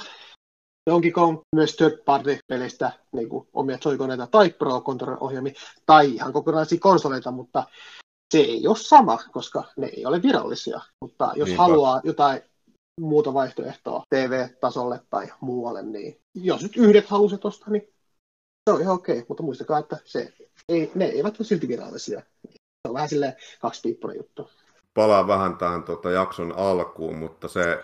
Donkey 0.89 1.11
Kong, 1.11 1.39
myös 1.55 1.75
third 1.75 1.97
party 2.05 2.37
pelistä 2.47 2.91
niin 3.11 3.29
kuin 3.29 3.47
omia 3.53 3.77
joy 3.85 3.97
tai 4.31 4.49
Pro 4.49 4.81
Controller 4.81 5.23
ohjelmia, 5.23 5.53
tai 5.85 6.11
ihan 6.11 6.33
kokonaisia 6.33 6.79
konsoleita, 6.79 7.31
mutta 7.31 7.63
se 8.33 8.39
ei 8.39 8.67
ole 8.67 8.77
sama, 8.77 9.19
koska 9.31 9.63
ne 9.77 9.87
ei 9.87 10.05
ole 10.05 10.21
virallisia. 10.21 10.81
Mutta 11.01 11.33
jos 11.35 11.47
Niinpä. 11.47 11.63
haluaa 11.63 12.01
jotain 12.03 12.41
muuta 13.01 13.33
vaihtoehtoa 13.33 14.03
TV-tasolle 14.09 14.99
tai 15.09 15.27
muualle, 15.41 15.81
niin 15.81 16.21
jos 16.35 16.63
nyt 16.63 16.77
yhdet 16.77 17.05
halusit 17.05 17.45
ostaa, 17.45 17.69
niin 17.69 17.90
se 18.71 18.75
on 18.75 18.81
ihan 18.81 18.95
okei, 18.95 19.17
okay, 19.17 19.25
mutta 19.29 19.43
muistakaa, 19.43 19.79
että 19.79 19.97
se 20.05 20.33
ei, 20.69 20.91
ne 20.95 21.05
eivät 21.05 21.39
ole 21.39 21.47
silti 21.47 21.67
virallisia. 21.67 22.21
Se 22.51 22.87
on 22.87 22.93
vähän 22.93 23.09
silleen 23.09 23.33
kaksipiippunen 23.61 24.17
juttu. 24.17 24.49
Palaan 24.93 25.27
vähän 25.27 25.57
tähän 25.57 25.83
tota 25.83 26.11
jakson 26.11 26.53
alkuun, 26.57 27.15
mutta 27.15 27.47
se 27.47 27.83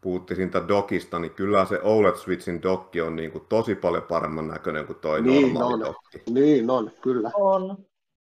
puhutti 0.00 0.34
siitä 0.34 0.68
dokista, 0.68 1.18
niin 1.18 1.34
kyllä 1.34 1.64
se 1.64 1.80
OLED 1.82 2.16
Switchin 2.16 2.62
dokki 2.62 3.00
on 3.00 3.16
niin 3.16 3.30
kuin 3.30 3.44
tosi 3.48 3.74
paljon 3.74 4.02
paremman 4.02 4.48
näköinen 4.48 4.86
kuin 4.86 4.98
toi 4.98 5.22
niin 5.22 5.42
normaali 5.42 5.74
on. 5.74 5.80
dokki. 5.80 6.22
Niin 6.30 6.70
on, 6.70 6.90
kyllä. 7.02 7.30
On. 7.34 7.76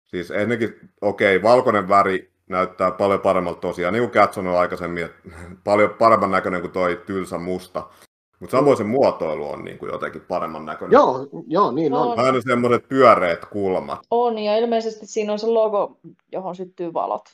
Siis 0.05 0.31
ennenkin, 0.31 0.91
okei, 1.01 1.37
okay, 1.37 1.51
valkoinen 1.51 1.89
väri 1.89 2.33
näyttää 2.49 2.91
paljon 2.91 3.21
paremmalta 3.21 3.61
tosiaan, 3.61 3.95
niin 3.95 4.03
kuin 4.03 4.13
Kat 4.13 4.33
sanoi 4.33 4.57
aikaisemmin, 4.57 5.05
että 5.05 5.29
paljon 5.65 5.91
paremman 5.91 6.31
näköinen 6.31 6.61
kuin 6.61 6.73
toi 6.73 7.03
tylsä 7.07 7.39
musta. 7.39 7.89
Mutta 8.43 8.57
samoin 8.57 8.77
se 8.77 8.85
muotoilu 8.85 9.51
on 9.51 9.65
niin 9.65 9.79
kuin 9.79 9.93
jotenkin 9.93 10.23
paremman 10.29 10.67
näköinen. 10.67 10.93
Joo, 10.93 11.29
joo 11.47 11.73
niin 11.73 11.93
on. 11.93 12.09
on. 12.09 12.19
Aina 12.19 12.41
semmoiset 12.41 12.89
pyöreät 12.89 13.45
kulmat. 13.45 14.01
On, 14.11 14.39
ja 14.39 14.57
ilmeisesti 14.57 15.07
siinä 15.07 15.33
on 15.33 15.39
se 15.39 15.47
logo, 15.47 15.99
johon 16.33 16.57
syttyy 16.57 16.93
valot. 16.93 17.25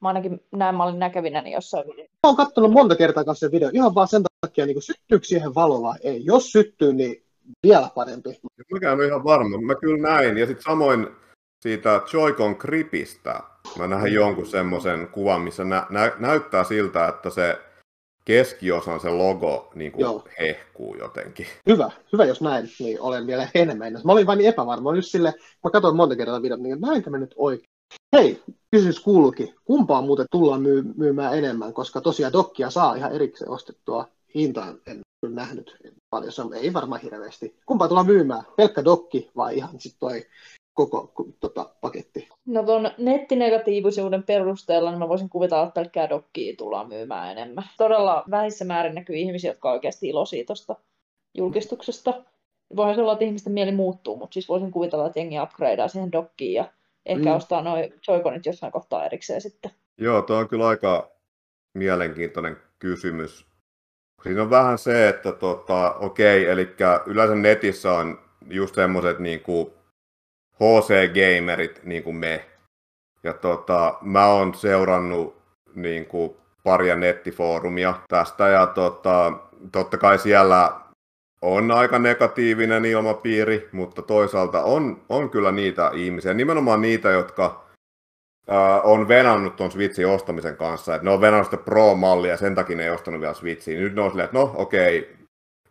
Mä 0.00 0.08
ainakin 0.08 0.40
näin 0.52 0.74
mä 0.74 0.84
olin 0.84 0.98
näkevinäni 0.98 1.52
jossain 1.52 1.86
videossa. 1.86 2.12
Mä 2.22 2.28
oon 2.28 2.36
katsonut 2.36 2.72
monta 2.72 2.96
kertaa 2.96 3.24
kanssa 3.24 3.50
video, 3.52 3.70
ihan 3.72 3.94
vaan 3.94 4.08
sen 4.08 4.22
takia, 4.40 4.66
niin 4.66 4.82
syttyykö 4.82 5.26
siihen 5.26 5.54
valo 5.54 5.82
vai 5.82 5.98
ei. 6.02 6.24
Jos 6.24 6.52
syttyy, 6.52 6.92
niin 6.92 7.24
vielä 7.62 7.88
parempi. 7.94 8.40
Mä 8.72 8.90
en 8.90 8.94
ole 8.94 9.06
ihan 9.06 9.24
varma. 9.24 9.60
Mä 9.60 9.74
kyllä 9.74 10.08
näin. 10.08 10.38
Ja 10.38 10.46
sitten 10.46 10.64
samoin 10.64 11.08
siitä 11.60 12.00
Joy-Con 12.12 12.56
Gripistä. 12.58 13.40
Mä 13.78 13.86
nähdin 13.86 14.14
jonkun 14.14 14.46
semmoisen 14.46 15.08
kuvan, 15.08 15.40
missä 15.40 15.64
nä- 15.64 15.86
nä- 15.90 16.12
näyttää 16.18 16.64
siltä, 16.64 17.08
että 17.08 17.30
se 17.30 17.58
keskiosan 18.24 19.00
se 19.00 19.10
logo 19.10 19.72
niin 19.74 19.92
kuin 19.92 20.22
hehkuu 20.40 20.96
jotenkin. 20.96 21.46
Hyvä, 21.68 21.90
hyvä 22.12 22.24
jos 22.24 22.40
näin, 22.40 22.68
niin 22.78 23.00
olen 23.00 23.26
vielä 23.26 23.48
enemmän. 23.54 24.00
Mä 24.04 24.12
olin 24.12 24.26
vain 24.26 24.38
niin 24.38 24.48
epävarma, 24.48 24.96
just 24.96 25.10
sille, 25.10 25.34
mä 25.64 25.70
katsoin 25.70 25.96
monta 25.96 26.16
kertaa 26.16 26.42
videota, 26.42 26.62
niin 26.62 26.80
näinkö 26.80 27.10
mä 27.10 27.18
nyt 27.18 27.34
oikein? 27.36 27.68
Hei, 28.16 28.42
kysymys 28.70 29.00
kuuluukin, 29.00 29.54
kumpaa 29.64 30.02
muuten 30.02 30.26
tullaan 30.30 30.62
myy- 30.62 30.92
myymään 30.96 31.38
enemmän, 31.38 31.72
koska 31.72 32.00
tosiaan 32.00 32.32
dokkia 32.32 32.70
saa 32.70 32.94
ihan 32.94 33.12
erikseen 33.12 33.50
ostettua 33.50 34.08
hintaan, 34.34 34.80
en 34.86 35.00
kyllä 35.20 35.34
nähnyt 35.34 35.76
paljon, 36.10 36.32
se 36.32 36.42
ei 36.60 36.72
varmaan 36.72 37.00
hirveästi. 37.00 37.56
Kumpaa 37.66 37.88
tullaan 37.88 38.06
myymään, 38.06 38.42
pelkkä 38.56 38.84
dokki 38.84 39.30
vai 39.36 39.56
ihan 39.56 39.80
sitten 39.80 40.00
toi 40.00 40.26
koko 40.74 41.12
tota, 41.40 41.70
paketti? 41.80 42.28
No 42.46 42.62
tuon 42.62 42.90
nettinegatiivisuuden 42.98 44.22
perusteella 44.22 44.90
niin 44.90 44.98
mä 44.98 45.08
voisin 45.08 45.28
kuvitella, 45.28 45.62
että 45.62 45.80
pelkkää 45.80 46.08
dokkia 46.08 46.54
tullaan 46.58 46.88
myymään 46.88 47.32
enemmän. 47.32 47.64
Todella 47.78 48.24
vähissä 48.30 48.64
määrin 48.64 48.94
näkyy 48.94 49.16
ihmisiä, 49.16 49.50
jotka 49.50 49.72
oikeasti 49.72 50.08
iloisia 50.08 50.44
tuosta 50.44 50.76
julkistuksesta. 51.34 52.24
Voihan 52.76 52.94
se 52.94 53.00
olla, 53.00 53.12
että 53.12 53.24
ihmisten 53.24 53.52
mieli 53.52 53.72
muuttuu, 53.72 54.16
mutta 54.16 54.34
siis 54.34 54.48
voisin 54.48 54.70
kuvitella, 54.70 55.06
että 55.06 55.18
jengi 55.18 55.40
upgradeaa 55.40 55.88
siihen 55.88 56.12
dokkiin 56.12 56.54
ja 56.54 56.64
ehkä 57.06 57.30
mm. 57.30 57.36
ostaa 57.36 57.62
noin 57.62 57.94
joikonit 58.08 58.46
jossain 58.46 58.72
kohtaa 58.72 59.06
erikseen 59.06 59.40
sitten. 59.40 59.70
Joo, 59.98 60.22
tuo 60.22 60.36
on 60.36 60.48
kyllä 60.48 60.66
aika 60.66 61.10
mielenkiintoinen 61.74 62.56
kysymys. 62.78 63.46
Siinä 64.22 64.42
on 64.42 64.50
vähän 64.50 64.78
se, 64.78 65.08
että 65.08 65.32
tota, 65.32 65.94
okei, 65.94 66.44
eli 66.44 66.68
yleensä 67.06 67.34
netissä 67.34 67.92
on 67.92 68.18
just 68.50 68.74
semmoiset 68.74 69.18
niin 69.18 69.40
HC-gamerit 70.60 71.80
niin 71.84 72.02
kuin 72.02 72.16
me. 72.16 72.44
Ja 73.22 73.32
tota, 73.32 73.98
mä 74.02 74.26
oon 74.26 74.54
seurannut 74.54 75.42
niin 75.74 76.06
kuin 76.06 76.36
paria 76.64 76.96
nettifoorumia 76.96 77.94
tästä 78.08 78.48
ja 78.48 78.66
tota, 78.66 79.32
totta 79.72 79.98
kai 79.98 80.18
siellä 80.18 80.80
on 81.42 81.70
aika 81.70 81.98
negatiivinen 81.98 82.84
ilmapiiri, 82.84 83.68
mutta 83.72 84.02
toisaalta 84.02 84.62
on, 84.62 85.02
on 85.08 85.30
kyllä 85.30 85.52
niitä 85.52 85.90
ihmisiä, 85.94 86.34
nimenomaan 86.34 86.80
niitä, 86.80 87.10
jotka 87.10 87.64
ää, 88.48 88.80
on 88.80 89.08
venannut 89.08 89.56
tuon 89.56 89.70
Switchin 89.70 90.06
ostamisen 90.06 90.56
kanssa, 90.56 90.94
että 90.94 91.04
ne 91.04 91.10
on 91.10 91.20
venannut 91.20 91.46
sitä 91.46 91.56
Pro-mallia 91.56 92.30
ja 92.30 92.36
sen 92.36 92.54
takia 92.54 92.76
ne 92.76 92.84
ei 92.84 92.90
ostanut 92.90 93.20
vielä 93.20 93.34
Switchiä. 93.34 93.80
Nyt 93.80 93.94
ne 93.94 94.02
on 94.02 94.10
silleen, 94.10 94.24
että 94.24 94.38
no 94.38 94.54
okei, 94.54 95.16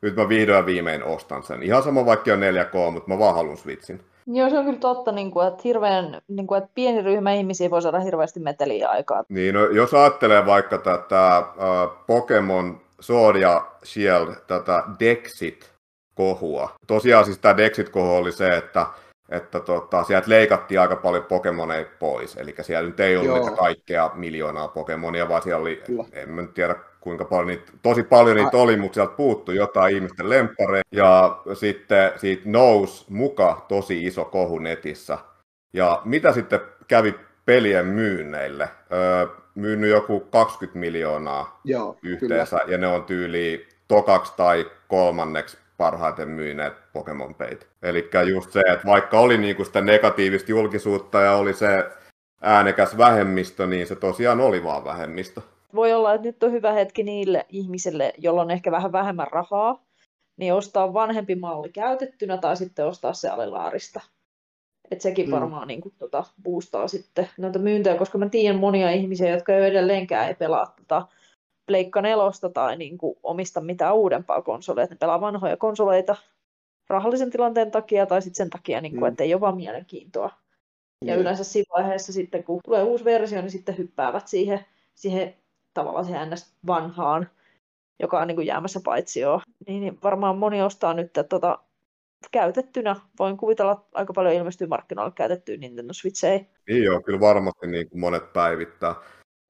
nyt 0.01 0.15
mä 0.15 0.29
vihdoin 0.29 0.65
viimein 0.65 1.03
ostan 1.03 1.43
sen. 1.43 1.63
Ihan 1.63 1.83
sama 1.83 2.05
vaikka 2.05 2.33
on 2.33 2.39
4K, 2.39 2.91
mutta 2.91 3.09
mä 3.09 3.19
vaan 3.19 3.35
haluan 3.35 3.57
Switchin. 3.57 4.01
Joo, 4.27 4.49
se 4.49 4.57
on 4.57 4.65
kyllä 4.65 4.79
totta, 4.79 5.11
niin 5.11 5.31
kuin, 5.31 5.47
että, 5.47 5.61
hirveän, 5.63 6.21
niin 6.27 6.47
kuin, 6.47 6.57
että 6.57 6.69
pieni 6.75 7.01
ryhmä 7.01 7.33
ihmisiä 7.33 7.69
voi 7.69 7.81
saada 7.81 7.99
hirveästi 7.99 8.39
meteliä 8.39 8.89
aikaa. 8.89 9.23
Niin, 9.29 9.53
no, 9.53 9.65
jos 9.65 9.93
ajattelee 9.93 10.45
vaikka 10.45 10.77
tätä 10.77 11.37
äh, 11.37 11.45
Pokemon 12.07 12.81
Sword 12.99 13.37
ja 13.37 13.65
Shield, 13.85 14.35
tätä 14.47 14.83
Dexit-kohua. 14.99 16.69
Tosiaan 16.87 17.25
siis 17.25 17.39
tämä 17.39 17.57
Dexit-kohu 17.57 18.15
oli 18.15 18.31
se, 18.31 18.57
että 18.57 18.85
että 19.33 19.59
tota, 19.59 20.03
sieltä 20.03 20.29
leikattiin 20.29 20.79
aika 20.79 20.95
paljon 20.95 21.23
Pokemoneja 21.23 21.85
pois, 21.99 22.35
eli 22.37 22.55
siellä 22.61 22.89
nyt 22.89 22.99
ei 22.99 23.17
ollut 23.17 23.35
Joo. 23.35 23.39
niitä 23.39 23.57
kaikkea 23.57 24.11
miljoonaa 24.13 24.67
Pokemonia, 24.67 25.29
vaan 25.29 25.41
siellä 25.41 25.61
oli, 25.61 25.81
Kyllä. 25.85 26.05
en 26.13 26.29
mä 26.29 26.41
nyt 26.41 26.53
tiedä 26.53 26.75
kuinka 27.01 27.25
paljon 27.25 27.47
niitä, 27.47 27.71
tosi 27.81 28.03
paljon 28.03 28.37
niitä 28.37 28.57
oli, 28.57 28.77
mutta 28.77 28.95
sieltä 28.95 29.13
puuttui 29.15 29.55
jotain 29.55 29.95
ihmisten 29.95 30.29
lemppareja, 30.29 30.83
ja 30.91 31.37
sitten 31.53 32.11
siitä 32.15 32.41
nousi 32.45 33.05
muka 33.09 33.65
tosi 33.67 34.05
iso 34.05 34.25
kohu 34.25 34.59
netissä. 34.59 35.17
Ja 35.73 36.01
mitä 36.05 36.33
sitten 36.33 36.59
kävi 36.87 37.15
pelien 37.45 37.85
myynneille? 37.85 38.69
Öö, 38.93 39.27
myynyt 39.55 39.89
joku 39.89 40.19
20 40.19 40.79
miljoonaa 40.79 41.59
Joo, 41.63 41.97
yhteensä, 42.03 42.57
kyllä. 42.57 42.71
ja 42.71 42.77
ne 42.77 42.87
on 42.87 43.03
tyyli 43.03 43.67
tokaksi 43.87 44.33
tai 44.37 44.71
kolmanneksi 44.87 45.57
parhaiten 45.83 46.29
myyneet 46.29 46.73
Pokemon 46.93 47.35
Peit. 47.35 47.67
Eli 47.81 48.09
just 48.29 48.51
se, 48.51 48.59
että 48.59 48.87
vaikka 48.87 49.19
oli 49.19 49.37
niinku 49.37 49.65
sitä 49.65 49.81
negatiivista 49.81 50.51
julkisuutta 50.51 51.21
ja 51.21 51.35
oli 51.35 51.53
se 51.53 51.89
äänekäs 52.41 52.97
vähemmistö, 52.97 53.67
niin 53.67 53.87
se 53.87 53.95
tosiaan 53.95 54.39
oli 54.39 54.63
vaan 54.63 54.85
vähemmistö. 54.85 55.41
Voi 55.75 55.93
olla, 55.93 56.13
että 56.13 56.27
nyt 56.27 56.43
on 56.43 56.51
hyvä 56.51 56.71
hetki 56.71 57.03
niille 57.03 57.45
ihmisille, 57.49 58.13
joilla 58.17 58.41
on 58.41 58.51
ehkä 58.51 58.71
vähän 58.71 58.91
vähemmän 58.91 59.27
rahaa, 59.31 59.83
niin 60.37 60.53
ostaa 60.53 60.93
vanhempi 60.93 61.35
malli 61.35 61.69
käytettynä 61.69 62.37
tai 62.37 62.57
sitten 62.57 62.85
ostaa 62.85 63.13
se 63.13 63.29
alilaarista. 63.29 64.01
Et 64.91 65.01
sekin 65.01 65.25
mm. 65.25 65.31
varmaan 65.31 65.67
niin 65.67 65.81
kuin, 65.81 65.93
tota, 65.99 66.23
boostaa 66.43 66.87
sitten 66.87 67.29
näitä 67.37 67.59
myyntejä, 67.59 67.97
koska 67.97 68.17
mä 68.17 68.29
tiedän 68.29 68.59
monia 68.59 68.89
ihmisiä, 68.89 69.29
jotka 69.29 69.53
ei 69.53 69.65
edelleenkään 69.65 70.27
ei 70.27 70.35
pelaa 70.35 70.65
tota, 70.65 71.07
Pleikka 71.65 72.01
nelosta 72.01 72.49
tai 72.49 72.77
niin 72.77 72.97
kuin, 72.97 73.17
omista 73.23 73.61
mitään 73.61 73.95
uudempaa 73.95 74.41
konsoleita. 74.41 74.93
Ne 74.93 74.97
pelaa 74.97 75.21
vanhoja 75.21 75.57
konsoleita 75.57 76.15
rahallisen 76.89 77.29
tilanteen 77.29 77.71
takia 77.71 78.05
tai 78.05 78.21
sitten 78.21 78.35
sen 78.35 78.49
takia, 78.49 78.81
niin 78.81 78.91
kuin, 78.91 79.03
mm. 79.03 79.07
että 79.07 79.23
ei 79.23 79.33
ole 79.33 79.41
vaan 79.41 79.55
mielenkiintoa. 79.55 80.31
Ja 81.05 81.15
mm. 81.15 81.21
yleensä 81.21 81.43
siinä 81.43 81.73
vaiheessa 81.73 82.13
sitten, 82.13 82.43
kun 82.43 82.59
tulee 82.65 82.83
uusi 82.83 83.05
versio, 83.05 83.41
niin 83.41 83.51
sitten 83.51 83.77
hyppäävät 83.77 84.27
siihen, 84.27 84.65
siihen 84.95 85.35
tavallaan 85.73 86.05
siihen 86.05 86.29
ns. 86.29 86.53
vanhaan, 86.67 87.29
joka 87.99 88.19
on 88.19 88.27
niin 88.27 88.35
kuin 88.35 88.47
jäämässä 88.47 88.79
paitsi 88.83 89.19
jo. 89.19 89.41
Niin, 89.67 89.81
niin 89.81 89.99
varmaan 90.03 90.37
moni 90.37 90.61
ostaa 90.61 90.93
nyt 90.93 91.05
että, 91.05 91.23
tota, 91.23 91.59
käytettynä. 92.31 92.95
Voin 93.19 93.37
kuvitella, 93.37 93.85
aika 93.93 94.13
paljon 94.13 94.33
ilmestyy 94.33 94.67
markkinoille 94.67 95.13
käytettyä 95.15 95.57
Nintendo 95.57 95.93
Switch 95.93 96.25
ei. 96.25 96.47
Niin 96.67 96.83
joo, 96.83 97.01
kyllä 97.01 97.19
varmasti 97.19 97.67
niin 97.67 97.89
kuin 97.89 97.99
monet 97.99 98.33
päivittää. 98.33 98.95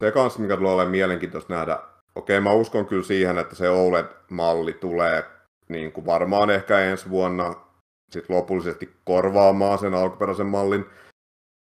Se 0.03 0.11
kanssa, 0.11 0.39
mikä 0.39 0.57
tulee 0.57 0.73
olemaan 0.73 0.91
mielenkiintoista 0.91 1.53
nähdä, 1.53 1.79
okei 2.15 2.39
mä 2.39 2.51
uskon 2.51 2.85
kyllä 2.85 3.03
siihen, 3.03 3.37
että 3.37 3.55
se 3.55 3.69
OLED-malli 3.69 4.73
tulee 4.73 5.23
niin 5.69 5.91
kuin 5.91 6.05
varmaan 6.05 6.49
ehkä 6.49 6.79
ensi 6.79 7.09
vuonna 7.09 7.55
sit 8.09 8.29
lopullisesti 8.29 8.93
korvaamaan 9.03 9.79
sen 9.79 9.93
alkuperäisen 9.93 10.45
mallin. 10.45 10.85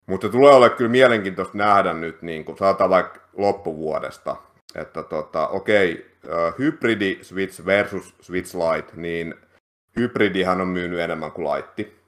Mutta 0.08 0.28
se 0.28 0.32
tulee 0.32 0.54
olemaan 0.54 0.78
kyllä 0.78 0.92
mielenkiintoista 0.92 1.58
nähdä 1.58 1.94
nyt, 1.94 2.22
niin 2.22 2.46
kuin, 2.46 2.58
saattaa 2.58 2.90
vaikka 2.90 3.20
loppuvuodesta, 3.34 4.36
että 4.76 5.04
tota, 5.04 5.48
okei, 5.48 6.16
hybridi 6.60 7.20
Switch 7.22 7.66
versus 7.66 8.16
Switch 8.22 8.56
Lite, 8.56 8.92
niin 8.96 9.36
hybridihän 9.96 10.62
on 10.62 10.68
myynyt 10.68 11.00
enemmän 11.00 11.32
kuin 11.32 11.46
laitti. 11.46 12.02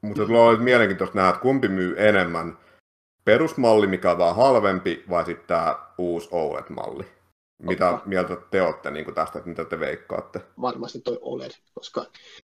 Mutta 0.00 0.22
se 0.22 0.26
tulee 0.26 0.42
olemaan 0.42 0.64
mielenkiintoista 0.64 1.16
nähdä, 1.16 1.30
että 1.30 1.42
kumpi 1.42 1.68
myy 1.68 1.94
enemmän, 1.98 2.58
perusmalli, 3.24 3.86
mikä 3.86 4.10
on 4.10 4.18
vähän 4.18 4.36
halvempi, 4.36 5.04
vai 5.10 5.24
sitten 5.24 5.46
tämä 5.46 5.78
uusi 5.98 6.28
OLED-malli. 6.32 7.04
Mitä 7.62 7.98
mieltä 8.04 8.36
te 8.50 8.62
olette 8.62 8.90
niin 8.90 9.04
kuin 9.04 9.14
tästä, 9.14 9.38
että 9.38 9.48
mitä 9.48 9.64
te 9.64 9.80
veikkaatte? 9.80 10.40
Varmasti 10.60 11.00
toi 11.00 11.18
OLED, 11.20 11.50
koska 11.74 12.06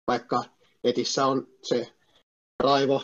vaikka 0.08 0.44
netissä 0.84 1.26
on 1.26 1.48
se 1.62 1.94
raivo 2.64 3.04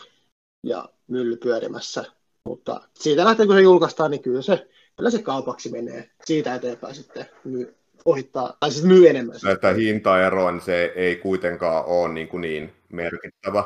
ja 0.63 0.89
mylly 1.07 1.37
pyörimässä, 1.37 2.03
mutta 2.45 2.81
siitä 2.93 3.25
lähtien 3.25 3.47
kun 3.47 3.55
se 3.55 3.61
julkaistaan, 3.61 4.11
niin 4.11 4.23
kyllä 4.23 4.41
se, 4.41 4.67
kyllä 4.97 5.09
se 5.09 5.21
kaupaksi 5.21 5.71
menee. 5.71 6.09
Siitä 6.25 6.55
eteenpäin 6.55 6.95
sitten 6.95 7.25
myy, 7.43 7.75
ohittaa, 8.05 8.57
tai 8.59 8.71
siis 8.71 8.85
myy 8.85 9.09
enemmän. 9.09 9.35
Että 9.51 9.73
hintaero, 9.73 10.51
niin 10.51 10.61
se 10.61 10.93
ei 10.95 11.15
kuitenkaan 11.15 11.85
ole 11.85 12.13
niin, 12.13 12.27
kuin 12.27 12.41
niin 12.41 12.73
merkittävä. 12.89 13.63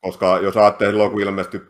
Koska 0.00 0.38
jos 0.38 0.56
ajattelee 0.56 0.92
silloin, 0.92 1.10
kun 1.10 1.20
ilmestyi 1.20 1.60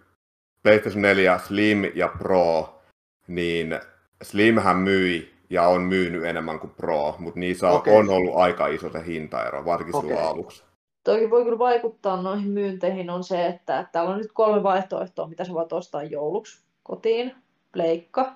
PlayStation 0.62 1.02
4 1.02 1.38
Slim 1.38 1.84
ja 1.94 2.08
Pro, 2.18 2.82
niin 3.26 3.80
Slimhän 4.22 4.76
myi 4.76 5.33
ja 5.54 5.68
on 5.68 5.82
myynyt 5.82 6.24
enemmän 6.24 6.60
kuin 6.60 6.72
Pro, 6.76 7.14
mutta 7.18 7.40
niissä 7.40 7.70
okay. 7.70 7.94
on 7.94 8.10
ollut 8.10 8.36
aika 8.36 8.66
iso 8.66 8.90
se 8.92 9.06
hintaero, 9.06 9.64
varsinkin 9.64 9.96
okay. 9.96 10.08
silloin 10.08 10.26
aluksi. 10.26 10.64
Toki 11.04 11.30
voi 11.30 11.44
kyllä 11.44 11.58
vaikuttaa 11.58 12.22
noihin 12.22 12.50
myynteihin 12.50 13.10
on 13.10 13.24
se, 13.24 13.46
että 13.46 13.86
täällä 13.92 14.10
on 14.10 14.18
nyt 14.18 14.32
kolme 14.32 14.62
vaihtoehtoa, 14.62 15.28
mitä 15.28 15.44
sä 15.44 15.52
voit 15.52 15.72
ostaa 15.72 16.02
jouluksi 16.02 16.64
kotiin. 16.82 17.34
Pleikka, 17.72 18.32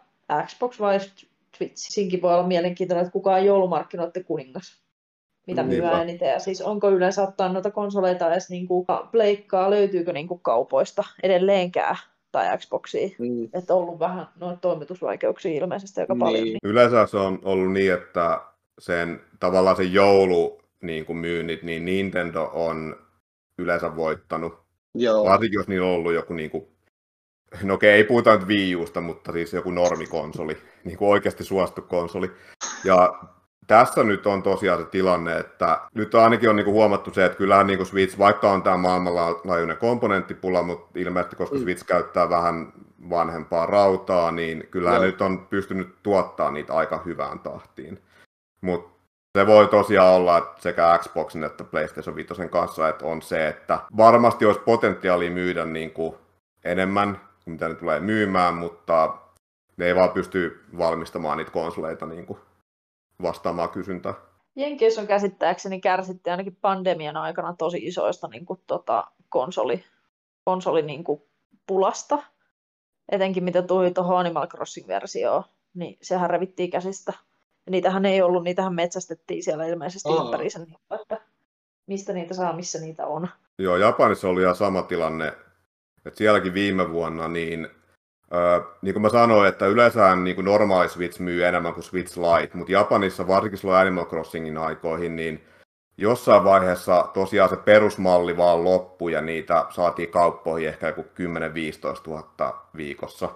Xbox 0.46 0.80
vai 0.80 0.98
Twitch. 1.58 1.76
Siinkin 1.76 2.22
voi 2.22 2.34
olla 2.34 2.46
mielenkiintoinen, 2.46 3.02
että 3.02 3.12
kuka 3.12 3.34
on 3.34 3.44
joulumarkkinoiden 3.44 4.24
kuningas. 4.24 4.82
Mitä 5.46 5.62
myy 5.62 5.82
eniten. 6.02 6.28
Ja 6.28 6.38
siis 6.38 6.62
onko 6.62 6.90
yleensä 6.90 7.22
ottaa 7.22 7.52
noita 7.52 7.70
konsoleita 7.70 8.32
edes 8.32 8.50
niinku 8.50 8.86
pleikkaa, 9.12 9.70
löytyykö 9.70 10.12
niinku 10.12 10.38
kaupoista 10.38 11.04
edelleenkään 11.22 11.96
tai 12.33 12.59
Xboxia. 12.59 13.09
Mm. 13.18 13.45
Että 13.45 13.74
on 13.74 13.81
ollut 13.81 13.99
vähän 13.99 14.29
noita 14.41 14.61
toimitusvaikeuksia 14.61 15.53
ilmeisesti 15.53 16.01
aika 16.01 16.14
niin. 16.14 16.20
paljon. 16.20 16.45
Niin. 16.45 16.59
Yleensä 16.62 17.07
se 17.07 17.16
on 17.16 17.39
ollut 17.43 17.72
niin, 17.72 17.93
että 17.93 18.41
sen 18.79 19.20
tavallaan 19.41 19.76
se 19.76 19.83
joulu 19.83 20.62
niin 20.83 21.07
kuin 21.07 21.18
myynnit, 21.18 21.62
niin 21.62 21.85
Nintendo 21.85 22.51
on 22.53 22.97
yleensä 23.59 23.97
voittanut. 23.97 24.59
Joo. 24.95 25.24
Varsinkin 25.24 25.59
jos 25.59 25.68
niillä 25.68 25.87
on 25.87 25.95
ollut 25.95 26.14
joku 26.14 26.35
niin 26.35 26.51
kuin, 26.51 26.66
no 27.62 27.74
okei, 27.74 27.91
ei 27.91 28.05
puhuta 28.05 28.37
nyt 28.37 28.49
Wii 28.49 28.76
Usta, 28.76 29.01
mutta 29.01 29.33
siis 29.33 29.53
joku 29.53 29.70
normikonsoli, 29.70 30.57
niin 30.85 30.99
kuin 30.99 31.09
oikeasti 31.09 31.45
suostu 31.45 31.83
konsoli. 31.83 32.31
Ja 32.85 33.22
tässä 33.68 34.04
nyt 34.04 34.26
on 34.26 34.42
tosiaan 34.42 34.78
se 34.78 34.84
tilanne, 34.84 35.38
että 35.38 35.80
nyt 35.94 36.14
ainakin 36.14 36.50
on 36.50 36.56
niinku 36.56 36.72
huomattu 36.72 37.14
se, 37.14 37.24
että 37.24 37.38
kyllähän 37.38 37.66
niinku 37.66 37.84
Switch, 37.84 38.18
vaikka 38.18 38.50
on 38.50 38.62
tämä 38.62 38.76
maailmanlaajuinen 38.76 39.76
komponenttipula, 39.76 40.62
mutta 40.62 40.98
ilmeisesti 40.98 41.36
koska 41.36 41.56
mm. 41.56 41.62
Switch 41.62 41.86
käyttää 41.86 42.30
vähän 42.30 42.72
vanhempaa 43.10 43.66
rautaa, 43.66 44.32
niin 44.32 44.68
kyllähän 44.70 45.00
Joo. 45.00 45.06
nyt 45.06 45.20
on 45.20 45.46
pystynyt 45.46 45.94
tuottaa 46.02 46.50
niitä 46.50 46.74
aika 46.74 47.02
hyvään 47.04 47.38
tahtiin. 47.38 48.02
Mutta 48.60 48.98
se 49.38 49.46
voi 49.46 49.66
tosiaan 49.66 50.14
olla 50.14 50.38
että 50.38 50.62
sekä 50.62 50.98
Xboxin 51.02 51.44
että 51.44 51.64
PlayStation 51.64 52.16
5 52.16 52.34
kanssa, 52.50 52.88
että 52.88 53.06
on 53.06 53.22
se, 53.22 53.48
että 53.48 53.78
varmasti 53.96 54.46
olisi 54.46 54.60
potentiaalia 54.60 55.30
myydä 55.30 55.64
niin 55.64 55.90
kuin 55.90 56.14
enemmän 56.64 57.20
kuin 57.44 57.52
mitä 57.52 57.68
ne 57.68 57.74
tulee 57.74 58.00
myymään, 58.00 58.54
mutta 58.54 59.14
ne 59.76 59.86
ei 59.86 59.94
vaan 59.94 60.10
pysty 60.10 60.64
valmistamaan 60.78 61.38
niitä 61.38 61.50
konsoleita 61.50 62.06
niin 62.06 62.26
kuin 62.26 62.38
vastaamaan 63.22 63.70
kysyntää. 63.70 64.14
Jenkeissä 64.56 65.00
on 65.00 65.06
käsittääkseni 65.06 65.80
kärsitty 65.80 66.30
ainakin 66.30 66.56
pandemian 66.60 67.16
aikana 67.16 67.54
tosi 67.58 67.78
isoista 67.78 68.28
niin 68.28 68.46
kuin, 68.46 68.60
tota, 68.66 69.04
konsoli, 69.28 69.84
konsoli 70.44 70.82
niin 70.82 71.04
kuin, 71.04 71.22
pulasta. 71.66 72.22
Etenkin 73.12 73.44
mitä 73.44 73.62
tuli 73.62 73.90
tuohon 73.90 74.18
Animal 74.18 74.46
Crossing-versioon, 74.46 75.44
niin 75.74 75.98
sehän 76.02 76.30
revittiin 76.30 76.70
käsistä. 76.70 77.12
Ja 77.66 77.70
niitähän 77.70 78.06
ei 78.06 78.22
ollut, 78.22 78.44
niitähän 78.44 78.74
metsästettiin 78.74 79.42
siellä 79.42 79.66
ilmeisesti 79.66 80.08
oh. 80.08 80.24
ympäri 80.24 80.50
sen. 80.50 80.76
Että 81.00 81.20
mistä 81.86 82.12
niitä 82.12 82.34
saa, 82.34 82.52
missä 82.52 82.78
niitä 82.78 83.06
on. 83.06 83.28
Joo, 83.58 83.76
Japanissa 83.76 84.28
oli 84.28 84.42
ihan 84.42 84.56
sama 84.56 84.82
tilanne, 84.82 85.28
että 86.06 86.18
sielläkin 86.18 86.54
viime 86.54 86.90
vuonna, 86.90 87.28
niin 87.28 87.68
Öö, 88.35 88.61
niin 88.83 88.93
kuin 88.93 89.03
mä 89.03 89.09
sanoin, 89.09 89.49
että 89.49 89.66
yleensä 89.66 90.16
niin 90.16 90.45
normaali 90.45 90.89
Switch 90.89 91.20
myy 91.20 91.47
enemmän 91.47 91.74
kuin 91.74 91.85
Switch 91.85 92.18
Lite, 92.18 92.57
mutta 92.57 92.72
Japanissa 92.72 93.26
varsinkin 93.26 93.59
silloin 93.59 93.81
Animal 93.81 94.07
Crossingin 94.07 94.59
aikoihin, 94.59 95.16
niin 95.16 95.45
jossain 95.97 96.45
vaiheessa 96.45 97.09
tosiaan 97.14 97.51
se 97.51 97.57
perusmalli 97.57 98.37
vaan 98.37 98.64
loppui 98.64 99.12
ja 99.12 99.20
niitä 99.20 99.66
saatiin 99.70 100.11
kauppoihin 100.11 100.68
ehkä 100.68 100.87
joku 100.87 101.03
10-15 101.03 102.11
000 102.11 102.70
viikossa. 102.76 103.29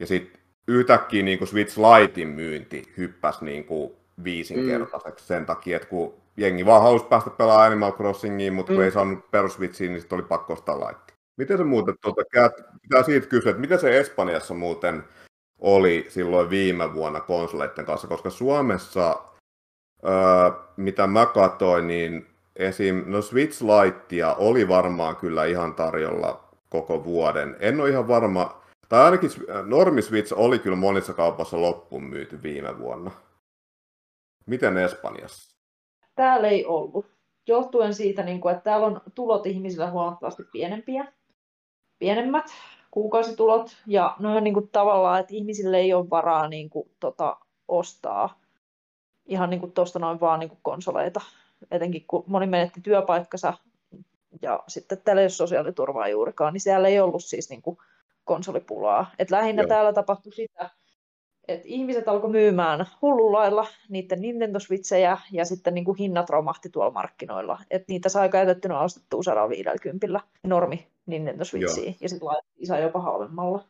Ja 0.00 0.06
sitten 0.06 0.40
yhtäkkiä 0.68 1.22
niin 1.22 1.38
kuin 1.38 1.48
Switch 1.48 1.78
Litein 1.78 2.28
myynti 2.28 2.92
hyppäsi 2.96 3.44
niin 3.44 3.64
kuin 3.64 3.92
viisinkertaiseksi 4.24 5.24
mm. 5.24 5.26
sen 5.26 5.46
takia, 5.46 5.76
että 5.76 5.88
kun 5.88 6.14
jengi 6.36 6.66
vaan 6.66 6.82
halusi 6.82 7.04
päästä 7.04 7.30
pelaamaan 7.30 7.66
Animal 7.66 7.92
Crossingiin, 7.92 8.52
mutta 8.52 8.72
kun 8.72 8.80
mm. 8.80 8.84
ei 8.84 8.90
saanut 8.90 9.30
perusvitsiin, 9.30 9.92
niin 9.92 10.00
sitten 10.00 10.16
oli 10.16 10.22
pakko 10.22 10.52
ostaa 10.52 10.80
Lite. 10.80 11.07
Miten 11.38 11.58
se 11.58 11.64
muuten, 11.64 11.94
tuota, 12.02 12.22
pitää 12.82 13.02
siitä 13.02 13.26
kysyä, 13.26 13.50
että 13.50 13.60
miten 13.60 13.80
se 13.80 13.98
Espanjassa 13.98 14.54
muuten 14.54 15.04
oli 15.58 16.06
silloin 16.08 16.50
viime 16.50 16.94
vuonna 16.94 17.20
konsoleiden 17.20 17.84
kanssa, 17.86 18.08
koska 18.08 18.30
Suomessa, 18.30 19.24
öö, 20.04 20.50
mitä 20.76 21.06
mä 21.06 21.26
katsoin, 21.26 21.86
niin 21.86 22.26
esim. 22.56 23.04
No 23.06 23.22
Switch 23.22 23.62
Lightia 23.62 24.34
oli 24.34 24.68
varmaan 24.68 25.16
kyllä 25.16 25.44
ihan 25.44 25.74
tarjolla 25.74 26.48
koko 26.68 27.04
vuoden. 27.04 27.56
En 27.60 27.80
ole 27.80 27.90
ihan 27.90 28.08
varma, 28.08 28.62
tai 28.88 29.02
ainakin 29.02 29.30
Normi 29.66 30.02
Switch 30.02 30.32
oli 30.36 30.58
kyllä 30.58 30.76
monissa 30.76 31.14
kaupassa 31.14 31.60
loppuun 31.60 32.04
myyty 32.04 32.42
viime 32.42 32.78
vuonna. 32.78 33.10
Miten 34.46 34.78
Espanjassa? 34.78 35.58
Täällä 36.14 36.48
ei 36.48 36.66
ollut. 36.66 37.06
Johtuen 37.46 37.94
siitä, 37.94 38.22
niin 38.22 38.40
että 38.50 38.62
täällä 38.62 38.86
on 38.86 39.00
tulot 39.14 39.46
ihmisillä 39.46 39.90
huomattavasti 39.90 40.42
pienempiä 40.52 41.12
pienemmät 41.98 42.46
kuukausitulot. 42.90 43.76
Ja 43.86 44.16
noin 44.18 44.44
niin 44.44 44.54
kuin 44.54 44.68
tavallaan, 44.68 45.20
että 45.20 45.34
ihmisille 45.34 45.78
ei 45.78 45.94
ole 45.94 46.10
varaa 46.10 46.48
niin 46.48 46.70
kuin, 46.70 46.90
tota, 47.00 47.36
ostaa 47.68 48.40
ihan 49.26 49.50
niin 49.50 49.72
tuosta 49.72 49.98
noin 49.98 50.20
vaan 50.20 50.40
niin 50.40 50.50
kuin 50.50 50.60
konsoleita. 50.62 51.20
Etenkin 51.70 52.04
kun 52.06 52.24
moni 52.26 52.46
menetti 52.46 52.80
työpaikkansa 52.80 53.54
ja 54.42 54.64
sitten 54.68 54.98
täällä 55.04 55.20
ei 55.20 55.24
ole 55.24 55.30
sosiaaliturvaa 55.30 56.08
juurikaan, 56.08 56.52
niin 56.52 56.60
siellä 56.60 56.88
ei 56.88 57.00
ollut 57.00 57.24
siis 57.24 57.50
niin 57.50 57.62
kuin 57.62 57.78
konsolipulaa. 58.24 59.10
Et 59.18 59.30
lähinnä 59.30 59.62
Joo. 59.62 59.68
täällä 59.68 59.92
tapahtui 59.92 60.32
sitä, 60.32 60.70
et 61.48 61.62
ihmiset 61.64 62.08
alkoi 62.08 62.30
myymään 62.30 62.86
hullulailla 63.02 63.66
niiden 63.88 64.20
Nintendo 64.20 64.60
Switchejä 64.60 65.18
ja 65.32 65.44
sitten 65.44 65.74
niin 65.74 65.84
kuin 65.84 65.98
hinnat 65.98 66.30
romahti 66.30 66.70
tuolla 66.70 66.90
markkinoilla. 66.90 67.58
Et 67.70 67.88
niitä 67.88 68.08
sai 68.08 68.28
käytettynä 68.28 68.80
ostettua 68.80 69.22
150 69.22 70.20
normi 70.42 70.86
Nintendo 71.08 71.44
Switchiin 71.44 71.96
ja 72.00 72.08
sitten 72.08 72.26
laitettiin 72.26 72.66
sai 72.66 72.82
jopa 72.82 73.00
halvemmalla. 73.00 73.64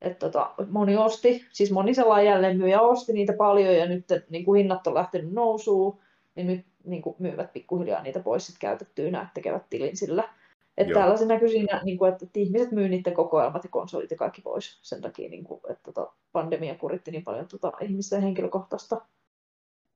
Et 0.00 0.18
tota, 0.18 0.54
moni 0.70 0.96
osti, 0.96 1.44
siis 1.52 1.72
moni 1.72 1.94
sellainen 1.94 2.30
jälleen 2.30 2.56
myyjä 2.56 2.80
osti 2.80 3.12
niitä 3.12 3.32
paljon 3.32 3.76
ja 3.76 3.86
nyt 3.86 4.04
niin 4.30 4.44
kuin 4.44 4.58
hinnat 4.58 4.86
on 4.86 4.94
lähtenyt 4.94 5.32
nousuun, 5.32 5.98
niin 6.34 6.46
nyt 6.46 6.66
niin 6.84 7.02
kuin 7.02 7.16
myyvät 7.18 7.52
pikkuhiljaa 7.52 8.02
niitä 8.02 8.20
pois 8.20 8.46
sit 8.46 8.56
käytettyinä, 8.58 9.22
että 9.22 9.34
tekevät 9.34 9.70
tilin 9.70 9.96
sillä. 9.96 10.28
Että 10.76 10.94
täällä 10.94 11.16
se 11.16 11.26
näkyy 11.26 11.48
siinä, 11.48 11.80
niin 11.84 11.98
kuin, 11.98 12.12
että 12.12 12.26
ihmiset 12.34 12.72
myy 12.72 12.88
niiden 12.88 13.14
kokoelmat 13.14 13.64
ja 13.64 13.70
konsolit 13.70 14.10
ja 14.10 14.16
kaikki 14.16 14.42
pois 14.42 14.78
sen 14.82 15.00
takia, 15.00 15.28
niin 15.28 15.44
kuin, 15.44 15.60
että 15.70 15.92
tota, 15.92 16.12
pandemia 16.32 16.74
kuritti 16.74 17.10
niin 17.10 17.24
paljon 17.24 17.48
tota, 17.48 17.72
ihmisten 17.80 18.22
henkilökohtaista 18.22 19.00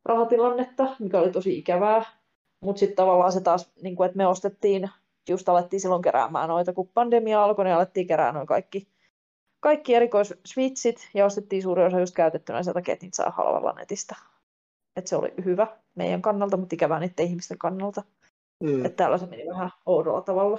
rahatilannetta, 0.05 0.97
mikä 0.99 1.21
oli 1.21 1.31
tosi 1.31 1.59
ikävää. 1.59 2.05
Mutta 2.61 2.81
sitten 2.81 2.97
tavallaan 2.97 3.33
se 3.33 3.41
taas, 3.41 3.73
niin 3.83 3.97
kuin, 3.97 4.07
että 4.07 4.17
me 4.17 4.27
ostettiin, 4.27 4.91
just 5.29 5.49
alettiin 5.49 5.81
silloin 5.81 6.03
keräämään 6.03 6.49
noita, 6.49 6.73
kun 6.73 6.89
pandemia 6.95 7.45
alkoi, 7.45 7.65
niin 7.65 7.75
alettiin 7.75 8.07
kerää 8.07 8.33
noin 8.33 8.47
kaikki, 8.47 8.89
kaikki 9.61 9.95
erikoisswitchit 9.95 11.09
ja 11.15 11.25
ostettiin 11.25 11.63
suuri 11.63 11.85
osa 11.85 12.01
just 12.01 12.15
käytettynä 12.15 12.63
sieltä 12.63 12.83
niitä 12.87 13.17
saa 13.17 13.31
halvalla 13.31 13.73
netistä. 13.73 14.17
Et 14.97 15.07
se 15.07 15.17
oli 15.17 15.35
hyvä 15.45 15.67
meidän 15.95 16.23
kannalta, 16.23 16.57
mutta 16.57 16.75
ikävää 16.75 17.01
niiden 17.01 17.27
ihmisten 17.27 17.59
kannalta. 17.59 18.03
Mm. 18.63 18.85
Että 18.85 18.97
täällä 18.97 19.19
se 19.19 19.27
meni 19.27 19.49
vähän 19.49 19.71
oudolla 19.87 20.21
tavalla. 20.21 20.59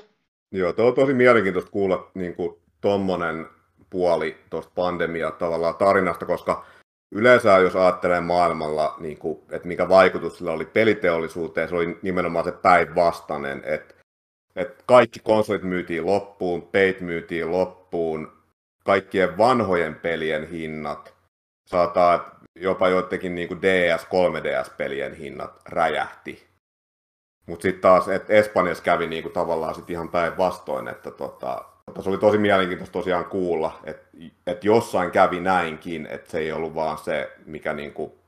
Joo, 0.51 0.73
tuo 0.73 0.87
on 0.87 0.95
tosi 0.95 1.13
mielenkiintoista 1.13 1.71
kuulla 1.71 2.11
niin 2.13 2.35
kuin, 2.35 2.57
tommonen 2.81 3.47
puoli 3.89 4.37
tuosta 4.49 4.71
pandemia 4.75 5.31
tavallaan 5.31 5.75
tarinasta, 5.75 6.25
koska 6.25 6.65
yleensä 7.11 7.57
jos 7.57 7.75
ajattelee 7.75 8.21
maailmalla, 8.21 8.95
niin 8.99 9.17
kuin, 9.17 9.39
että 9.51 9.67
mikä 9.67 9.89
vaikutus 9.89 10.37
sillä 10.37 10.51
oli 10.51 10.65
peliteollisuuteen, 10.65 11.69
se 11.69 11.75
oli 11.75 11.99
nimenomaan 12.01 12.45
se 12.45 12.51
päinvastainen, 12.51 13.61
että, 13.65 13.95
että 14.55 14.83
kaikki 14.85 15.19
konsolit 15.19 15.63
myytiin 15.63 16.05
loppuun, 16.05 16.61
peit 16.61 17.01
myytiin 17.01 17.51
loppuun, 17.51 18.31
kaikkien 18.85 19.37
vanhojen 19.37 19.95
pelien 19.95 20.49
hinnat, 20.49 21.13
saataa 21.65 22.39
jopa 22.55 22.89
joidenkin 22.89 23.35
niin 23.35 23.61
DS, 23.61 24.05
3DS-pelien 24.05 25.13
hinnat 25.13 25.61
räjähti. 25.65 26.47
Mutta 27.45 27.63
sitten 27.63 27.81
taas, 27.81 28.07
että 28.07 28.33
Espanjassa 28.33 28.83
kävi 28.83 29.07
niinku 29.07 29.29
tavallaan 29.29 29.75
sit 29.75 29.89
ihan 29.89 30.09
päinvastoin, 30.09 30.87
että 30.87 31.11
tota, 31.11 31.65
se 32.01 32.09
oli 32.09 32.17
tosi 32.17 32.37
mielenkiintoista 32.37 32.93
tosiaan 32.93 33.25
kuulla, 33.25 33.79
että 33.83 34.17
et 34.47 34.63
jossain 34.63 35.11
kävi 35.11 35.39
näinkin, 35.39 36.05
että 36.05 36.31
se 36.31 36.39
ei 36.39 36.51
ollut 36.51 36.75
vaan 36.75 36.97
se, 36.97 37.31
mikä 37.45 37.73
niinku 37.73 38.19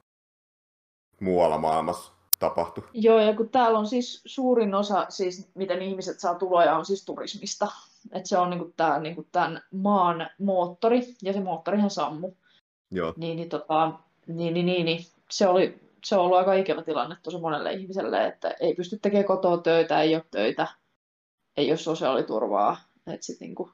muualla 1.20 1.58
maailmassa 1.58 2.15
tapahtui. 2.40 2.84
Joo, 2.94 3.20
ja 3.20 3.36
kun 3.36 3.50
täällä 3.50 3.80
on 3.80 3.88
siis 3.88 4.22
suurin 4.26 4.76
osa, 4.76 5.06
siis 5.10 5.50
miten 5.54 5.82
ihmiset 5.82 6.20
saa 6.20 6.36
tuloja, 6.36 6.78
on 6.78 6.86
siis 6.86 7.06
turismista. 7.06 7.68
Että 8.12 8.30
se 8.30 8.38
on 8.38 8.50
niinku 8.50 8.74
tää, 8.78 9.00
niinku 9.00 9.28
tämän 9.32 9.62
maan 9.72 10.30
moottori, 10.40 11.02
ja 11.22 11.34
se 11.34 11.40
moottorihan 11.40 11.90
sammu. 11.90 12.32
Joo. 12.92 13.14
Niin, 13.18 13.38
niin, 13.38 13.50
tota, 13.50 13.92
niin, 14.28 14.54
niin, 14.54 14.66
niin, 14.66 14.86
niin, 14.86 15.06
se 15.32 15.48
oli 15.48 15.86
se 16.06 16.16
on 16.16 16.26
ollut 16.26 16.38
aika 16.38 16.54
ikävä 16.54 16.82
tilanne 16.82 17.18
tosi 17.24 17.40
monelle 17.40 17.74
ihmiselle, 17.74 18.28
että 18.28 18.56
ei 18.60 18.76
pysty 18.76 19.00
tekemään 19.02 19.26
kotoa 19.26 19.58
töitä, 19.58 20.02
ei 20.02 20.16
ole 20.16 20.24
töitä, 20.32 20.68
ei 21.58 21.72
ole 21.72 21.78
sosiaaliturvaa. 21.78 22.78
että 23.08 23.26
sit 23.26 23.40
niinku, 23.40 23.70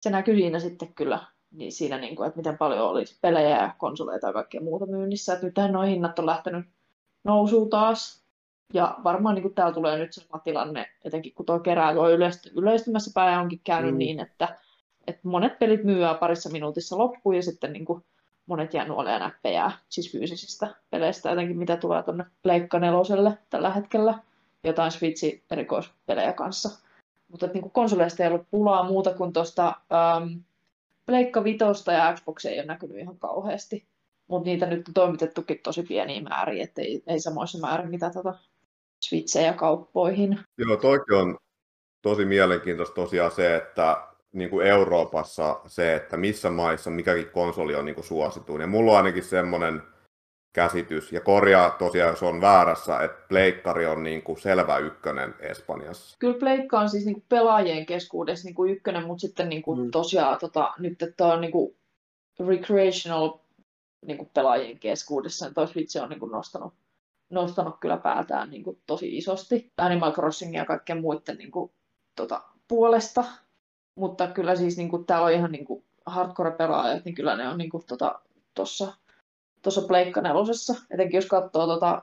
se 0.00 0.10
näkyy 0.10 0.34
siinä 0.34 0.58
sitten 0.58 0.94
kyllä, 0.94 1.20
niin 1.50 1.72
siinä, 1.72 1.98
niinku, 1.98 2.22
että 2.22 2.36
miten 2.36 2.58
paljon 2.58 2.88
olisi 2.88 3.18
pelejä 3.20 3.48
ja 3.48 3.74
konsoleita 3.78 4.26
ja 4.26 4.32
kaikkea 4.32 4.60
muuta 4.60 4.86
myynnissä. 4.86 5.34
Et 5.34 5.42
nythän 5.42 5.72
nuo 5.72 5.82
hinnat 5.82 6.18
on 6.18 6.26
lähtenyt 6.26 6.66
nousuun 7.26 7.70
taas. 7.70 8.26
Ja 8.74 8.96
varmaan 9.04 9.34
niin 9.34 9.54
täällä 9.54 9.74
tulee 9.74 9.98
nyt 9.98 10.12
sama 10.12 10.38
tilanne, 10.44 10.86
etenkin 11.04 11.34
kun 11.34 11.46
tuo 11.46 11.58
kerää 11.58 11.94
tuo 11.94 12.08
yleistymässä 12.56 13.10
päin 13.14 13.38
onkin 13.38 13.60
käynyt 13.64 13.92
mm. 13.92 13.98
niin, 13.98 14.20
että, 14.20 14.58
että 15.06 15.20
monet 15.28 15.58
pelit 15.58 15.84
myyvää 15.84 16.14
parissa 16.14 16.50
minuutissa 16.50 16.98
loppuun 16.98 17.34
ja 17.34 17.42
sitten 17.42 17.72
niin 17.72 17.84
kuin 17.84 18.04
monet 18.46 18.74
jää 18.74 18.84
nuoleen 18.84 19.20
näppejä, 19.20 19.72
siis 19.88 20.12
fyysisistä 20.12 20.74
peleistä, 20.90 21.30
jotenkin 21.30 21.58
mitä 21.58 21.76
tulee 21.76 22.02
tuonne 22.02 22.24
Pleikka 22.42 22.78
neloselle 22.78 23.38
tällä 23.50 23.70
hetkellä, 23.70 24.18
jotain 24.64 24.92
Switchin 24.92 25.42
erikoispelejä 25.50 26.32
kanssa. 26.32 26.70
Mutta 27.28 27.46
niin 27.46 27.70
konsoleista 27.70 28.22
ei 28.22 28.28
ollut 28.28 28.46
pulaa 28.50 28.82
muuta 28.82 29.14
kuin 29.14 29.32
tuosta 29.32 29.66
ähm, 29.66 30.32
Pleikka 31.06 31.44
Vitosta 31.44 31.92
ja 31.92 32.14
Xbox 32.14 32.44
ei 32.44 32.58
ole 32.58 32.66
näkynyt 32.66 32.96
ihan 32.98 33.18
kauheasti. 33.18 33.86
Mutta 34.28 34.50
niitä 34.50 34.66
nyt 34.66 34.88
on 34.88 34.94
toimitettukin 34.94 35.60
tosi 35.62 35.82
pieniä 35.82 36.20
määriä, 36.20 36.64
ettei 36.64 37.02
ei 37.06 37.20
samoissa 37.20 37.58
määrin 37.58 37.90
mitä 37.90 38.10
tota 38.10 38.34
Switchejä 39.00 39.52
kauppoihin. 39.52 40.38
Joo, 40.58 40.76
toikin 40.76 41.16
on 41.16 41.38
tosi 42.02 42.24
mielenkiintoista 42.24 42.94
tosiaan 42.94 43.30
se, 43.30 43.56
että 43.56 43.96
niin 44.32 44.50
kuin 44.50 44.66
Euroopassa 44.66 45.60
se, 45.66 45.94
että 45.94 46.16
missä 46.16 46.50
maissa 46.50 46.90
mikäkin 46.90 47.30
konsoli 47.30 47.74
on 47.74 47.84
niin 47.84 47.94
kuin 47.94 48.04
suosituin. 48.04 48.60
Ja 48.60 48.66
mulla 48.66 48.90
on 48.90 48.96
ainakin 48.96 49.24
semmoinen 49.24 49.82
käsitys, 50.52 51.12
ja 51.12 51.20
korjaa 51.20 51.70
tosiaan, 51.70 52.10
jos 52.10 52.22
on 52.22 52.40
väärässä, 52.40 53.00
että 53.00 53.28
pleikkari 53.28 53.86
on 53.86 54.02
niin 54.02 54.22
kuin 54.22 54.38
selvä 54.38 54.78
ykkönen 54.78 55.34
Espanjassa. 55.40 56.16
Kyllä 56.18 56.38
pleikka 56.38 56.80
on 56.80 56.90
siis 56.90 57.04
niin 57.04 57.14
kuin 57.14 57.24
pelaajien 57.28 57.86
keskuudessa 57.86 58.46
niin 58.46 58.54
kuin 58.54 58.72
ykkönen, 58.72 59.06
mutta 59.06 59.20
sitten 59.20 59.48
niin 59.48 59.62
kuin 59.62 59.80
mm. 59.80 59.90
tosiaan 59.90 60.38
tota, 60.38 60.72
nyt 60.78 61.02
että 61.02 61.26
on 61.26 61.40
niin 61.40 61.52
kuin 61.52 61.76
recreational 62.48 63.38
niin 64.06 64.18
kuin 64.18 64.30
pelaajien 64.34 64.78
keskuudessa, 64.78 65.44
niin 65.44 65.54
toi 65.54 65.68
Switch 65.68 66.02
on 66.02 66.08
niin 66.08 66.20
kuin 66.20 66.32
nostanut, 66.32 66.74
nostanut 67.30 67.74
kyllä 67.80 67.96
päätään 67.96 68.50
niin 68.50 68.62
kuin 68.62 68.80
tosi 68.86 69.16
isosti. 69.16 69.72
Animal 69.76 70.12
Crossing 70.12 70.54
ja 70.54 70.64
kaikkien 70.64 71.00
muiden 71.00 71.36
niin 71.36 71.50
kuin, 71.50 71.72
tota, 72.16 72.42
puolesta. 72.68 73.24
Mutta 73.94 74.26
kyllä 74.26 74.56
siis 74.56 74.76
niin 74.76 74.88
kuin, 74.88 75.06
täällä 75.06 75.26
on 75.26 75.32
ihan 75.32 75.52
niin 75.52 75.64
kuin 75.64 75.84
hardcore-pelaajat, 76.06 77.04
niin 77.04 77.14
kyllä 77.14 77.36
ne 77.36 77.48
on 77.48 77.58
niin 77.58 77.70
kuin, 77.70 77.84
tota, 77.86 78.20
tuossa 78.54 78.92
tuossa 79.66 79.82
Pleikka 79.82 80.20
nelosessa. 80.20 80.74
Etenkin 80.90 81.18
jos 81.18 81.26
katsoo 81.26 81.66
tota, 81.66 82.02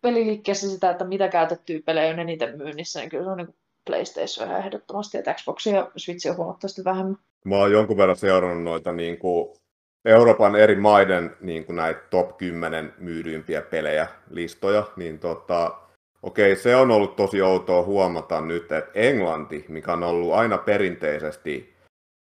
peliliikkeessä 0.00 0.70
sitä, 0.70 0.90
että 0.90 1.04
mitä 1.04 1.28
käytettyä 1.28 1.80
pelejä 1.84 2.12
on 2.12 2.18
eniten 2.18 2.58
myynnissä, 2.58 3.00
niin 3.00 3.10
kyllä 3.10 3.24
se 3.24 3.30
on 3.30 3.36
niin 3.36 3.54
PlayStation 3.84 4.48
ihan 4.48 4.60
ehdottomasti, 4.60 5.18
että 5.18 5.34
Xbox 5.34 5.66
ja 5.66 5.90
on 6.30 6.36
huomattavasti 6.36 6.84
vähemmän. 6.84 7.16
Mä 7.44 7.56
oon 7.56 7.72
jonkun 7.72 7.96
verran 7.96 8.16
seurannut 8.16 8.64
noita 8.64 8.92
niin 8.92 9.18
kuin 9.18 9.56
Euroopan 10.04 10.56
eri 10.56 10.76
maiden 10.76 11.36
niin 11.40 11.64
kuin 11.64 11.76
näitä 11.76 12.00
top 12.10 12.36
10 12.38 12.94
myydyimpiä 12.98 13.62
pelejä 13.62 14.06
listoja, 14.30 14.84
niin 14.96 15.18
tota, 15.18 15.78
Okei, 16.22 16.56
se 16.56 16.76
on 16.76 16.90
ollut 16.90 17.16
tosi 17.16 17.42
outoa 17.42 17.82
huomata 17.82 18.40
nyt, 18.40 18.72
että 18.72 18.90
Englanti, 18.94 19.64
mikä 19.68 19.92
on 19.92 20.02
ollut 20.02 20.32
aina 20.32 20.58
perinteisesti, 20.58 21.74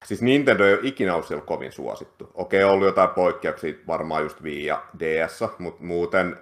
siis 0.05 0.23
Nintendo 0.23 0.65
ei 0.65 0.73
ole 0.73 0.81
ikinä 0.83 1.15
ollut 1.15 1.27
siellä 1.27 1.47
kovin 1.47 1.73
suosittu. 1.73 2.31
Okei, 2.35 2.65
ollut 2.65 2.87
jotain 2.87 3.09
poikkeuksia, 3.09 3.75
varmaan 3.87 4.23
just 4.23 4.43
Wii 4.43 4.65
ja 4.65 4.85
DS, 4.99 5.41
mutta 5.59 5.85
muuten 5.85 6.37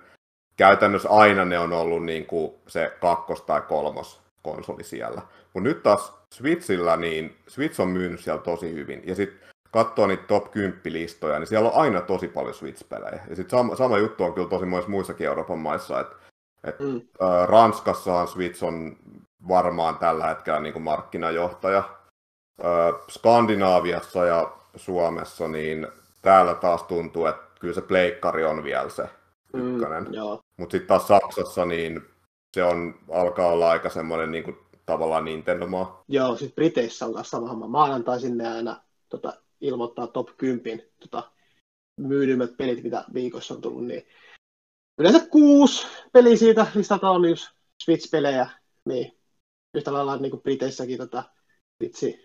käytännössä 0.56 1.08
aina 1.08 1.44
ne 1.44 1.58
on 1.58 1.72
ollut 1.72 2.04
niin 2.04 2.26
kuin 2.26 2.54
se 2.66 2.92
kakkos- 3.00 3.42
tai 3.42 3.60
kolmos 3.60 4.20
konsoli 4.42 4.84
siellä. 4.84 5.22
Mutta 5.54 5.68
nyt 5.68 5.82
taas 5.82 6.14
Switchillä, 6.34 6.96
niin 6.96 7.36
Switch 7.48 7.80
on 7.80 7.88
myynyt 7.88 8.20
siellä 8.20 8.42
tosi 8.42 8.72
hyvin. 8.74 9.02
Ja 9.06 9.14
sitten 9.14 9.48
katsoo 9.70 10.06
niitä 10.06 10.22
top 10.22 10.50
10 10.50 10.80
listoja, 10.84 11.38
niin 11.38 11.46
siellä 11.46 11.70
on 11.70 11.80
aina 11.80 12.00
tosi 12.00 12.28
paljon 12.28 12.54
Switch-pelejä. 12.54 13.22
Ja 13.30 13.36
sitten 13.36 13.58
sama, 13.58 13.76
sama 13.76 13.98
juttu 13.98 14.24
on 14.24 14.34
kyllä 14.34 14.48
tosi 14.48 14.64
monissa 14.64 14.90
muissakin 14.90 15.26
Euroopan 15.26 15.58
maissa, 15.58 16.00
että 16.00 16.16
et, 16.64 16.80
mm. 16.80 17.00
Ranskassahan 17.46 18.28
Switch 18.28 18.64
on 18.64 18.96
varmaan 19.48 19.98
tällä 19.98 20.26
hetkellä 20.26 20.60
niin 20.60 20.72
kuin 20.72 20.82
markkinajohtaja. 20.82 21.78
Äh, 22.64 23.00
Skandinaaviassa 23.10 24.24
ja 24.24 24.52
Suomessa, 24.76 25.48
niin 25.48 25.86
täällä 26.22 26.54
taas 26.54 26.82
tuntuu, 26.82 27.26
että 27.26 27.42
kyllä 27.60 27.74
se 27.74 27.80
pleikkari 27.80 28.44
on 28.44 28.64
vielä 28.64 28.88
se 28.88 29.08
mm, 29.52 29.74
ykkönen. 29.74 30.04
Mm, 30.04 30.38
Mutta 30.56 30.72
sitten 30.72 30.88
taas 30.88 31.08
Saksassa, 31.08 31.64
niin 31.64 32.02
se 32.54 32.64
on, 32.64 32.94
alkaa 33.12 33.46
olla 33.46 33.70
aika 33.70 33.88
semmoinen 33.88 34.30
niin 34.30 34.44
kuin, 34.44 34.58
tavallaan 34.86 35.24
Nintendo-maa. 35.24 36.04
Joo, 36.08 36.36
sitten 36.36 36.54
Briteissä 36.54 37.06
on 37.06 37.14
kanssa 37.14 37.36
sama 37.36 37.48
homma. 37.48 37.68
Maanantai 37.68 38.20
sinne 38.20 38.48
aina 38.48 38.76
tota, 39.08 39.32
ilmoittaa 39.60 40.06
top 40.06 40.28
10 40.36 40.82
tota, 41.00 41.30
myydymät 42.00 42.56
pelit, 42.56 42.82
mitä 42.82 43.04
viikossa 43.14 43.54
on 43.54 43.60
tullut, 43.60 43.86
niin 43.86 44.06
yleensä 44.98 45.26
kuusi 45.26 45.86
peliä 46.12 46.36
siitä 46.36 46.66
listalta 46.74 47.10
on 47.10 47.28
just 47.28 47.48
Switch-pelejä, 47.84 48.46
niin 48.84 49.18
yhtä 49.74 49.92
lailla 49.92 50.16
niin 50.16 50.30
kuin 50.30 50.42
Briteissäkin 50.42 50.98
tota, 50.98 51.22
vitsi, 51.82 52.24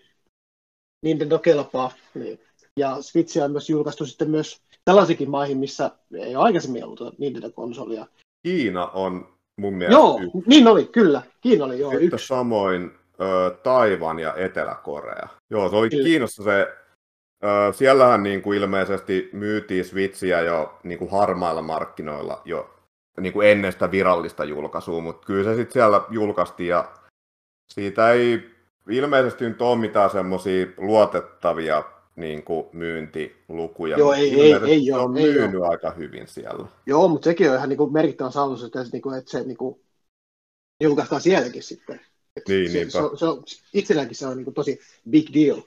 Nintendo 1.04 1.38
kelpaa. 1.38 1.92
Niin. 2.14 2.40
Ja 2.76 3.02
Switch 3.02 3.42
on 3.44 3.52
myös 3.52 3.70
julkaistu 3.70 4.06
sitten 4.06 4.30
myös 4.30 4.62
tällaisikin 4.84 5.30
maihin, 5.30 5.58
missä 5.58 5.90
ei 6.14 6.36
ole 6.36 6.44
aikaisemmin 6.44 6.84
ollut 6.84 6.98
tuota 6.98 7.16
Nintendo-konsolia. 7.18 8.06
Kiina 8.42 8.86
on 8.86 9.34
mun 9.60 9.74
mielestä 9.74 9.98
Joo, 10.00 10.20
yksi. 10.22 10.38
niin 10.46 10.68
oli, 10.68 10.84
kyllä. 10.84 11.22
Kiina 11.40 11.64
oli 11.64 11.78
joo 11.78 11.90
Sitten 11.90 12.12
yksi. 12.14 12.26
samoin 12.26 12.90
ö, 13.20 13.56
Taivan 13.62 14.18
ja 14.18 14.34
Etelä-Korea. 14.34 15.28
Joo, 15.50 15.68
se 15.68 15.76
oli 15.76 15.90
kyllä. 15.90 16.04
Kiinassa 16.04 16.42
se 16.42 16.76
siellähän 17.72 18.22
niin 18.22 18.42
kuin 18.42 18.58
ilmeisesti 18.58 19.30
myytiin 19.32 19.84
Switchiä 19.84 20.40
jo 20.40 20.78
niin 20.82 20.98
kuin 20.98 21.10
harmailla 21.10 21.62
markkinoilla 21.62 22.42
jo 22.44 22.70
niin 23.20 23.32
kuin 23.32 23.48
ennen 23.48 23.72
sitä 23.72 23.90
virallista 23.90 24.44
julkaisua, 24.44 25.00
mutta 25.00 25.26
kyllä 25.26 25.44
se 25.44 25.56
sitten 25.56 25.72
siellä 25.72 26.02
julkaistiin 26.10 26.68
ja 26.68 26.92
siitä 27.66 28.12
ei 28.12 28.50
ilmeisesti 28.90 29.48
nyt 29.48 29.62
ole 29.62 29.78
mitään 29.78 30.10
semmoisia 30.10 30.66
luotettavia 30.76 31.84
niin 32.16 32.42
kuin 32.42 32.66
myyntilukuja. 32.72 33.98
Joo, 33.98 34.12
ei, 34.12 34.40
ei, 34.40 34.52
ei, 34.52 34.84
se 34.84 34.94
on 34.94 35.12
myynyt 35.12 35.60
ole. 35.60 35.68
aika 35.68 35.90
hyvin 35.90 36.28
siellä. 36.28 36.66
Joo, 36.86 37.08
mutta 37.08 37.24
sekin 37.24 37.50
on 37.50 37.56
ihan 37.56 37.68
niin 37.68 37.76
kuin 37.76 37.92
merkittävä 37.92 38.30
saavutus, 38.30 38.64
että, 38.64 38.84
niin 38.92 39.02
kuin, 39.02 39.18
että 39.18 39.30
se 39.30 39.44
niin 39.44 39.56
kuin, 39.56 39.80
julkaistaan 40.80 41.20
sielläkin 41.20 41.62
sitten. 41.62 42.00
niin, 42.48 42.70
se, 42.70 42.84
se, 42.84 42.98
se, 43.16 43.26
on, 43.26 43.44
itselläänkin 43.74 44.16
se 44.16 44.26
on 44.26 44.36
niin 44.36 44.44
kuin, 44.44 44.54
tosi 44.54 44.80
big 45.10 45.26
deal. 45.34 45.60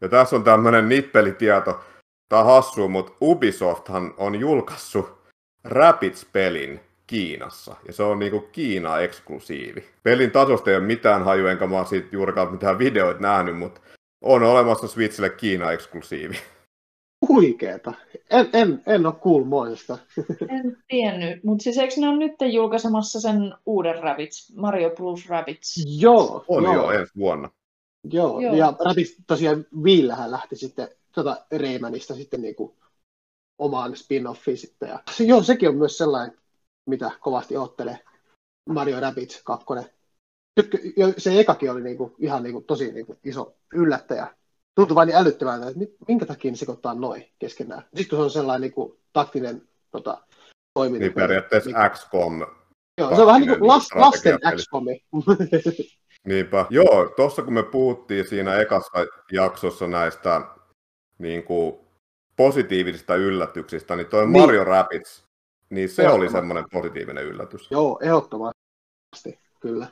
Ja 0.00 0.08
tässä 0.08 0.36
on 0.36 0.44
tämmöinen 0.44 0.88
nippelitieto. 0.88 1.80
Tämä 2.28 2.40
on 2.40 2.46
hassu, 2.46 2.88
mutta 2.88 3.12
Ubisofthan 3.20 4.14
on 4.16 4.40
julkaissut 4.40 5.18
Rapids-pelin 5.64 6.80
Kiinassa. 7.06 7.76
Ja 7.86 7.92
se 7.92 8.02
on 8.02 8.18
niinku 8.18 8.40
Kiina-eksklusiivi. 8.40 9.84
Pelin 10.02 10.30
tasosta 10.30 10.70
ei 10.70 10.76
ole 10.76 10.84
mitään 10.84 11.24
haju, 11.24 11.46
enkä 11.46 11.66
mä 11.66 11.84
siitä 11.84 12.08
juurikaan 12.12 12.52
mitään 12.52 12.78
videoita 12.78 13.20
nähnyt, 13.20 13.58
mutta 13.58 13.80
on 14.22 14.42
olemassa 14.42 14.88
Switchille 14.88 15.30
Kiina-eksklusiivi. 15.30 16.36
Huikeeta. 17.28 17.92
En, 18.30 18.48
en, 18.52 18.82
en 18.86 19.06
ole 19.06 19.14
kuulmoista. 19.14 19.98
En 20.58 20.76
tiennyt, 20.88 21.44
mutta 21.44 21.62
siis 21.62 21.78
eikö 21.78 21.94
ne 21.96 22.08
ole 22.08 22.16
nyt 22.16 22.32
julkaisemassa 22.52 23.20
sen 23.20 23.54
uuden 23.66 24.02
Rabbids, 24.02 24.54
Mario 24.56 24.90
Plus 24.90 25.28
Rabbids? 25.28 25.84
Joo. 26.00 26.44
On 26.48 26.64
joo. 26.64 26.74
jo 26.74 26.90
ensi 26.90 27.12
vuonna. 27.16 27.50
Joo, 28.04 28.40
Joo. 28.40 28.54
ja 28.54 28.74
Rabbids 28.84 29.16
tosiaan 29.26 29.66
Viillähän 29.84 30.30
lähti 30.30 30.56
sitten 30.56 30.88
tuota 31.14 31.46
Raymanista 31.50 32.14
sitten 32.14 32.42
niin 32.42 32.54
kuin 32.54 32.76
omaan 33.58 33.92
spin-offiin 33.96 34.56
sitten. 34.56 34.88
Ja, 34.88 35.02
se, 35.10 35.24
joo, 35.24 35.42
sekin 35.42 35.68
on 35.68 35.76
myös 35.76 35.98
sellainen, 35.98 36.38
mitä 36.86 37.10
kovasti 37.20 37.56
ottelee. 37.56 37.98
Mario 38.68 39.00
Rabbids 39.00 39.42
2 39.44 39.66
se 41.18 41.40
ekakin 41.40 41.70
oli 41.70 41.82
niinku, 41.82 42.14
ihan 42.18 42.42
niinku, 42.42 42.60
tosi 42.60 42.92
niinku, 42.92 43.16
iso 43.24 43.56
yllättäjä. 43.74 44.34
Tuntui 44.74 44.94
vain 44.94 45.06
niin 45.06 45.16
älyttömältä, 45.16 45.68
että 45.68 45.80
minkä 46.08 46.26
takia 46.26 46.50
ne 46.50 46.56
sekoittaa 46.56 46.94
noin 46.94 47.32
keskenään. 47.38 47.82
Sitten 47.82 48.08
kun 48.08 48.18
se 48.18 48.22
on 48.22 48.30
sellainen 48.30 48.60
niinku, 48.60 49.00
taktinen 49.12 49.68
tota, 49.90 50.22
toiminta. 50.74 51.04
Niin 51.04 51.12
periaatteessa 51.12 51.70
niin, 51.70 51.90
XCOM. 51.90 52.46
Joo, 53.00 53.14
se 53.14 53.20
on 53.20 53.26
vähän 53.26 53.40
niin 53.40 53.58
kuin 53.58 53.68
las, 53.68 53.88
lasten 53.94 54.38
XCOMi. 54.56 55.04
Niinpä. 56.28 56.66
Joo, 56.70 57.12
tuossa 57.16 57.42
kun 57.42 57.52
me 57.52 57.62
puhuttiin 57.62 58.28
siinä 58.28 58.56
ekassa 58.56 59.06
jaksossa 59.32 59.86
näistä 59.86 60.40
niin 61.18 61.42
kuin, 61.42 61.78
positiivisista 62.36 63.14
yllätyksistä, 63.14 63.96
niin 63.96 64.06
toi 64.06 64.26
niin. 64.26 64.40
Mario 64.40 64.64
Rapids, 64.64 65.24
niin 65.70 65.88
se 65.88 66.08
oli 66.08 66.30
semmoinen 66.30 66.64
positiivinen 66.72 67.24
yllätys. 67.24 67.70
Joo, 67.70 67.98
ehdottomasti, 68.02 69.38
kyllä. 69.60 69.86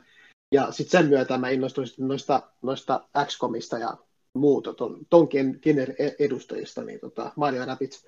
Ja 0.51 0.71
sitten 0.71 1.01
sen 1.01 1.09
myötä 1.09 1.37
mä 1.37 1.49
innostuin 1.49 1.87
noista, 1.97 2.41
noista 2.61 3.07
XCOMista 3.25 3.77
ja 3.77 3.97
muuta, 4.33 4.73
ton, 4.73 5.05
ton 5.09 5.27
gener 5.61 5.93
edustajista, 6.19 6.83
niin 6.83 6.99
tota, 6.99 7.31
Mario 7.35 7.65
Rapids. 7.65 8.07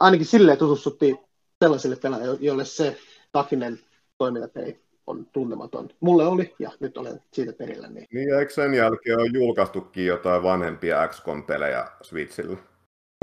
Ainakin 0.00 0.26
silleen 0.26 0.58
tutustuttiin 0.58 1.18
sellaisille 1.64 1.96
pelaajille, 1.96 2.38
joille 2.40 2.64
se 2.64 2.98
takinen 3.32 3.80
toimintapeli 4.18 4.82
on 5.06 5.26
tunnematon. 5.32 5.88
Mulle 6.00 6.26
oli, 6.26 6.54
ja 6.58 6.70
nyt 6.80 6.98
olen 6.98 7.22
siitä 7.32 7.52
perillä. 7.52 7.88
Niin, 7.88 8.06
niin 8.12 8.28
ja 8.28 8.38
eikö 8.38 8.52
sen 8.52 8.74
jälkeen 8.74 9.18
ole 9.18 9.30
julkaistukin 9.32 10.06
jotain 10.06 10.42
vanhempia 10.42 11.08
XCOM-pelejä 11.08 11.88
Switchillä? 12.02 12.56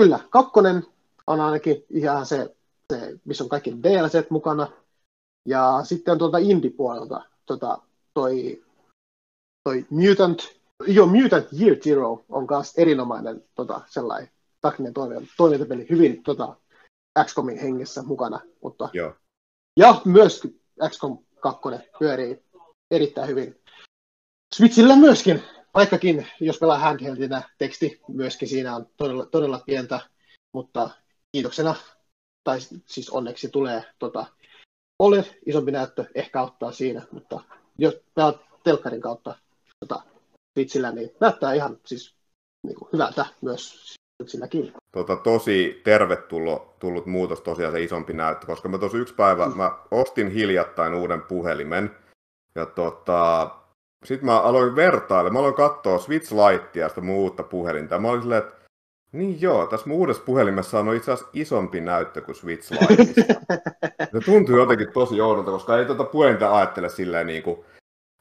Kyllä, 0.02 0.20
kakkonen 0.30 0.82
on 1.26 1.40
ainakin 1.40 1.84
ihan 1.90 2.26
se, 2.26 2.54
se 2.92 3.18
missä 3.24 3.44
on 3.44 3.50
kaikki 3.50 3.74
DLC 3.82 4.30
mukana. 4.30 4.68
Ja 5.48 5.80
sitten 5.84 6.12
on 6.12 6.18
tuolta 6.18 6.38
indie-puolelta 6.38 7.22
tota, 7.46 7.78
toi, 8.14 8.62
toi 9.64 9.86
Mutant, 9.90 10.42
joo, 10.86 11.06
Mutant 11.06 11.46
Year 11.60 11.76
Zero 11.76 12.24
on 12.28 12.46
myös 12.50 12.78
erinomainen 12.78 13.44
tota, 13.54 13.80
sellainen 13.86 14.30
taktinen 14.60 14.94
toimintapeli, 15.36 15.86
hyvin 15.90 16.22
tota, 16.22 16.56
XCOMin 17.24 17.58
hengessä 17.58 18.02
mukana. 18.02 18.40
Mutta, 18.62 18.88
joo. 18.92 19.14
Ja 19.76 20.00
myös 20.04 20.42
XCOM 20.88 21.18
2 21.40 21.60
pyörii 21.98 22.42
erittäin 22.90 23.28
hyvin. 23.28 23.60
Switchillä 24.54 24.96
myöskin, 24.96 25.42
vaikkakin 25.74 26.26
jos 26.40 26.58
pelaa 26.58 26.78
handheldinä, 26.78 27.42
teksti 27.58 28.00
myöskin 28.08 28.48
siinä 28.48 28.76
on 28.76 28.86
todella, 28.96 29.26
todella 29.26 29.62
pientä, 29.66 30.00
mutta 30.52 30.90
kiitoksena, 31.32 31.74
tai 32.44 32.58
siis 32.86 33.10
onneksi 33.10 33.48
tulee 33.48 33.84
tota, 33.98 34.26
ole 34.98 35.24
isompi 35.46 35.70
näyttö, 35.70 36.04
ehkä 36.14 36.40
auttaa 36.40 36.72
siinä, 36.72 37.02
mutta 37.12 37.40
jos 37.78 37.94
pelaat 38.14 38.40
telkkarin 38.64 39.00
kautta 39.00 39.38
tota, 39.80 40.02
Switchillä, 40.58 40.92
niin 40.92 41.10
näyttää 41.20 41.52
ihan 41.52 41.80
siis 41.86 42.14
niin 42.66 42.76
kuin 42.76 42.88
hyvältä 42.92 43.26
myös 43.40 43.94
silläkin. 44.26 44.72
Tota, 44.92 45.16
tosi 45.16 45.80
tervetullut 45.84 46.78
tullut 46.78 47.06
muutos 47.06 47.40
tosiaan 47.40 47.72
se 47.72 47.82
isompi 47.82 48.12
näyttö, 48.12 48.46
koska 48.46 48.68
mä 48.68 48.78
tuossa 48.78 48.98
yksi 48.98 49.14
päivä, 49.14 49.46
mm. 49.46 49.56
mä 49.56 49.72
ostin 49.90 50.30
hiljattain 50.30 50.94
uuden 50.94 51.22
puhelimen, 51.22 51.90
ja 52.54 52.66
tota, 52.66 53.50
sitten 54.04 54.26
mä 54.26 54.40
aloin 54.40 54.76
vertailla, 54.76 55.30
mä 55.30 55.38
aloin 55.38 55.54
katsoa 55.54 55.98
Switch 55.98 56.32
Lightia, 56.32 56.88
sitä 56.88 57.00
mun 57.00 57.16
uutta 57.16 57.42
puhelinta, 57.42 57.98
mä 57.98 58.08
olin 58.08 58.22
silleen, 58.22 58.42
että 58.42 58.60
niin 59.12 59.40
joo, 59.42 59.66
tässä 59.66 59.88
mun 59.88 59.98
uudessa 59.98 60.22
puhelimessa 60.22 60.80
on 60.80 60.94
itse 60.96 61.12
asiassa 61.12 61.30
isompi 61.32 61.80
näyttö 61.80 62.20
kuin 62.20 62.34
Switch 62.34 62.72
Liteissa. 62.72 63.34
Se 64.12 64.20
tuntuu 64.24 64.56
jotenkin 64.56 64.92
tosi 64.92 65.20
oudolta, 65.20 65.50
koska 65.50 65.78
ei 65.78 65.84
tuota 65.84 66.04
puhelinta 66.04 66.56
ajattele 66.56 66.88
silleen 66.88 67.26
niin 67.26 67.42
kuin, 67.42 67.64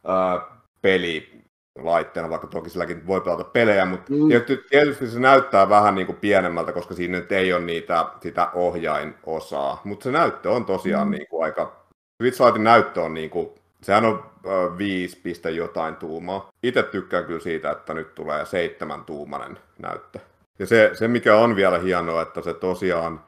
äh, 0.10 0.60
peli 0.82 1.39
laitteena, 1.78 2.30
vaikka 2.30 2.48
toki 2.48 2.70
silläkin 2.70 3.08
voi 3.08 3.22
pelata 3.22 3.44
pelejä, 3.44 3.86
mutta 3.86 4.14
mm. 4.14 4.28
tietysti, 4.70 5.08
se 5.08 5.20
näyttää 5.20 5.70
vähän 5.70 5.96
niin 5.96 6.06
kuin 6.06 6.18
pienemmältä, 6.18 6.72
koska 6.72 6.94
siinä 6.94 7.18
nyt 7.18 7.32
ei 7.32 7.54
ole 7.54 7.66
niitä, 7.66 8.06
sitä 8.22 8.50
ohjainosaa, 8.54 9.82
mutta 9.84 10.04
se 10.04 10.12
näyttö 10.12 10.52
on 10.52 10.66
tosiaan 10.66 11.08
mm. 11.08 11.12
niin 11.12 11.28
kuin 11.28 11.46
aika, 11.46 11.86
Switch 12.24 12.42
Litein 12.42 12.64
näyttö 12.64 13.02
on 13.02 13.14
niin 13.14 13.30
kuin, 13.30 13.50
sehän 13.84 14.06
on 14.06 14.24
äh, 14.48 14.78
5, 14.78 15.22
jotain 15.56 15.96
tuumaa. 15.96 16.50
Itse 16.64 16.84
tykkään 16.84 17.26
kyllä 17.26 17.40
siitä, 17.40 17.72
että 17.72 17.94
nyt 17.94 18.16
tulee 18.16 18.46
seitsemän 18.46 19.06
tuumanen 19.06 19.58
näyttö. 19.82 20.20
Ja 20.60 20.66
se, 20.66 20.92
se, 20.94 21.08
mikä 21.08 21.36
on 21.36 21.56
vielä 21.56 21.80
hienoa, 21.80 22.22
että 22.22 22.42
se 22.42 22.54
tosiaan, 22.54 23.24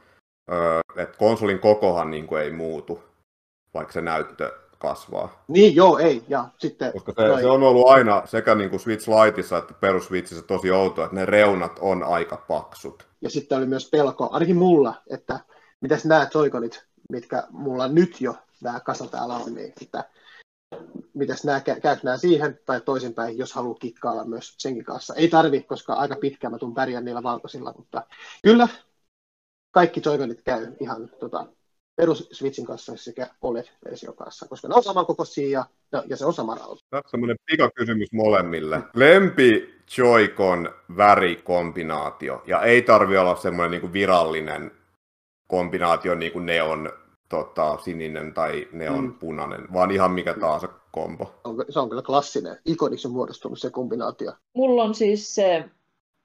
että 0.96 1.18
konsolin 1.18 1.60
kokohan 1.60 2.12
niin 2.12 2.28
kuin 2.28 2.42
ei 2.42 2.52
muutu, 2.52 3.04
vaikka 3.74 3.94
se 3.94 4.02
näyttö 4.02 4.54
kasvaa. 4.82 5.44
Niin, 5.48 5.76
joo, 5.76 5.98
ei. 5.98 6.24
Ja 6.28 6.46
sitten, 6.58 6.92
Koska 6.92 7.14
se, 7.18 7.42
se 7.42 7.48
on 7.48 7.64
ollut 7.64 7.88
aina 7.88 8.22
sekä 8.26 8.56
niin 8.56 8.70
kuin 8.70 8.80
Switch 8.80 9.10
Liteissa 9.10 9.58
että 9.58 9.74
perus 9.74 10.06
Switchissä 10.06 10.44
tosi 10.44 10.72
outoa, 10.72 11.06
että 11.06 11.16
ne 11.16 11.26
reunat 11.26 11.80
on 11.82 12.04
aika 12.04 12.38
paksut. 12.48 13.08
ja 13.22 13.30
sitten 13.30 13.58
oli 13.58 13.66
myös 13.66 13.90
pelko, 13.90 14.30
ainakin 14.32 14.58
mulla, 14.58 14.94
että 15.10 15.40
mitäs 15.82 16.06
nämä 16.06 16.26
toikonit, 16.26 16.86
mitkä 17.10 17.44
mulla 17.50 17.88
nyt 17.88 18.22
jo 18.22 18.36
nämä 18.62 18.80
kasa 18.80 19.08
täällä 19.08 19.36
on, 19.36 19.54
niin 19.54 19.74
että 19.82 20.04
mitäs 21.14 21.44
nämä 21.44 21.60
kä- 21.60 21.80
käyt 21.80 22.04
nää 22.04 22.18
siihen 22.18 22.60
tai 22.66 22.82
toisinpäin, 22.82 23.38
jos 23.38 23.54
haluaa 23.54 23.80
kikkailla 23.80 24.26
myös 24.26 24.56
senkin 24.58 24.86
kanssa. 24.86 25.16
Ei 25.16 25.28
tarvi, 25.28 25.62
koska 25.62 25.94
aika 25.94 26.16
pitkään 26.16 26.54
mä 26.54 26.58
tuun 26.58 26.74
pärjään 26.74 27.06
niillä 27.06 27.24
valkoisilla, 27.24 27.74
mutta 27.78 28.04
kyllä 28.44 28.68
kaikki 29.72 30.02
toikonit 30.02 30.42
käy 30.42 30.74
ihan 30.80 31.10
tota, 31.20 31.46
perus 32.02 32.28
Switchin 32.32 32.66
kanssa 32.66 32.94
sekä 32.98 33.28
OLED-version 33.42 34.16
kanssa, 34.16 34.48
koska 34.48 34.68
ne 34.68 34.76
on 34.76 34.84
samankokoisia 34.84 35.50
ja, 35.50 35.66
ja, 35.92 36.04
ja 36.08 36.18
se 36.18 36.26
on 36.26 36.34
sama 36.34 36.56
rauta. 36.56 36.82
Tässä 36.90 37.08
on 37.08 37.12
semmoinen 37.12 37.38
pikakysymys 37.46 38.12
molemmille. 38.14 38.82
Lempi 38.94 39.74
Joy-Con 39.98 40.74
värikombinaatio, 40.98 42.44
ja 42.48 42.62
ei 42.62 42.82
tarvi 42.82 43.18
olla 43.18 43.36
semmoinen 43.36 43.72
niin 43.72 43.82
kuin 43.82 43.94
virallinen 43.94 44.72
kombinaatio, 45.48 46.16
niin 46.16 46.32
kuin 46.32 46.46
neon 46.46 46.92
tota, 47.30 47.78
sininen 47.84 48.34
tai 48.34 48.68
neon 48.72 49.04
Mm. 49.04 49.14
punainen, 49.14 49.74
vaan 49.74 49.92
ihan 49.92 50.12
mikä 50.12 50.34
tahansa 50.34 50.68
kombo. 50.92 51.34
On, 51.44 51.66
se 51.70 51.80
on 51.80 51.90
kyllä 51.90 52.02
klassinen, 52.02 52.58
ikoniksi 52.66 53.08
on 53.08 53.14
muodostunut 53.14 53.60
se 53.60 53.70
kombinaatio. 53.70 54.32
Mulla 54.54 54.84
on 54.84 54.96
siis 54.96 55.36
se, 55.36 55.66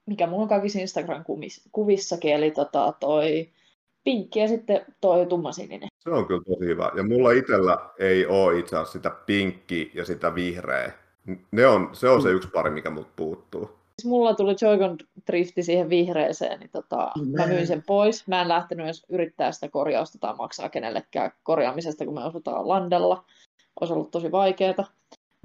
mikä 0.05 0.27
mulla 0.27 0.43
on 0.43 0.49
kaikissa 0.49 0.79
Instagram-kuvissakin, 0.79 2.31
eli 2.31 2.51
tota, 2.51 2.93
toi 2.99 3.49
pinkki 4.07 4.39
ja 4.39 4.47
sitten 4.47 4.85
toi 5.01 5.25
tummasininen. 5.25 5.89
Se 5.99 6.09
on 6.09 6.27
kyllä 6.27 6.41
tosi 6.47 6.65
hyvä. 6.65 6.91
Ja 6.95 7.03
mulla 7.03 7.31
itsellä 7.31 7.77
ei 7.99 8.25
ole 8.25 8.59
itse 8.59 8.75
asiassa 8.75 8.91
sitä 8.91 9.09
pinkki 9.25 9.91
ja 9.93 10.05
sitä 10.05 10.35
vihreä. 10.35 10.91
Ne 11.51 11.67
on, 11.67 11.89
se 11.93 12.09
on 12.09 12.21
se 12.21 12.29
Mm. 12.29 12.35
yksi 12.35 12.49
pari, 12.49 12.69
mikä 12.71 12.89
mut 12.89 13.07
puuttuu. 13.15 13.65
Siis 14.01 14.05
mulla 14.09 14.33
tuli 14.33 14.51
Joy-Con 14.53 14.97
drifti 15.27 15.63
siihen 15.63 15.89
vihreeseen, 15.89 16.59
niin 16.59 16.69
tota, 16.69 17.11
mä 17.35 17.47
myin 17.47 17.67
sen 17.67 17.83
pois. 17.87 18.27
Mä 18.27 18.41
en 18.41 18.47
lähtenyt 18.47 18.85
edes 18.85 19.05
yrittää 19.09 19.51
sitä 19.51 19.69
korjausta 19.69 20.17
tai 20.19 20.35
maksaa 20.35 20.69
kenellekään 20.69 21.31
korjaamisesta, 21.43 22.05
kun 22.05 22.13
me 22.13 22.23
asutaan 22.23 22.67
landella. 22.67 23.23
Olisi 23.79 23.93
ollut 23.93 24.11
tosi 24.11 24.31
vaikeeta. 24.31 24.85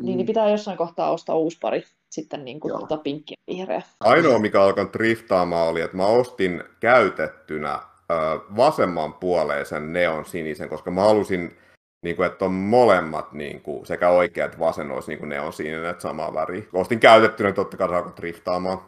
Niin, 0.02 0.16
niin 0.16 0.26
pitää 0.26 0.50
jossain 0.50 0.78
kohtaa 0.78 1.10
ostaa 1.10 1.36
uusi 1.36 1.58
pari, 1.60 1.82
sitten 2.10 2.44
niin 2.44 2.60
kuin 2.60 2.80
tota 2.80 2.96
pinkki 2.96 3.34
ja 3.34 3.54
vihreä. 3.54 3.82
Ainoa, 4.00 4.38
mikä 4.38 4.62
alkoi 4.62 4.88
driftaamaan, 4.92 5.68
oli, 5.68 5.80
että 5.80 5.96
mä 5.96 6.06
ostin 6.06 6.64
käytettynä 6.80 7.80
ö, 8.10 8.14
vasemmanpuoleisen 8.56 9.92
neon 9.92 10.24
sinisen, 10.24 10.68
koska 10.68 10.90
mä 10.90 11.00
halusin, 11.00 11.58
niin 12.04 12.16
kuin, 12.16 12.26
että 12.26 12.44
on 12.44 12.52
molemmat 12.52 13.32
niin 13.32 13.60
kuin, 13.60 13.86
sekä 13.86 14.08
oikea 14.08 14.44
että 14.44 14.58
vasen 14.58 14.90
olisi 14.90 15.10
niin 15.10 15.18
kuin 15.18 15.28
neon 15.28 15.52
sininen, 15.52 15.84
että 15.84 16.02
sama 16.02 16.34
väri. 16.34 16.68
Ostin 16.72 17.00
käytettynä, 17.00 17.52
totta 17.52 17.76
kai 17.76 17.88
saako 17.88 18.12
driftaamaan. 18.16 18.78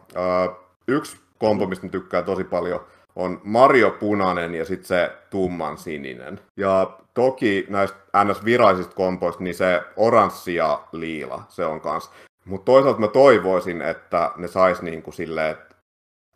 Yksi 0.87 1.17
kompo, 1.39 1.67
mistä 1.67 1.85
mä 1.85 1.91
tykkään 1.91 2.23
tosi 2.23 2.43
paljon, 2.43 2.85
on 3.15 3.41
Mario 3.43 3.91
punainen 3.91 4.55
ja 4.55 4.65
sitten 4.65 4.87
se 4.87 5.11
tumman 5.29 5.77
sininen. 5.77 6.39
Ja 6.57 6.97
toki 7.13 7.65
näistä 7.69 7.97
NS-virallisista 8.23 8.95
kompoista, 8.95 9.43
niin 9.43 9.55
se 9.55 9.81
oranssi 9.95 10.55
ja 10.55 10.83
liila, 10.91 11.43
se 11.49 11.65
on 11.65 11.81
kans. 11.81 12.11
Mutta 12.45 12.65
toisaalta 12.65 12.99
mä 12.99 13.07
toivoisin, 13.07 13.81
että 13.81 14.31
ne 14.37 14.47
sais 14.47 14.81
niinku 14.81 15.11
silleen, 15.11 15.51
että 15.51 15.74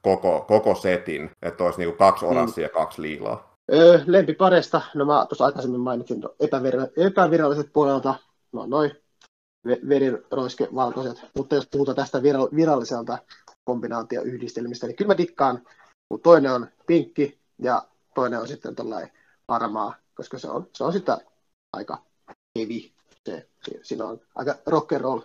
koko, 0.02 0.46
koko 0.48 0.76
setin, 0.76 1.32
että 1.42 1.64
olisi 1.64 1.80
niinku 1.80 1.98
kaksi 1.98 2.26
oranssia 2.26 2.66
ja 2.66 2.70
kaksi 2.70 3.02
liilaa. 3.02 3.56
Öö, 3.74 4.00
lempipareista, 4.06 4.82
no 4.96 5.06
mä 5.06 5.26
tuossa 5.30 5.46
aikaisemmin 5.46 5.80
mainitsin 5.80 6.24
epävir- 6.24 7.06
epäviralliset 7.06 7.74
puolelta, 7.74 8.16
no 8.52 8.66
noin 8.66 8.92
ve- 9.68 9.90
veriroiske 9.90 10.68
valkoiset, 10.76 11.26
mutta 11.38 11.56
jos 11.56 11.68
puhutaan 11.72 11.96
tästä 11.96 12.18
viral- 12.18 12.56
viralliselta 12.56 13.18
kombinaatioyhdistelmistä, 13.64 14.88
niin 14.88 14.96
kyllä 14.96 15.14
mä 15.14 15.18
dikkaan, 15.18 15.62
kun 16.10 16.22
toinen 16.22 16.52
on 16.52 16.68
pinkki 16.88 17.40
ja 17.62 17.84
toinen 18.16 18.40
on 18.40 18.48
sitten 18.48 18.76
tällainen 18.76 19.12
harmaa, 19.48 19.96
koska 20.16 20.40
se 20.40 20.50
on, 20.50 20.68
se 20.74 20.84
on 20.84 20.94
sitten 20.94 21.18
aika 21.74 21.98
heavy, 22.58 22.80
se, 23.26 23.48
si- 23.66 23.80
siinä 23.82 24.06
on 24.06 24.20
aika 24.36 24.56
rock 24.66 24.94
and 24.94 25.02
roll 25.02 25.22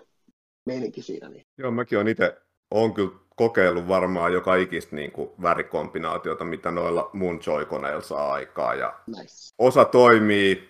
meininki 0.66 1.02
siinä. 1.02 1.28
Niin. 1.28 1.42
Joo, 1.58 1.70
mäkin 1.70 1.98
on 1.98 2.08
itse, 2.08 2.36
on 2.70 2.94
kyllä 2.94 3.23
kokeillut 3.36 3.88
varmaan 3.88 4.32
joka 4.32 4.54
ikistä 4.54 4.96
niinku 4.96 5.34
värikombinaatiota, 5.42 6.44
mitä 6.44 6.70
noilla 6.70 7.10
mun 7.12 7.40
joikoneilla 7.46 8.00
saa 8.02 8.32
aikaa. 8.32 8.74
Ja 8.74 8.94
Nice. 9.06 9.54
osa 9.58 9.84
toimii 9.84 10.68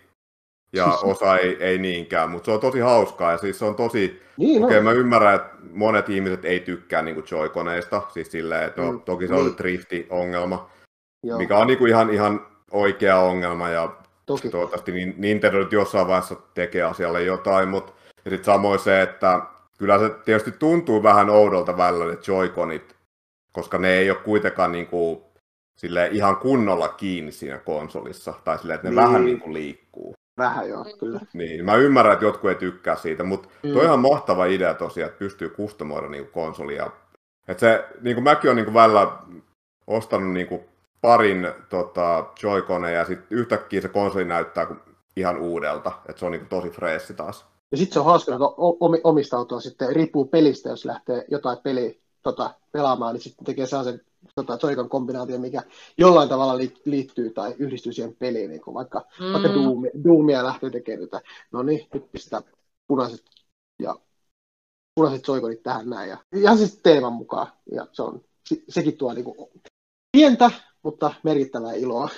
ja 0.73 0.87
osa 0.87 1.37
ei, 1.39 1.57
ei 1.61 1.79
niinkään, 1.79 2.31
mutta 2.31 2.45
se 2.47 2.51
on 2.53 2.61
tosi 2.61 2.81
hauskaa 2.81 3.33
ja 3.33 3.39
siis 3.39 3.59
se 3.59 3.65
on 3.65 3.75
tosi 3.75 4.23
Niin, 4.37 4.65
Okei, 4.65 4.77
no. 4.77 4.83
mä 4.85 4.93
ymmärrän, 4.93 5.35
että 5.35 5.49
monet 5.73 6.09
ihmiset 6.09 6.45
ei 6.45 6.61
tykkää 6.61 7.03
niinku 7.03 7.23
joikoneista, 7.31 8.03
siis 8.09 8.31
silleen, 8.33 8.65
että 8.65 8.83
no, 8.83 8.93
Mm, 8.93 9.01
toki 9.01 9.29
se 9.29 9.35
on 9.35 9.45
niin. 9.45 9.59
drifti-ongelma, 9.59 10.71
Joo, 11.23 11.39
mikä 11.39 11.57
on 11.59 11.67
niinku 11.67 11.87
ihan, 11.87 12.11
ihan 12.11 12.47
oikea 12.71 13.19
ongelma 13.19 13.69
ja 13.69 13.89
toki. 14.27 14.49
toivottavasti 14.51 14.93
niin 14.93 15.15
Nintendo 15.19 15.59
nyt 15.59 15.73
jossain 15.73 16.07
vaiheessa 16.09 16.37
tekee 16.55 16.83
asialle 16.83 17.23
jotain, 17.23 17.69
mutta 17.69 17.93
sitten 18.29 18.45
samoin 18.45 18.79
se, 18.79 19.03
että 19.03 19.41
kyllä 19.79 19.99
se 19.99 20.11
tietysti 20.25 20.53
tuntuu 20.53 21.03
vähän 21.03 21.31
oudolta 21.31 21.77
välillä 21.77 22.05
ne 22.07 22.19
joikonit, 22.29 22.97
koska 23.53 23.79
ne 23.79 23.89
ei 23.93 24.11
ole 24.11 24.19
kuitenkaan 24.19 24.73
niinku, 24.73 25.25
silleen, 25.77 26.13
ihan 26.13 26.37
kunnolla 26.37 26.89
kiinni 26.89 27.33
siinä 27.33 27.59
konsolissa, 27.59 28.35
tai 28.45 28.59
silleen, 28.59 28.75
että 28.75 28.89
ne 28.91 28.95
Niin. 28.95 29.07
vähän 29.09 29.25
niinku 29.25 29.53
liikkuu. 29.53 30.15
Vähän 30.39 30.69
joo, 30.69 30.85
kyllä. 30.99 31.21
Niin, 31.33 31.65
mä 31.65 31.75
ymmärrän, 31.75 32.13
että 32.13 32.25
jotkut 32.25 32.51
ei 32.51 32.57
tykkää 32.57 32.97
siitä, 32.97 33.25
mutta 33.25 33.49
Mm. 33.63 33.71
toi 33.71 33.79
on 33.81 33.85
ihan 33.85 34.01
mahtava 34.01 34.45
idea 34.47 34.75
tosiaan, 34.75 35.09
että 35.09 35.19
pystyy 35.19 35.49
kustomoida 35.49 36.09
niinku 36.09 36.33
konsolia. 36.33 36.91
Et 37.49 37.59
se, 37.59 37.85
niinku 38.01 38.21
mäkin 38.21 38.49
olen 38.49 38.57
niinku 38.57 38.75
välillä 38.75 39.13
ostanut 39.87 40.33
niinku 40.33 40.65
parin 41.01 41.49
tota, 41.69 42.25
Joy-Coneja 42.43 42.99
ja 42.99 43.05
sitten 43.05 43.39
yhtäkkiä 43.39 43.81
se 43.81 43.89
konsoli 43.89 44.25
näyttää 44.25 44.67
ihan 45.17 45.39
uudelta, 45.39 45.93
että 46.09 46.21
se 46.21 46.27
on 46.27 46.33
niinku 46.33 46.47
tosi 46.49 46.71
freessi 46.71 47.15
taas. 47.15 47.47
Ja 47.75 47.79
sitten 47.79 47.95
se 47.95 48.01
on 48.01 48.05
hauska, 48.05 48.33
että 48.33 48.45
omistautua 49.05 49.61
sitten, 49.61 49.97
riippuu 49.97 50.25
pelistä, 50.25 50.69
jos 50.69 50.85
lähtee 50.85 51.25
jotain 51.31 51.59
peliä 51.59 51.93
tota, 52.23 52.55
pelaamaan, 52.73 53.15
niin 53.15 53.23
sitten 53.23 53.45
tekee 53.45 53.67
sellaisen 53.67 54.01
tota, 54.35 54.59
Joy-Con 54.63 54.89
kombinaation, 54.89 55.41
mikä 55.41 55.63
jollain 55.99 56.29
tavalla 56.29 56.59
li- 56.59 56.81
liittyy 56.85 57.31
tai 57.31 57.55
yhdistyy 57.59 57.93
siihen 57.93 58.17
peliin, 58.17 58.51
niin 58.51 58.61
kuin 58.61 58.75
vaikka, 58.75 59.07
mm. 59.21 59.33
vaikka 59.33 59.55
Doomia, 59.55 59.91
Doomia 60.05 60.45
lähtee 60.45 60.71
tekemään 60.71 61.09
tätä. 61.09 61.27
No 61.53 61.63
niin, 61.63 61.89
nyt 61.95 62.13
pistää 62.13 62.43
punaiset 62.87 63.25
ja 63.83 63.97
punaiset 64.95 65.29
Joy-Conit 65.29 65.63
tähän 65.63 65.91
näin. 65.91 66.11
Ja 66.11 66.19
ihan 66.37 66.59
siis 66.59 66.81
teeman 66.83 67.13
mukaan. 67.13 67.47
Ja 67.73 67.87
se 67.93 68.03
on, 68.03 68.25
se, 68.49 68.57
sekin 68.69 68.97
tuo 68.97 69.15
niinku 69.15 69.51
pientä, 70.13 70.51
mutta 70.83 71.15
merkittävää 71.23 71.73
iloa. 71.73 72.09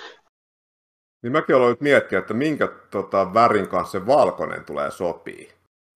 Niin 1.26 1.32
mäkin 1.32 1.56
aloin 1.56 1.70
nyt 1.70 1.80
miettiä, 1.80 2.18
että 2.18 2.34
minkä 2.34 2.68
tota, 2.90 3.34
värin 3.34 3.68
kanssa 3.68 3.98
se 3.98 4.06
valkoinen 4.06 4.64
tulee 4.64 4.90
sopii. 4.90 5.48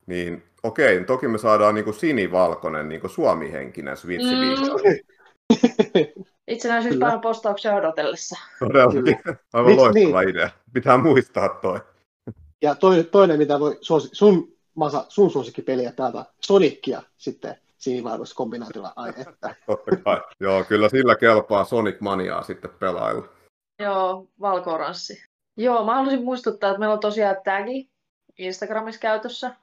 Niin 0.07 0.43
okei, 0.63 1.05
toki 1.05 1.29
me 1.29 1.39
saadaan 1.39 1.75
niinku 1.75 1.93
sinivalkoinen, 1.93 2.89
niinku 2.89 3.09
suomihenkinen 3.09 3.97
Switch 3.97 4.25
Mm. 4.25 4.31
mm. 4.31 5.05
Itsenäisyyspäivän 6.49 7.21
postauksia 7.21 7.75
odotellessa. 7.75 8.39
Todellakin. 8.59 9.19
Aivan 9.53 9.67
Niin, 9.67 9.77
loistava 9.77 10.21
idea. 10.23 10.51
Pitää 10.73 10.99
muistaa 10.99 11.49
toi. 11.49 11.81
Ja 12.63 12.75
toinen, 12.75 13.07
toinen 13.07 13.39
mitä 13.39 13.61
voi 13.61 13.79
suosi, 13.81 14.09
sun, 14.13 14.53
Masa, 14.75 15.05
sun 15.09 15.31
suosikkipeliä 15.31 15.93
täältä, 15.93 16.25
Sonicia 16.41 17.03
sitten 17.17 17.57
sinivalkoisessa 17.79 18.37
kombinaatiolla. 18.37 18.93
Ai 18.97 19.13
että. 19.17 19.55
Totta 19.67 19.97
kai. 19.97 20.21
Joo, 20.41 20.65
kyllä 20.65 20.89
sillä 20.89 21.15
kelpaa 21.15 21.65
Sonic 21.65 22.01
Maniaa 22.01 22.43
sitten 22.43 22.71
pelailla. 22.79 23.40
Joo, 23.81 24.27
valko-oranssi. 24.41 25.25
Joo, 25.57 25.85
mä 25.85 25.95
haluaisin 25.95 26.25
muistuttaa, 26.25 26.71
että 26.71 26.79
meillä 26.79 26.93
on 26.93 27.01
tosiaan 27.01 27.37
tagi 27.45 27.91
Instagramissa 28.39 29.01
käytössä. 29.01 29.55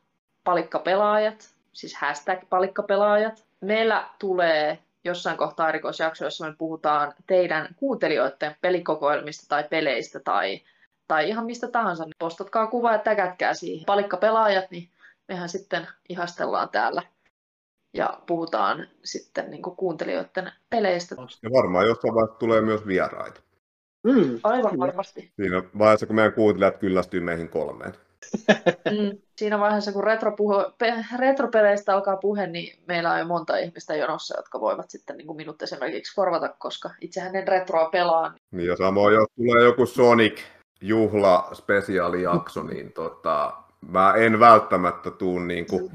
Palikkapelaajat, 0.43 1.55
siis 1.73 1.95
hashtag 1.95 2.39
palikkapelaajat. 2.49 3.45
Meillä 3.61 4.09
tulee 4.19 4.79
jossain 5.03 5.37
kohtaa 5.37 5.69
erikoisjakso, 5.69 6.25
jossa 6.25 6.47
me 6.47 6.55
puhutaan 6.57 7.13
teidän 7.27 7.67
kuuntelijoiden 7.75 8.55
pelikokoelmista 8.61 9.45
tai 9.49 9.63
peleistä 9.69 10.19
tai, 10.19 10.61
tai 11.07 11.29
ihan 11.29 11.45
mistä 11.45 11.67
tahansa. 11.67 12.03
Niin 12.03 12.13
Postatkaa 12.19 12.67
kuva 12.67 12.91
ja 12.91 12.99
täkätkää 12.99 13.53
siihen. 13.53 13.85
Palikkapelaajat, 13.85 14.71
niin 14.71 14.89
mehän 15.27 15.49
sitten 15.49 15.87
ihastellaan 16.09 16.69
täällä 16.69 17.01
ja 17.93 18.19
puhutaan 18.25 18.87
sitten 19.03 19.51
niin 19.51 19.61
kuuntelijoiden 19.61 20.51
peleistä. 20.69 21.15
Ja 21.43 21.49
varmaan 21.51 21.87
jossain 21.87 22.15
vaiheessa 22.15 22.39
tulee 22.39 22.61
myös 22.61 22.87
vieraita. 22.87 23.46
Mm, 24.07 24.39
Aivan 24.43 24.71
Kyllä. 24.71 24.85
varmasti. 24.85 25.31
Siinä 25.35 25.63
vaiheessa, 25.77 26.05
kun 26.05 26.15
meidän 26.15 26.33
kuuntelijat 26.33 26.77
kyllästyy 26.77 27.19
meihin 27.19 27.49
kolmeen. 27.49 27.93
Mm. 28.91 29.17
Siinä 29.35 29.59
vaiheessa, 29.59 29.91
kun 29.91 30.03
pe, 30.77 30.93
retropeleistä 31.17 31.93
alkaa 31.93 32.17
puhe, 32.17 32.47
niin 32.47 32.79
meillä 32.87 33.11
on 33.11 33.19
jo 33.19 33.25
monta 33.25 33.57
ihmistä 33.57 33.95
jonossa, 33.95 34.37
jotka 34.37 34.59
voivat 34.59 34.89
sitten 34.89 35.17
niin 35.17 35.27
kuin 35.27 35.37
minut 35.37 35.61
esimerkiksi 35.61 36.15
korvata, 36.15 36.49
koska 36.49 36.89
itsehän 37.01 37.35
en 37.35 37.47
retroa 37.47 37.89
pelaa. 37.89 38.33
Niin 38.51 38.67
ja 38.67 38.75
samoin, 38.75 39.15
jos 39.15 39.27
tulee 39.35 39.63
joku 39.63 39.85
Sonic 39.85 40.41
juhla 40.81 41.49
spesiaalijakso, 41.53 42.63
niin 42.63 42.93
tota, 42.93 43.53
mä 43.81 44.13
en 44.13 44.39
välttämättä 44.39 45.11
tuu 45.11 45.39
niin 45.39 45.65
kuin 45.65 45.91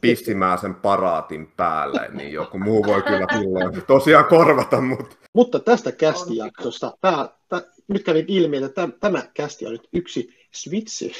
pissimään 0.00 0.58
sen 0.58 0.74
paraatin 0.74 1.52
päälle, 1.56 2.08
niin 2.12 2.32
joku 2.32 2.58
muu 2.58 2.86
voi 2.86 3.02
kyllä 3.02 3.26
silloin 3.38 3.86
tosiaan 3.86 4.24
korvata, 4.24 4.80
mutta... 4.80 5.16
Mutta 5.32 5.58
tästä 5.58 5.92
kästijaksosta, 5.92 6.92
tää, 7.00 7.28
tää, 7.48 7.62
nyt 7.88 8.04
kävi 8.04 8.24
ilmi, 8.28 8.56
että 8.56 8.68
tämä, 8.68 8.92
tämä 9.00 9.22
kästi 9.34 9.66
on 9.66 9.72
nyt 9.72 9.88
yksi 9.92 10.28
switchi. 10.50 11.12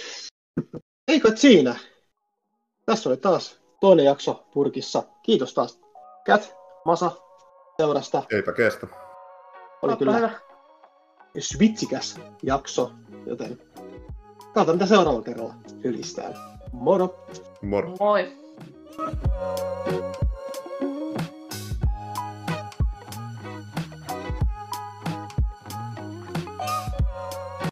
Eikö 1.08 1.36
siinä? 1.36 1.76
Tässä 2.86 3.08
oli 3.08 3.16
taas 3.16 3.60
toinen 3.80 4.04
jakso 4.04 4.46
purkissa. 4.54 5.02
Kiitos 5.22 5.54
taas 5.54 5.80
Kat, 6.26 6.54
Masa, 6.84 7.10
seurasta. 7.76 8.22
Eipä 8.30 8.52
kestä. 8.52 8.86
Oli 9.82 9.96
kyllä 9.96 10.16
hyvä. 10.16 10.30
switchikäs 11.38 12.20
jakso, 12.42 12.90
joten 13.26 13.58
katsotaan 14.44 14.76
mitä 14.76 14.86
seuraavalla 14.86 15.24
kerralla 15.24 15.54
ylistää. 15.84 16.34
Moro! 16.72 17.26
Moro! 17.62 17.96
Moi! 18.00 18.41
Thank 18.94 19.16
you. 19.86 20.11